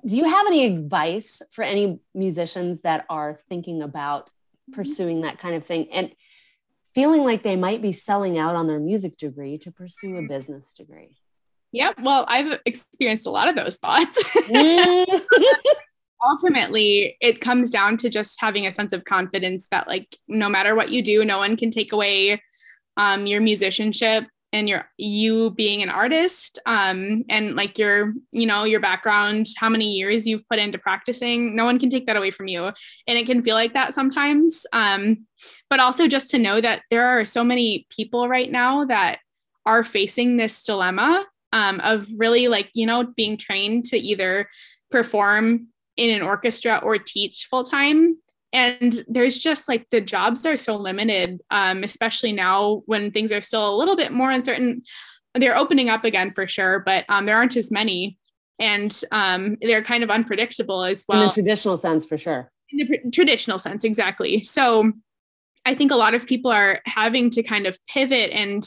do 0.05 0.15
you 0.15 0.25
have 0.25 0.47
any 0.47 0.65
advice 0.65 1.41
for 1.51 1.63
any 1.63 1.99
musicians 2.13 2.81
that 2.81 3.05
are 3.09 3.39
thinking 3.49 3.81
about 3.81 4.27
mm-hmm. 4.27 4.73
pursuing 4.73 5.21
that 5.21 5.39
kind 5.39 5.55
of 5.55 5.65
thing 5.65 5.87
and 5.91 6.11
feeling 6.93 7.23
like 7.23 7.43
they 7.43 7.55
might 7.55 7.81
be 7.81 7.93
selling 7.93 8.37
out 8.37 8.55
on 8.55 8.67
their 8.67 8.79
music 8.79 9.17
degree 9.17 9.57
to 9.57 9.71
pursue 9.71 10.17
a 10.17 10.27
business 10.27 10.73
degree 10.73 11.17
yeah 11.71 11.91
well 12.01 12.25
i've 12.27 12.59
experienced 12.65 13.27
a 13.27 13.31
lot 13.31 13.47
of 13.47 13.55
those 13.55 13.77
thoughts 13.77 14.21
mm. 14.35 15.21
ultimately 16.29 17.15
it 17.21 17.39
comes 17.39 17.69
down 17.69 17.95
to 17.95 18.09
just 18.09 18.41
having 18.41 18.65
a 18.65 18.71
sense 18.71 18.91
of 18.91 19.05
confidence 19.05 19.67
that 19.71 19.87
like 19.87 20.17
no 20.27 20.49
matter 20.49 20.75
what 20.75 20.89
you 20.89 21.01
do 21.01 21.23
no 21.23 21.37
one 21.37 21.55
can 21.55 21.71
take 21.71 21.93
away 21.93 22.41
um, 22.97 23.25
your 23.27 23.41
musicianship 23.41 24.25
and 24.53 24.69
your 24.69 24.89
you 24.97 25.51
being 25.51 25.81
an 25.81 25.89
artist 25.89 26.57
um, 26.65 27.23
and 27.29 27.55
like 27.55 27.77
your 27.77 28.13
you 28.31 28.45
know 28.45 28.63
your 28.63 28.79
background 28.79 29.47
how 29.57 29.69
many 29.69 29.91
years 29.91 30.25
you've 30.25 30.47
put 30.49 30.59
into 30.59 30.77
practicing 30.77 31.55
no 31.55 31.65
one 31.65 31.79
can 31.79 31.89
take 31.89 32.05
that 32.05 32.15
away 32.15 32.31
from 32.31 32.47
you 32.47 32.65
and 32.65 33.17
it 33.17 33.25
can 33.25 33.41
feel 33.41 33.55
like 33.55 33.73
that 33.73 33.93
sometimes 33.93 34.65
um, 34.73 35.25
but 35.69 35.79
also 35.79 36.07
just 36.07 36.29
to 36.29 36.39
know 36.39 36.61
that 36.61 36.81
there 36.89 37.07
are 37.07 37.25
so 37.25 37.43
many 37.43 37.85
people 37.89 38.27
right 38.27 38.51
now 38.51 38.85
that 38.85 39.19
are 39.65 39.83
facing 39.83 40.37
this 40.37 40.63
dilemma 40.63 41.25
um, 41.53 41.79
of 41.81 42.07
really 42.15 42.47
like 42.47 42.69
you 42.73 42.85
know 42.85 43.05
being 43.15 43.37
trained 43.37 43.85
to 43.85 43.97
either 43.97 44.47
perform 44.89 45.67
in 45.97 46.11
an 46.11 46.21
orchestra 46.21 46.79
or 46.83 46.97
teach 46.97 47.47
full 47.49 47.63
time. 47.63 48.17
And 48.53 49.03
there's 49.07 49.37
just 49.37 49.67
like 49.67 49.87
the 49.91 50.01
jobs 50.01 50.45
are 50.45 50.57
so 50.57 50.77
limited, 50.77 51.41
um, 51.51 51.83
especially 51.83 52.31
now 52.31 52.83
when 52.85 53.11
things 53.11 53.31
are 53.31 53.41
still 53.41 53.69
a 53.69 53.75
little 53.75 53.95
bit 53.95 54.11
more 54.11 54.31
uncertain. 54.31 54.83
They're 55.35 55.57
opening 55.57 55.89
up 55.89 56.05
again 56.05 56.31
for 56.31 56.47
sure, 56.47 56.79
but 56.79 57.05
um, 57.09 57.25
there 57.25 57.35
aren't 57.35 57.57
as 57.57 57.71
many. 57.71 58.17
And 58.59 58.99
um, 59.11 59.57
they're 59.61 59.83
kind 59.83 60.03
of 60.03 60.09
unpredictable 60.09 60.83
as 60.83 61.05
well. 61.07 61.21
In 61.21 61.27
the 61.27 61.33
traditional 61.33 61.77
sense, 61.77 62.05
for 62.05 62.17
sure. 62.17 62.51
In 62.71 62.79
the 62.79 62.85
pr- 62.85 63.09
traditional 63.13 63.59
sense, 63.59 63.83
exactly. 63.83 64.41
So 64.41 64.91
I 65.65 65.75
think 65.75 65.91
a 65.91 65.95
lot 65.95 66.15
of 66.15 66.25
people 66.25 66.49
are 66.49 66.81
having 66.85 67.29
to 67.31 67.43
kind 67.43 67.67
of 67.67 67.77
pivot 67.87 68.31
and 68.31 68.63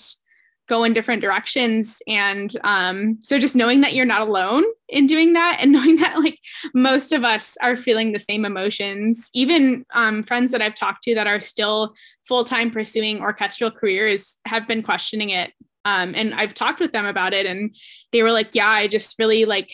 go 0.71 0.85
in 0.85 0.95
different 0.95 1.21
directions. 1.21 2.01
And 2.07 2.57
um, 2.62 3.18
so 3.21 3.41
just 3.41 3.57
knowing 3.57 3.81
that 3.81 3.93
you're 3.93 4.07
not 4.07 4.27
alone 4.27 4.62
in 4.89 5.09
doing 5.09 5.33
that 5.33 5.59
and 5.61 5.73
knowing 5.77 5.97
that 5.97 6.21
like 6.21 6.39
most 6.73 7.12
of 7.12 7.25
us 7.25 7.57
are 7.61 7.77
feeling 7.77 8.12
the 8.12 8.18
same 8.18 8.45
emotions 8.45 9.29
even 9.35 9.85
um, 9.95 10.23
friends 10.23 10.53
that 10.53 10.62
i've 10.62 10.75
talked 10.75 11.03
to 11.03 11.14
that 11.14 11.27
are 11.27 11.41
still 11.41 11.95
full-time 12.23 12.71
pursuing 12.71 13.21
orchestral 13.21 13.71
careers 13.71 14.39
have 14.47 14.66
been 14.66 14.83
questioning 14.83 15.31
it. 15.31 15.53
Um, 15.85 16.14
and 16.14 16.35
i've 16.35 16.55
talked 16.55 16.81
with 16.81 16.93
them 16.93 17.07
about 17.07 17.33
it 17.33 17.47
and 17.47 17.75
they 18.12 18.23
were 18.23 18.33
like 18.33 18.55
yeah 18.55 18.68
i 18.68 18.87
just 18.87 19.16
really 19.18 19.45
like 19.45 19.71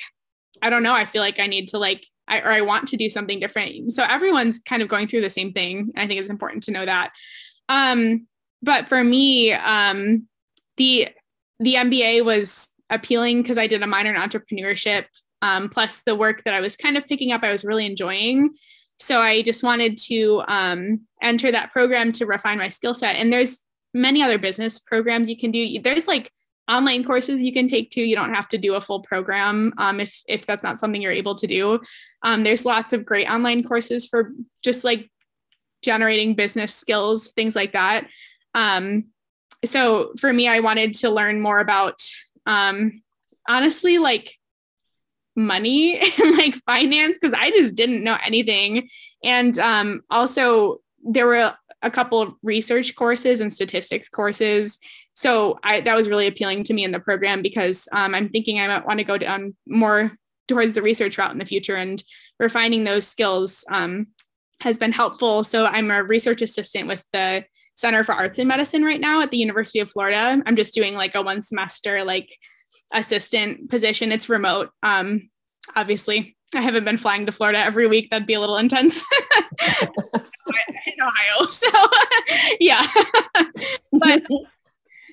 i 0.63 0.71
don't 0.71 0.83
know. 0.83 0.95
I 0.95 1.05
feel 1.05 1.23
like 1.23 1.39
i 1.39 1.47
need 1.47 1.69
to 1.69 1.79
like 1.79 2.07
I, 2.29 2.41
or 2.41 2.51
i 2.51 2.61
want 2.63 2.89
to 2.89 2.97
do 2.97 3.11
something 3.11 3.39
different. 3.39 3.93
So 3.93 4.05
everyone's 4.05 4.59
kind 4.61 4.83
of 4.83 4.89
going 4.89 5.09
through 5.09 5.23
the 5.23 5.31
same 5.31 5.53
thing. 5.53 5.93
I 5.97 6.07
think 6.07 6.21
it's 6.21 6.31
important 6.31 6.63
to 6.65 6.71
know 6.73 6.85
that. 6.85 7.11
Um, 7.69 8.27
but 8.63 8.89
for 8.89 9.03
me 9.05 9.53
um, 9.53 10.27
the 10.77 11.09
the 11.59 11.75
MBA 11.75 12.25
was 12.25 12.71
appealing 12.91 13.43
because 13.43 13.59
I 13.59 13.67
did 13.67 13.83
a 13.83 13.87
minor 13.87 14.15
in 14.15 14.21
entrepreneurship. 14.21 15.07
Um, 15.43 15.69
plus 15.69 16.03
the 16.03 16.15
work 16.15 16.45
that 16.45 16.55
I 16.55 16.61
was 16.61 16.77
kind 16.77 16.97
of 16.97 17.07
picking 17.07 17.33
up, 17.33 17.43
I 17.43 17.53
was 17.53 17.65
really 17.65 17.87
enjoying. 17.87 18.51
So 18.99 19.21
I 19.21 19.43
just 19.43 19.63
wanted 19.63 19.99
to 20.07 20.43
um, 20.49 21.01
enter 21.23 21.53
that 21.53 21.73
program 21.73 22.13
to 22.13 22.27
refine 22.27 22.59
my 22.59 22.71
skill 22.71 22.95
set. 22.95 23.17
And 23.17 23.33
there's 23.33 23.61
many 23.93 24.23
other 24.23 24.39
business 24.39 24.79
programs 24.79 25.29
you 25.29 25.37
can 25.37 25.51
do. 25.51 25.79
There's 25.81 26.09
like 26.09 26.31
online 26.69 27.05
courses 27.05 27.43
you 27.43 27.53
can 27.53 27.69
take 27.69 27.91
too. 27.91 28.03
You 28.03 28.17
don't 28.17 28.35
have 28.35 28.49
to 28.51 28.59
do 28.59 28.75
a 28.75 28.81
full 28.81 29.01
program 29.01 29.73
um, 29.79 30.01
if 30.01 30.21
if 30.27 30.47
that's 30.47 30.65
not 30.65 30.81
something 30.81 31.01
you're 31.01 31.13
able 31.13 31.35
to 31.37 31.47
do. 31.47 31.81
Um, 32.23 32.43
there's 32.43 32.65
lots 32.65 32.93
of 32.93 33.05
great 33.05 33.29
online 33.29 33.63
courses 33.63 34.07
for 34.07 34.33
just 34.63 34.85
like 34.85 35.11
generating 35.83 36.35
business 36.35 36.75
skills, 36.75 37.29
things 37.31 37.55
like 37.55 37.73
that. 37.73 38.07
Um, 38.55 39.05
so 39.65 40.13
for 40.19 40.33
me, 40.33 40.49
I 40.49 40.61
wanted 40.61 40.95
to 40.97 41.11
learn 41.11 41.41
more 41.41 41.59
about 41.59 42.01
um, 42.47 43.03
honestly 43.49 43.99
like 43.99 44.33
money 45.35 45.99
and 46.19 46.37
like 46.37 46.55
finance 46.67 47.19
because 47.21 47.37
I 47.39 47.51
just 47.51 47.75
didn't 47.75 48.05
know 48.05 48.19
anything. 48.25 48.89
And 49.23 49.59
um, 49.59 50.03
also, 50.11 50.79
there 51.03 51.27
were 51.27 51.55
a 51.83 51.91
couple 51.91 52.21
of 52.21 52.35
research 52.43 52.97
courses 52.97 53.41
and 53.41 53.53
statistics 53.53 54.09
courses. 54.09 54.79
So 55.15 55.59
I, 55.63 55.81
that 55.83 55.97
was 55.97 56.09
really 56.09 56.27
appealing 56.27 56.65
to 56.65 56.75
me 56.75 56.85
in 56.85 56.93
the 56.93 57.01
program 57.01 57.43
because 57.43 57.89
um, 57.93 58.15
I'm 58.15 58.29
thinking 58.29 58.61
I 58.61 58.67
might 58.67 58.87
want 58.87 58.99
to 58.99 59.05
go 59.05 59.19
down 59.19 59.55
more 59.67 60.13
towards 60.49 60.75
the 60.75 60.83
research 60.83 61.19
route 61.19 61.33
in 61.33 61.39
the 61.39 61.45
future 61.45 61.77
and 61.77 62.03
refining 62.39 62.85
those 62.85 63.07
skills 63.07 63.65
um, 63.71 64.09
has 64.61 64.79
been 64.79 64.93
helpful. 64.93 65.45
So 65.45 65.67
I'm 65.67 65.91
a 65.91 66.03
research 66.03 66.43
assistant 66.43 66.89
with 66.89 67.05
the 67.13 67.45
Center 67.75 68.05
for 68.05 68.15
Arts 68.15 68.39
and 68.39 68.49
Medicine 68.49 68.85
right 68.85 69.01
now 69.01 69.21
at 69.21 69.31
the 69.31 69.37
University 69.37 69.81
of 69.81 69.91
Florida. 69.91 70.43
I'm 70.47 70.57
just 70.57 70.75
doing 70.75 70.95
like 70.95 71.15
a 71.15 71.23
one 71.23 71.43
semester 71.43 72.05
like 72.05 72.31
assistant 72.93 73.69
position. 73.69 74.13
It's 74.13 74.29
remote. 74.29 74.71
Um, 74.83 75.29
obviously, 75.75 76.37
I 76.55 76.63
haven't 76.63 76.85
been 76.85 76.99
flying 76.99 77.27
to 77.27 77.33
Florida 77.33 77.59
every 77.59 77.87
week. 77.87 78.11
That'd 78.11 78.27
be 78.27 78.35
a 78.35 78.41
little 78.41 78.57
intense. 78.57 79.05
in 80.87 81.03
Ohio. 81.03 81.51
So 81.51 81.69
yeah. 82.61 82.87
but 83.93 84.23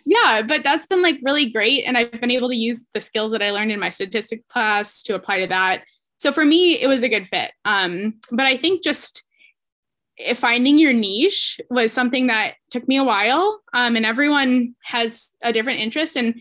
yeah, 0.06 0.42
but 0.42 0.64
that's 0.64 0.88
been 0.88 1.02
like 1.02 1.20
really 1.24 1.50
great. 1.50 1.84
And 1.86 1.98
I've 1.98 2.12
been 2.12 2.32
able 2.32 2.50
to 2.50 2.56
use 2.56 2.84
the 2.94 3.02
skills 3.02 3.32
that 3.32 3.42
I 3.42 3.52
learned 3.52 3.72
in 3.72 3.80
my 3.80 3.90
statistics 3.90 4.46
class 4.46 5.04
to 5.04 5.16
apply 5.16 5.42
to 5.42 5.48
that. 5.48 5.84
So 6.18 6.32
for 6.32 6.46
me, 6.46 6.80
it 6.80 6.88
was 6.88 7.04
a 7.04 7.10
good 7.10 7.28
fit. 7.28 7.52
Um, 7.66 8.16
but 8.32 8.46
I 8.46 8.58
think 8.58 8.84
just 8.84 9.24
finding 10.36 10.78
your 10.78 10.94
niche 10.94 11.60
was 11.70 11.92
something 11.92 12.28
that 12.28 12.54
took 12.70 12.88
me 12.88 12.98
a 12.98 13.04
while 13.04 13.62
um, 13.74 13.96
and 13.96 14.06
everyone 14.06 14.76
has 14.84 15.32
a 15.42 15.52
different 15.52 15.80
interest 15.80 16.16
and 16.16 16.36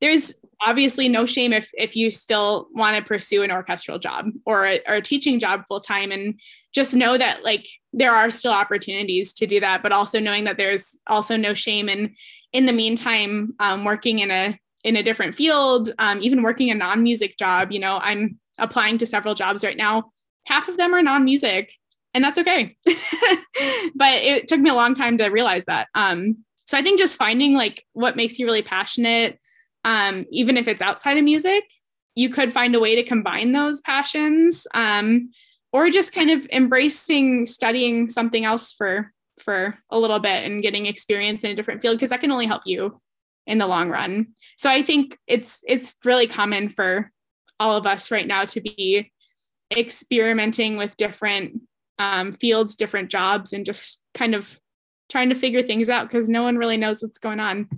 there's 0.00 0.34
obviously 0.60 1.08
no 1.08 1.26
shame 1.26 1.52
if 1.52 1.70
if 1.74 1.94
you 1.94 2.10
still 2.10 2.68
want 2.72 2.96
to 2.96 3.02
pursue 3.02 3.42
an 3.42 3.50
orchestral 3.50 3.98
job 3.98 4.26
or 4.46 4.66
a, 4.66 4.80
or 4.86 4.94
a 4.94 5.02
teaching 5.02 5.38
job 5.38 5.62
full 5.68 5.80
time 5.80 6.10
and 6.10 6.40
just 6.74 6.94
know 6.94 7.18
that 7.18 7.44
like 7.44 7.66
there 7.92 8.14
are 8.14 8.30
still 8.30 8.52
opportunities 8.52 9.32
to 9.32 9.46
do 9.46 9.60
that 9.60 9.82
but 9.82 9.92
also 9.92 10.18
knowing 10.18 10.44
that 10.44 10.56
there's 10.56 10.96
also 11.06 11.36
no 11.36 11.54
shame 11.54 11.88
in 11.88 12.14
in 12.52 12.66
the 12.66 12.72
meantime 12.72 13.54
um, 13.60 13.84
working 13.84 14.20
in 14.20 14.30
a 14.30 14.58
in 14.84 14.96
a 14.96 15.02
different 15.02 15.34
field 15.34 15.92
um, 15.98 16.18
even 16.22 16.42
working 16.42 16.70
a 16.70 16.74
non-music 16.74 17.36
job. 17.36 17.72
You 17.72 17.80
know 17.80 17.98
i'm 17.98 18.38
applying 18.58 18.98
to 18.98 19.06
several 19.06 19.34
jobs 19.34 19.64
right 19.64 19.76
now. 19.76 20.10
Half 20.46 20.68
of 20.68 20.76
them 20.76 20.94
are 20.94 21.02
non-music 21.02 21.72
and 22.18 22.24
that's 22.24 22.38
okay. 22.38 22.76
but 23.94 24.14
it 24.14 24.48
took 24.48 24.58
me 24.58 24.70
a 24.70 24.74
long 24.74 24.92
time 24.92 25.16
to 25.18 25.28
realize 25.28 25.64
that. 25.66 25.86
Um, 25.94 26.38
so 26.64 26.76
I 26.76 26.82
think 26.82 26.98
just 26.98 27.16
finding 27.16 27.54
like 27.54 27.84
what 27.92 28.16
makes 28.16 28.40
you 28.40 28.44
really 28.44 28.60
passionate, 28.60 29.38
um, 29.84 30.26
even 30.32 30.56
if 30.56 30.66
it's 30.66 30.82
outside 30.82 31.16
of 31.16 31.22
music, 31.22 31.62
you 32.16 32.28
could 32.28 32.52
find 32.52 32.74
a 32.74 32.80
way 32.80 32.96
to 32.96 33.04
combine 33.04 33.52
those 33.52 33.80
passions, 33.82 34.66
um, 34.74 35.30
or 35.72 35.90
just 35.90 36.12
kind 36.12 36.30
of 36.30 36.44
embracing 36.50 37.46
studying 37.46 38.08
something 38.08 38.44
else 38.44 38.72
for 38.72 39.12
for 39.38 39.78
a 39.92 39.98
little 39.98 40.18
bit 40.18 40.44
and 40.44 40.60
getting 40.60 40.86
experience 40.86 41.44
in 41.44 41.52
a 41.52 41.54
different 41.54 41.80
field 41.80 41.96
because 41.96 42.10
that 42.10 42.20
can 42.20 42.32
only 42.32 42.46
help 42.46 42.62
you 42.66 43.00
in 43.46 43.58
the 43.58 43.66
long 43.68 43.90
run. 43.90 44.26
So 44.56 44.68
I 44.68 44.82
think 44.82 45.16
it's 45.28 45.60
it's 45.68 45.94
really 46.04 46.26
common 46.26 46.68
for 46.68 47.12
all 47.60 47.76
of 47.76 47.86
us 47.86 48.10
right 48.10 48.26
now 48.26 48.44
to 48.46 48.60
be 48.60 49.12
experimenting 49.76 50.78
with 50.78 50.96
different 50.96 51.60
um, 51.98 52.32
fields, 52.34 52.76
different 52.76 53.10
jobs, 53.10 53.52
and 53.52 53.64
just 53.64 54.00
kind 54.14 54.34
of 54.34 54.58
trying 55.08 55.30
to 55.30 55.34
figure 55.34 55.62
things 55.62 55.88
out 55.88 56.08
because 56.08 56.28
no 56.28 56.42
one 56.42 56.56
really 56.56 56.76
knows 56.76 57.02
what's 57.02 57.18
going 57.18 57.40
on. 57.40 57.68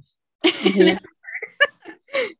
Mm-hmm. 0.44 0.96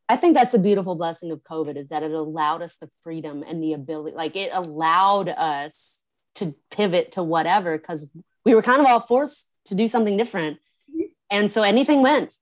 I 0.09 0.17
think 0.17 0.35
that's 0.35 0.55
a 0.55 0.59
beautiful 0.59 0.97
blessing 0.97 1.31
of 1.31 1.43
COVID 1.45 1.77
is 1.77 1.89
that 1.89 2.03
it 2.03 2.11
allowed 2.11 2.63
us 2.63 2.77
the 2.77 2.91
freedom 3.05 3.45
and 3.47 3.63
the 3.63 3.75
ability, 3.75 4.17
like 4.17 4.35
it 4.35 4.51
allowed 4.53 5.29
us 5.29 6.03
to 6.37 6.55
pivot 6.71 7.13
to 7.13 7.23
whatever 7.23 7.79
because 7.79 8.11
we 8.45 8.55
were 8.55 8.63
kind 8.63 8.81
of 8.81 8.87
all 8.87 9.01
forced 9.01 9.51
to 9.67 9.75
do 9.75 9.87
something 9.87 10.17
different. 10.17 10.59
Mm-hmm. 10.91 11.03
And 11.31 11.51
so 11.51 11.63
anything 11.63 12.03
went. 12.03 12.35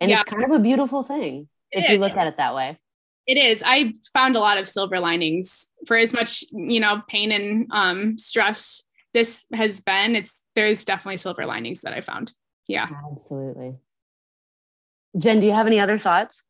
And 0.00 0.10
yeah. 0.10 0.20
it's 0.20 0.30
kind 0.30 0.44
of 0.44 0.50
a 0.50 0.58
beautiful 0.58 1.02
thing 1.02 1.48
if 1.70 1.88
you 1.88 1.98
look 1.98 2.16
at 2.16 2.26
it 2.26 2.38
that 2.38 2.54
way. 2.54 2.78
It 3.26 3.38
is. 3.38 3.62
I 3.64 3.94
found 4.12 4.36
a 4.36 4.40
lot 4.40 4.58
of 4.58 4.68
silver 4.68 4.98
linings 4.98 5.66
for 5.86 5.96
as 5.96 6.12
much, 6.12 6.44
you 6.50 6.80
know, 6.80 7.02
pain 7.08 7.30
and 7.32 7.66
um, 7.70 8.18
stress 8.18 8.82
this 9.14 9.44
has 9.52 9.80
been. 9.80 10.16
It's 10.16 10.44
there's 10.54 10.84
definitely 10.84 11.18
silver 11.18 11.46
linings 11.46 11.82
that 11.82 11.92
I 11.92 12.00
found. 12.00 12.32
Yeah. 12.66 12.88
Absolutely. 13.10 13.76
Jen, 15.16 15.40
do 15.40 15.46
you 15.46 15.52
have 15.52 15.66
any 15.66 15.80
other 15.80 15.98
thoughts? 15.98 16.44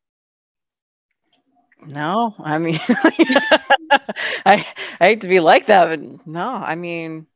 No, 1.85 2.33
I 2.39 2.59
mean, 2.59 2.79
I, 2.87 4.65
I 5.01 5.05
hate 5.05 5.21
to 5.21 5.27
be 5.27 5.41
like 5.41 5.67
that, 5.67 5.89
but 5.89 6.25
no, 6.25 6.47
I 6.47 6.75
mean, 6.75 7.27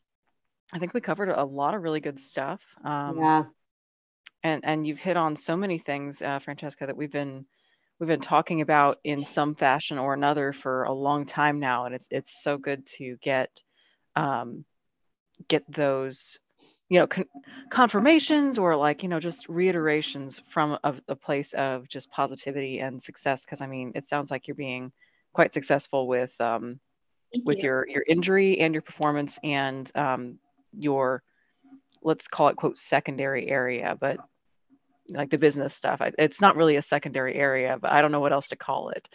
I 0.71 0.79
think 0.79 0.93
we 0.93 1.01
covered 1.01 1.27
a 1.27 1.43
lot 1.43 1.73
of 1.73 1.83
really 1.83 1.99
good 1.99 2.17
stuff. 2.17 2.61
Um, 2.83 3.17
yeah. 3.17 3.43
And 4.43 4.63
and 4.63 4.87
you've 4.87 4.99
hit 4.99 5.17
on 5.17 5.35
so 5.35 5.57
many 5.57 5.79
things, 5.79 6.21
uh, 6.21 6.39
Francesca, 6.39 6.85
that 6.85 6.95
we've 6.95 7.11
been 7.11 7.45
we've 7.99 8.07
been 8.07 8.19
talking 8.19 8.61
about 8.61 8.99
in 9.03 9.23
some 9.23 9.55
fashion 9.55 9.97
or 9.97 10.13
another 10.13 10.53
for 10.53 10.83
a 10.83 10.93
long 10.93 11.25
time 11.25 11.59
now, 11.59 11.85
and 11.85 11.95
it's 11.95 12.07
it's 12.11 12.43
so 12.43 12.57
good 12.57 12.85
to 12.97 13.17
get 13.21 13.49
um, 14.15 14.65
get 15.47 15.63
those 15.71 16.39
you 16.89 16.99
know 16.99 17.07
con- 17.07 17.25
confirmations 17.69 18.57
or 18.57 18.75
like 18.75 19.03
you 19.03 19.09
know 19.09 19.19
just 19.19 19.47
reiterations 19.49 20.41
from 20.49 20.77
a, 20.83 20.95
a 21.07 21.15
place 21.15 21.53
of 21.53 21.87
just 21.87 22.09
positivity 22.11 22.79
and 22.79 23.01
success 23.01 23.45
because 23.45 23.61
i 23.61 23.67
mean 23.67 23.91
it 23.93 24.05
sounds 24.05 24.31
like 24.31 24.47
you're 24.47 24.55
being 24.55 24.91
quite 25.33 25.53
successful 25.53 26.07
with 26.07 26.31
um, 26.39 26.79
with 27.45 27.57
you. 27.57 27.65
your 27.65 27.87
your 27.89 28.03
injury 28.07 28.59
and 28.59 28.73
your 28.73 28.81
performance 28.81 29.37
and 29.43 29.91
um, 29.95 30.39
your 30.73 31.21
let's 32.01 32.27
call 32.27 32.47
it 32.47 32.55
quote 32.55 32.77
secondary 32.77 33.47
area 33.47 33.97
but 33.99 34.17
like 35.09 35.29
the 35.29 35.37
business 35.37 35.73
stuff. 35.75 36.01
It's 36.17 36.41
not 36.41 36.55
really 36.55 36.75
a 36.75 36.81
secondary 36.81 37.35
area, 37.35 37.77
but 37.81 37.91
I 37.91 38.01
don't 38.01 38.11
know 38.11 38.19
what 38.19 38.33
else 38.33 38.49
to 38.49 38.55
call 38.55 38.89
it. 38.89 39.07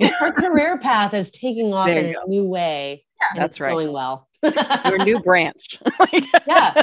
Her 0.18 0.32
career 0.32 0.78
path 0.78 1.14
is 1.14 1.30
taking 1.30 1.72
off 1.72 1.88
in 1.88 2.14
a 2.14 2.28
new 2.28 2.44
way. 2.44 3.04
Yeah, 3.20 3.40
that's 3.40 3.60
right. 3.60 3.70
Going 3.70 3.92
well. 3.92 4.28
Your 4.86 4.98
new 4.98 5.20
branch. 5.20 5.80
yeah. 6.46 6.82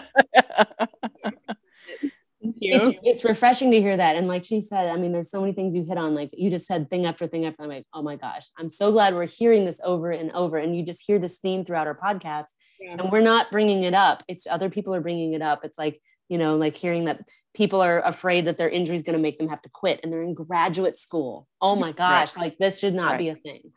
you. 2.41 2.75
It's, 2.75 2.99
it's 3.03 3.23
refreshing 3.23 3.71
to 3.71 3.79
hear 3.79 3.95
that. 3.95 4.15
And 4.15 4.27
like 4.27 4.43
she 4.43 4.61
said, 4.61 4.89
I 4.89 4.97
mean, 4.97 5.11
there's 5.11 5.31
so 5.31 5.39
many 5.39 5.53
things 5.53 5.73
you 5.73 5.83
hit 5.83 5.97
on. 5.97 6.13
Like 6.13 6.31
you 6.33 6.49
just 6.49 6.67
said 6.67 6.89
thing 6.89 7.05
after 7.05 7.27
thing 7.27 7.45
after. 7.45 7.63
I'm 7.63 7.69
like, 7.69 7.85
oh 7.93 8.01
my 8.01 8.17
gosh, 8.17 8.47
I'm 8.57 8.69
so 8.69 8.91
glad 8.91 9.13
we're 9.13 9.25
hearing 9.25 9.63
this 9.63 9.79
over 9.83 10.11
and 10.11 10.31
over. 10.31 10.57
And 10.57 10.75
you 10.75 10.83
just 10.83 11.01
hear 11.05 11.19
this 11.19 11.37
theme 11.37 11.63
throughout 11.63 11.87
our 11.87 11.97
podcast. 11.97 12.47
Yeah. 12.79 12.97
And 12.99 13.11
we're 13.11 13.21
not 13.21 13.51
bringing 13.51 13.83
it 13.83 13.93
up. 13.93 14.23
It's 14.27 14.47
other 14.47 14.69
people 14.69 14.93
are 14.93 15.01
bringing 15.01 15.33
it 15.33 15.41
up. 15.41 15.63
It's 15.63 15.77
like, 15.77 16.01
you 16.29 16.37
know, 16.37 16.57
like 16.57 16.75
hearing 16.75 17.05
that 17.05 17.21
people 17.53 17.81
are 17.81 18.01
afraid 18.01 18.45
that 18.45 18.57
their 18.57 18.69
injury 18.69 18.95
is 18.95 19.01
going 19.01 19.15
to 19.15 19.21
make 19.21 19.37
them 19.37 19.47
have 19.47 19.61
to 19.61 19.69
quit 19.69 19.99
and 20.03 20.11
they're 20.11 20.23
in 20.23 20.33
graduate 20.33 20.97
school. 20.97 21.47
Oh 21.61 21.75
my 21.75 21.91
gosh, 22.03 22.35
like 22.35 22.57
this 22.57 22.79
should 22.79 22.93
not 22.95 23.11
Right. 23.11 23.19
be 23.19 23.29
a 23.29 23.35
thing 23.35 23.71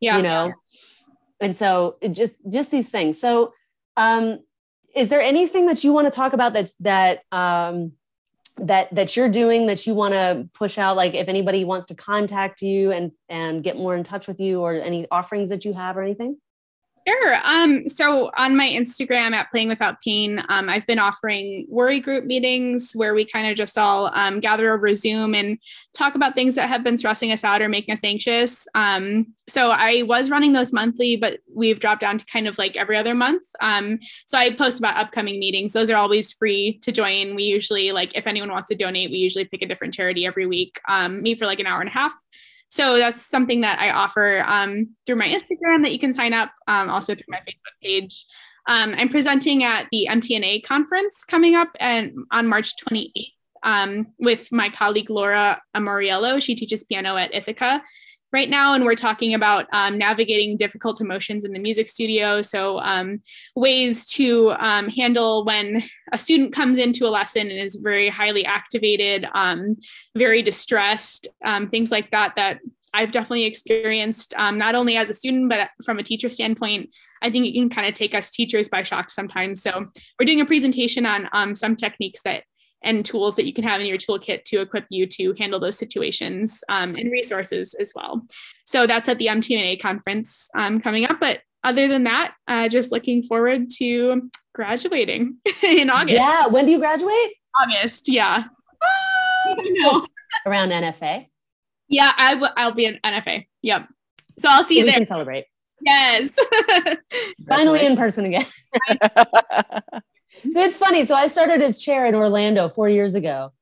Yeah. 0.00 0.16
you 0.16 0.22
know 0.22 0.52
and 1.40 1.56
so 1.56 1.96
it 2.00 2.10
just 2.10 2.34
just 2.50 2.70
these 2.70 2.88
things 2.88 3.20
so 3.20 3.52
um 3.96 4.38
is 4.94 5.08
there 5.08 5.20
anything 5.20 5.66
that 5.66 5.82
you 5.82 5.92
want 5.92 6.06
to 6.06 6.10
talk 6.10 6.32
about 6.34 6.52
that 6.52 6.70
that 6.80 7.20
um 7.32 7.92
that 8.58 8.94
that 8.94 9.16
you're 9.16 9.28
doing 9.28 9.66
that 9.66 9.86
you 9.86 9.94
want 9.94 10.12
to 10.14 10.48
push 10.54 10.78
out 10.78 10.96
like 10.96 11.14
if 11.14 11.28
anybody 11.28 11.64
wants 11.64 11.86
to 11.86 11.94
contact 11.94 12.62
you 12.62 12.92
and 12.92 13.10
and 13.28 13.64
get 13.64 13.76
more 13.76 13.96
in 13.96 14.04
touch 14.04 14.26
with 14.28 14.38
you 14.40 14.60
or 14.60 14.74
any 14.74 15.06
offerings 15.10 15.48
that 15.48 15.64
you 15.64 15.72
have 15.72 15.96
or 15.96 16.02
anything 16.02 16.36
Sure. 17.06 17.36
Um, 17.44 17.88
so 17.88 18.30
on 18.36 18.56
my 18.56 18.68
Instagram 18.68 19.32
at 19.32 19.50
Playing 19.50 19.68
Without 19.68 20.00
Pain, 20.02 20.42
um, 20.48 20.68
I've 20.68 20.86
been 20.86 21.00
offering 21.00 21.66
worry 21.68 21.98
group 21.98 22.24
meetings 22.24 22.92
where 22.94 23.12
we 23.12 23.24
kind 23.24 23.50
of 23.50 23.56
just 23.56 23.76
all 23.76 24.10
um, 24.14 24.38
gather 24.38 24.72
over 24.72 24.94
Zoom 24.94 25.34
and 25.34 25.58
talk 25.94 26.14
about 26.14 26.34
things 26.34 26.54
that 26.54 26.68
have 26.68 26.84
been 26.84 26.96
stressing 26.96 27.32
us 27.32 27.42
out 27.42 27.60
or 27.60 27.68
making 27.68 27.92
us 27.92 28.00
anxious. 28.04 28.68
Um, 28.76 29.34
so 29.48 29.72
I 29.72 30.02
was 30.02 30.30
running 30.30 30.52
those 30.52 30.72
monthly, 30.72 31.16
but 31.16 31.40
we've 31.52 31.80
dropped 31.80 32.02
down 32.02 32.18
to 32.18 32.24
kind 32.26 32.46
of 32.46 32.56
like 32.56 32.76
every 32.76 32.96
other 32.96 33.14
month. 33.14 33.42
Um, 33.60 33.98
so 34.26 34.38
I 34.38 34.54
post 34.54 34.78
about 34.78 34.96
upcoming 34.96 35.40
meetings. 35.40 35.72
Those 35.72 35.90
are 35.90 35.96
always 35.96 36.30
free 36.30 36.78
to 36.82 36.92
join. 36.92 37.34
We 37.34 37.42
usually 37.44 37.90
like 37.90 38.12
if 38.14 38.28
anyone 38.28 38.52
wants 38.52 38.68
to 38.68 38.76
donate, 38.76 39.10
we 39.10 39.16
usually 39.16 39.44
pick 39.44 39.62
a 39.62 39.66
different 39.66 39.92
charity 39.92 40.24
every 40.24 40.46
week. 40.46 40.80
Um, 40.88 41.20
meet 41.20 41.40
for 41.40 41.46
like 41.46 41.58
an 41.58 41.66
hour 41.66 41.80
and 41.80 41.88
a 41.88 41.92
half. 41.92 42.12
So 42.72 42.96
that's 42.96 43.26
something 43.26 43.60
that 43.60 43.78
I 43.80 43.90
offer 43.90 44.42
um, 44.46 44.96
through 45.04 45.16
my 45.16 45.26
Instagram 45.28 45.82
that 45.82 45.92
you 45.92 45.98
can 45.98 46.14
sign 46.14 46.32
up, 46.32 46.52
um, 46.66 46.88
also 46.88 47.14
through 47.14 47.26
my 47.28 47.36
Facebook 47.40 47.76
page. 47.82 48.24
Um, 48.66 48.94
I'm 48.96 49.10
presenting 49.10 49.62
at 49.62 49.88
the 49.92 50.08
MTNA 50.10 50.64
conference 50.64 51.22
coming 51.22 51.54
up 51.54 51.68
and 51.78 52.14
on 52.30 52.46
March 52.46 52.72
28th 52.76 53.34
um, 53.62 54.06
with 54.18 54.50
my 54.50 54.70
colleague 54.70 55.10
Laura 55.10 55.60
Amoriello. 55.76 56.42
She 56.42 56.54
teaches 56.54 56.82
piano 56.84 57.14
at 57.18 57.34
Ithaca 57.34 57.82
right 58.32 58.48
now, 58.48 58.72
and 58.72 58.84
we're 58.84 58.94
talking 58.94 59.34
about 59.34 59.66
um, 59.72 59.98
navigating 59.98 60.56
difficult 60.56 61.00
emotions 61.00 61.44
in 61.44 61.52
the 61.52 61.58
music 61.58 61.88
studio. 61.88 62.42
So 62.42 62.78
um, 62.78 63.20
ways 63.54 64.06
to 64.06 64.52
um, 64.58 64.88
handle 64.88 65.44
when 65.44 65.82
a 66.12 66.18
student 66.18 66.54
comes 66.54 66.78
into 66.78 67.06
a 67.06 67.10
lesson 67.10 67.50
and 67.50 67.60
is 67.60 67.76
very 67.76 68.08
highly 68.08 68.44
activated, 68.44 69.26
um, 69.34 69.76
very 70.16 70.42
distressed, 70.42 71.28
um, 71.44 71.68
things 71.68 71.90
like 71.90 72.10
that, 72.12 72.34
that 72.36 72.60
I've 72.94 73.12
definitely 73.12 73.44
experienced, 73.44 74.34
um, 74.36 74.58
not 74.58 74.74
only 74.74 74.96
as 74.96 75.08
a 75.08 75.14
student, 75.14 75.48
but 75.48 75.70
from 75.84 75.98
a 75.98 76.02
teacher 76.02 76.28
standpoint. 76.28 76.90
I 77.22 77.30
think 77.30 77.46
it 77.46 77.54
can 77.54 77.70
kind 77.70 77.86
of 77.86 77.94
take 77.94 78.14
us 78.14 78.30
teachers 78.30 78.68
by 78.68 78.82
shock 78.82 79.10
sometimes. 79.10 79.62
So 79.62 79.86
we're 80.18 80.26
doing 80.26 80.40
a 80.40 80.46
presentation 80.46 81.06
on 81.06 81.28
um, 81.32 81.54
some 81.54 81.74
techniques 81.74 82.20
that 82.24 82.44
and 82.84 83.04
tools 83.04 83.36
that 83.36 83.44
you 83.46 83.52
can 83.52 83.64
have 83.64 83.80
in 83.80 83.86
your 83.86 83.98
toolkit 83.98 84.44
to 84.44 84.60
equip 84.60 84.86
you 84.90 85.06
to 85.06 85.34
handle 85.38 85.60
those 85.60 85.76
situations 85.78 86.62
um, 86.68 86.94
and 86.96 87.10
resources 87.10 87.74
as 87.74 87.92
well. 87.94 88.22
So 88.66 88.86
that's 88.86 89.08
at 89.08 89.18
the 89.18 89.26
MTNA 89.26 89.80
conference 89.80 90.48
um, 90.56 90.80
coming 90.80 91.04
up. 91.04 91.20
But 91.20 91.40
other 91.64 91.86
than 91.88 92.04
that, 92.04 92.34
uh, 92.48 92.68
just 92.68 92.90
looking 92.92 93.22
forward 93.22 93.70
to 93.78 94.30
graduating 94.54 95.36
in 95.62 95.90
August. 95.90 96.16
yeah 96.16 96.46
when 96.46 96.66
do 96.66 96.72
you 96.72 96.78
graduate 96.78 97.34
August, 97.62 98.08
yeah. 98.08 98.44
I 99.46 100.04
around 100.46 100.70
nfa 100.70 101.26
Yeah, 101.88 102.12
I 102.16 102.34
w- 102.34 102.52
I'll 102.56 102.72
be 102.72 102.86
an 102.86 102.98
NFA. 103.04 103.46
Yep. 103.62 103.86
So 104.40 104.48
I'll 104.50 104.64
see 104.64 104.78
you 104.78 104.84
we 104.84 104.90
there. 104.90 104.98
can 104.98 105.06
celebrate 105.06 105.44
Yes. 105.84 106.36
finally 107.48 107.84
in 107.84 107.96
person 107.96 108.24
again 108.24 108.46
it's 110.44 110.76
funny 110.76 111.04
so 111.04 111.14
i 111.14 111.26
started 111.26 111.60
as 111.62 111.78
chair 111.80 112.06
in 112.06 112.14
orlando 112.14 112.68
four 112.68 112.88
years 112.88 113.14
ago 113.14 113.52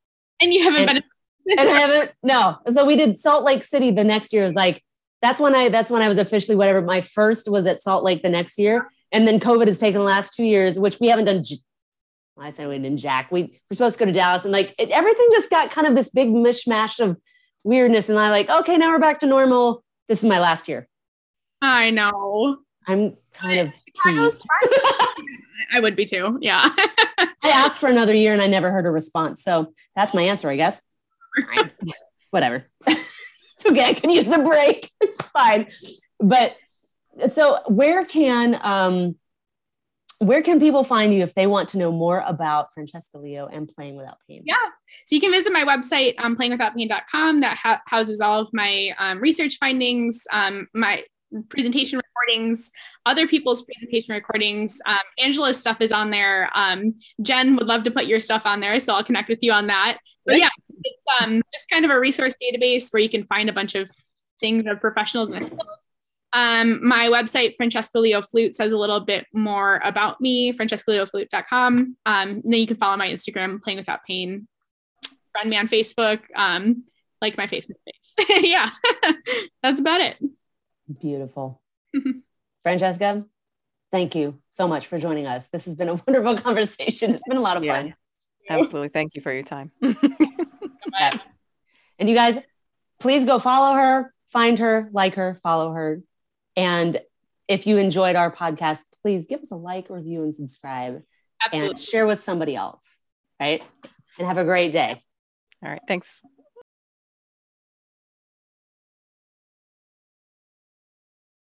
and 0.41 0.53
you 0.55 0.63
haven't 0.65 0.89
And- 0.89 0.95
been. 0.99 1.03
and 1.59 1.69
I 1.69 1.73
haven't 1.73 2.13
no. 2.23 2.59
So 2.71 2.85
we 2.85 2.97
did 2.97 3.19
Salt 3.19 3.45
Lake 3.45 3.63
City 3.65 3.91
the 3.91 4.05
next 4.05 4.33
year. 4.33 4.43
It 4.43 4.49
was 4.49 4.55
like 4.55 4.85
that's 5.23 5.41
when 5.41 5.55
I 5.57 5.69
that's 5.71 5.91
when 5.91 6.01
I 6.03 6.07
was 6.09 6.19
officially 6.19 6.55
whatever. 6.55 6.81
My 6.83 7.01
first 7.01 7.49
was 7.51 7.67
at 7.67 7.81
Salt 7.83 8.05
Lake 8.05 8.23
the 8.23 8.29
next 8.29 8.59
year, 8.59 8.89
and 9.11 9.27
then 9.27 9.41
COVID 9.41 9.67
has 9.67 9.81
taken 9.81 9.99
the 10.01 10.05
last 10.05 10.35
two 10.35 10.45
years, 10.45 10.79
which 10.79 11.01
we 11.01 11.09
haven't 11.09 11.25
done. 11.25 11.43
j- 11.43 11.57
I 12.39 12.51
said 12.51 12.69
we 12.69 12.79
didn't 12.79 12.99
Jack. 12.99 13.33
We 13.33 13.59
were 13.69 13.75
supposed 13.75 13.99
to 13.99 14.05
go 14.05 14.07
to 14.07 14.13
Dallas, 14.13 14.45
and 14.45 14.53
like 14.53 14.75
it, 14.79 14.91
everything 14.91 15.27
just 15.33 15.51
got 15.51 15.71
kind 15.71 15.87
of 15.87 15.95
this 15.97 16.11
big 16.11 16.29
mishmash 16.29 17.01
of 17.01 17.17
weirdness. 17.65 18.11
And 18.11 18.19
I 18.19 18.31
like 18.31 18.49
okay, 18.49 18.77
now 18.77 18.91
we're 18.91 18.99
back 18.99 19.19
to 19.21 19.27
normal. 19.27 19.83
This 20.09 20.21
is 20.23 20.29
my 20.29 20.39
last 20.41 20.69
year. 20.69 20.87
I 21.63 21.91
know. 21.91 22.59
I'm 22.87 23.17
kind 23.33 23.61
of 23.61 23.73
Peeved. 24.05 24.43
I 25.73 25.81
would 25.81 25.97
be 25.97 26.05
too. 26.05 26.39
Yeah. 26.41 26.69
I 27.43 27.49
asked 27.49 27.79
for 27.79 27.89
another 27.89 28.15
year, 28.15 28.33
and 28.33 28.43
I 28.43 28.47
never 28.47 28.71
heard 28.71 28.87
a 28.87 28.91
response. 28.91 29.43
So 29.43 29.73
that's 29.97 30.15
my 30.15 30.23
answer, 30.23 30.49
I 30.49 30.57
guess. 30.57 30.81
Whatever. 32.31 32.67
it's 32.87 33.67
okay. 33.67 33.85
I 33.85 33.95
can 33.95 34.11
use 34.11 34.31
a 34.33 34.39
break. 34.39 34.91
It's 35.01 35.21
fine. 35.29 35.69
But 36.19 36.57
so 37.35 37.61
where 37.67 38.05
can 38.05 38.59
um 38.63 39.17
where 40.19 40.43
can 40.43 40.61
people 40.61 40.85
find 40.85 41.15
you 41.15 41.23
if 41.23 41.35
they 41.35 41.47
want 41.47 41.71
to 41.71 41.79
know 41.79 41.91
more 41.91 42.23
about 42.27 42.73
Francesca 42.75 43.17
Leo 43.17 43.47
and 43.47 43.67
playing 43.75 43.97
without 43.97 44.19
pain? 44.29 44.43
Yeah. 44.45 44.55
So 45.07 45.15
you 45.15 45.21
can 45.21 45.33
visit 45.33 45.51
my 45.51 45.65
website, 45.65 46.15
um, 46.19 46.37
playingwithoutpain.com, 46.37 47.41
that 47.41 47.57
ha- 47.57 47.81
houses 47.87 48.21
all 48.21 48.39
of 48.39 48.51
my 48.53 48.95
um, 48.99 49.19
research 49.19 49.57
findings, 49.59 50.25
um, 50.31 50.69
my 50.75 51.05
presentation 51.49 51.99
recordings, 51.99 52.71
other 53.07 53.27
people's 53.27 53.63
presentation 53.63 54.15
recordings. 54.15 54.81
Um, 54.87 54.99
Angela's 55.19 55.59
stuff 55.59 55.81
is 55.81 55.93
on 55.93 56.11
there. 56.11 56.51
Um, 56.55 56.95
Jen 57.23 57.57
would 57.57 57.67
love 57.67 57.85
to 57.85 57.91
put 57.91 58.07
your 58.07 58.21
stuff 58.21 58.47
on 58.47 58.61
there, 58.61 58.79
so 58.81 58.95
I'll 58.95 59.05
connect 59.05 59.29
with 59.29 59.43
you 59.43 59.53
on 59.53 59.67
that. 59.69 59.99
But 60.27 60.39
yeah, 60.39 60.49
it's 60.85 61.05
um, 61.21 61.43
just 61.53 61.69
kind 61.71 61.85
of 61.85 61.91
a 61.91 61.99
resource 61.99 62.35
database 62.43 62.93
where 62.93 63.03
you 63.03 63.09
can 63.09 63.25
find 63.25 63.49
a 63.49 63.53
bunch 63.53 63.75
of 63.75 63.91
things 64.41 64.67
of 64.67 64.81
professionals 64.81 65.31
in 65.31 65.43
the 65.43 65.49
field. 65.49 65.63
Um, 66.33 66.87
my 66.87 67.07
website, 67.07 67.57
Francesca 67.57 67.99
Leo 67.99 68.23
Flute, 68.23 68.55
says 68.55 68.73
a 68.73 68.77
little 68.77 69.01
bit 69.01 69.27
more 69.33 69.81
about 69.85 70.21
me, 70.21 70.53
francescaleoflute.com. 70.53 71.77
Um, 71.77 71.97
and 72.07 72.43
then 72.45 72.53
you 72.53 72.67
can 72.67 72.77
follow 72.77 72.97
my 72.97 73.09
Instagram, 73.09 73.61
Playing 73.61 73.79
Without 73.79 74.05
Pain, 74.07 74.47
friend 75.33 75.51
me 75.51 75.57
on 75.57 75.69
Facebook, 75.69 76.21
um, 76.37 76.85
like 77.21 77.37
my 77.37 77.47
Facebook 77.47 77.77
page. 77.85 78.27
yeah, 78.45 78.71
that's 79.63 79.81
about 79.81 80.01
it. 80.01 80.17
Beautiful. 81.01 81.61
Francesca, 82.63 83.25
thank 83.93 84.15
you 84.15 84.39
so 84.51 84.67
much 84.69 84.87
for 84.87 84.99
joining 84.99 85.27
us. 85.27 85.49
This 85.49 85.65
has 85.67 85.77
been 85.77 85.89
a 85.89 85.95
wonderful 86.07 86.37
conversation. 86.37 87.15
It's 87.15 87.23
been 87.29 87.37
a 87.37 87.43
lot 87.43 87.57
of 87.57 87.65
Yeah. 87.65 87.83
fun. 87.83 87.95
Absolutely. 88.49 88.89
Thank 88.89 89.15
you 89.15 89.23
for 89.23 89.33
your 89.33 89.45
time. 89.45 89.71
Yeah. 90.99 91.19
And 91.99 92.09
you 92.09 92.17
guys, 92.17 92.39
please 92.99 93.25
go 93.25 93.39
follow 93.39 93.75
her, 93.77 94.13
find 94.33 94.59
her, 94.59 94.89
like 94.93 95.15
her, 95.17 95.39
follow 95.43 95.73
her. 95.73 96.01
And 96.57 96.97
if 97.47 97.67
you 97.67 97.77
enjoyed 97.77 98.17
our 98.17 98.33
podcast, 98.33 98.85
please 99.03 99.27
give 99.27 99.41
us 99.41 99.51
a 99.53 99.57
like, 99.57 99.89
review, 99.89 100.25
and 100.25 100.35
subscribe 100.35 101.03
Absolutely. 101.45 101.71
and 101.71 101.79
share 101.79 102.07
with 102.07 102.25
somebody 102.25 102.57
else. 102.57 102.99
Right. 103.39 103.63
And 104.19 104.27
have 104.27 104.39
a 104.39 104.45
great 104.45 104.73
day. 104.73 105.03
All 105.63 105.71
right. 105.71 105.83
Thanks. 105.87 106.23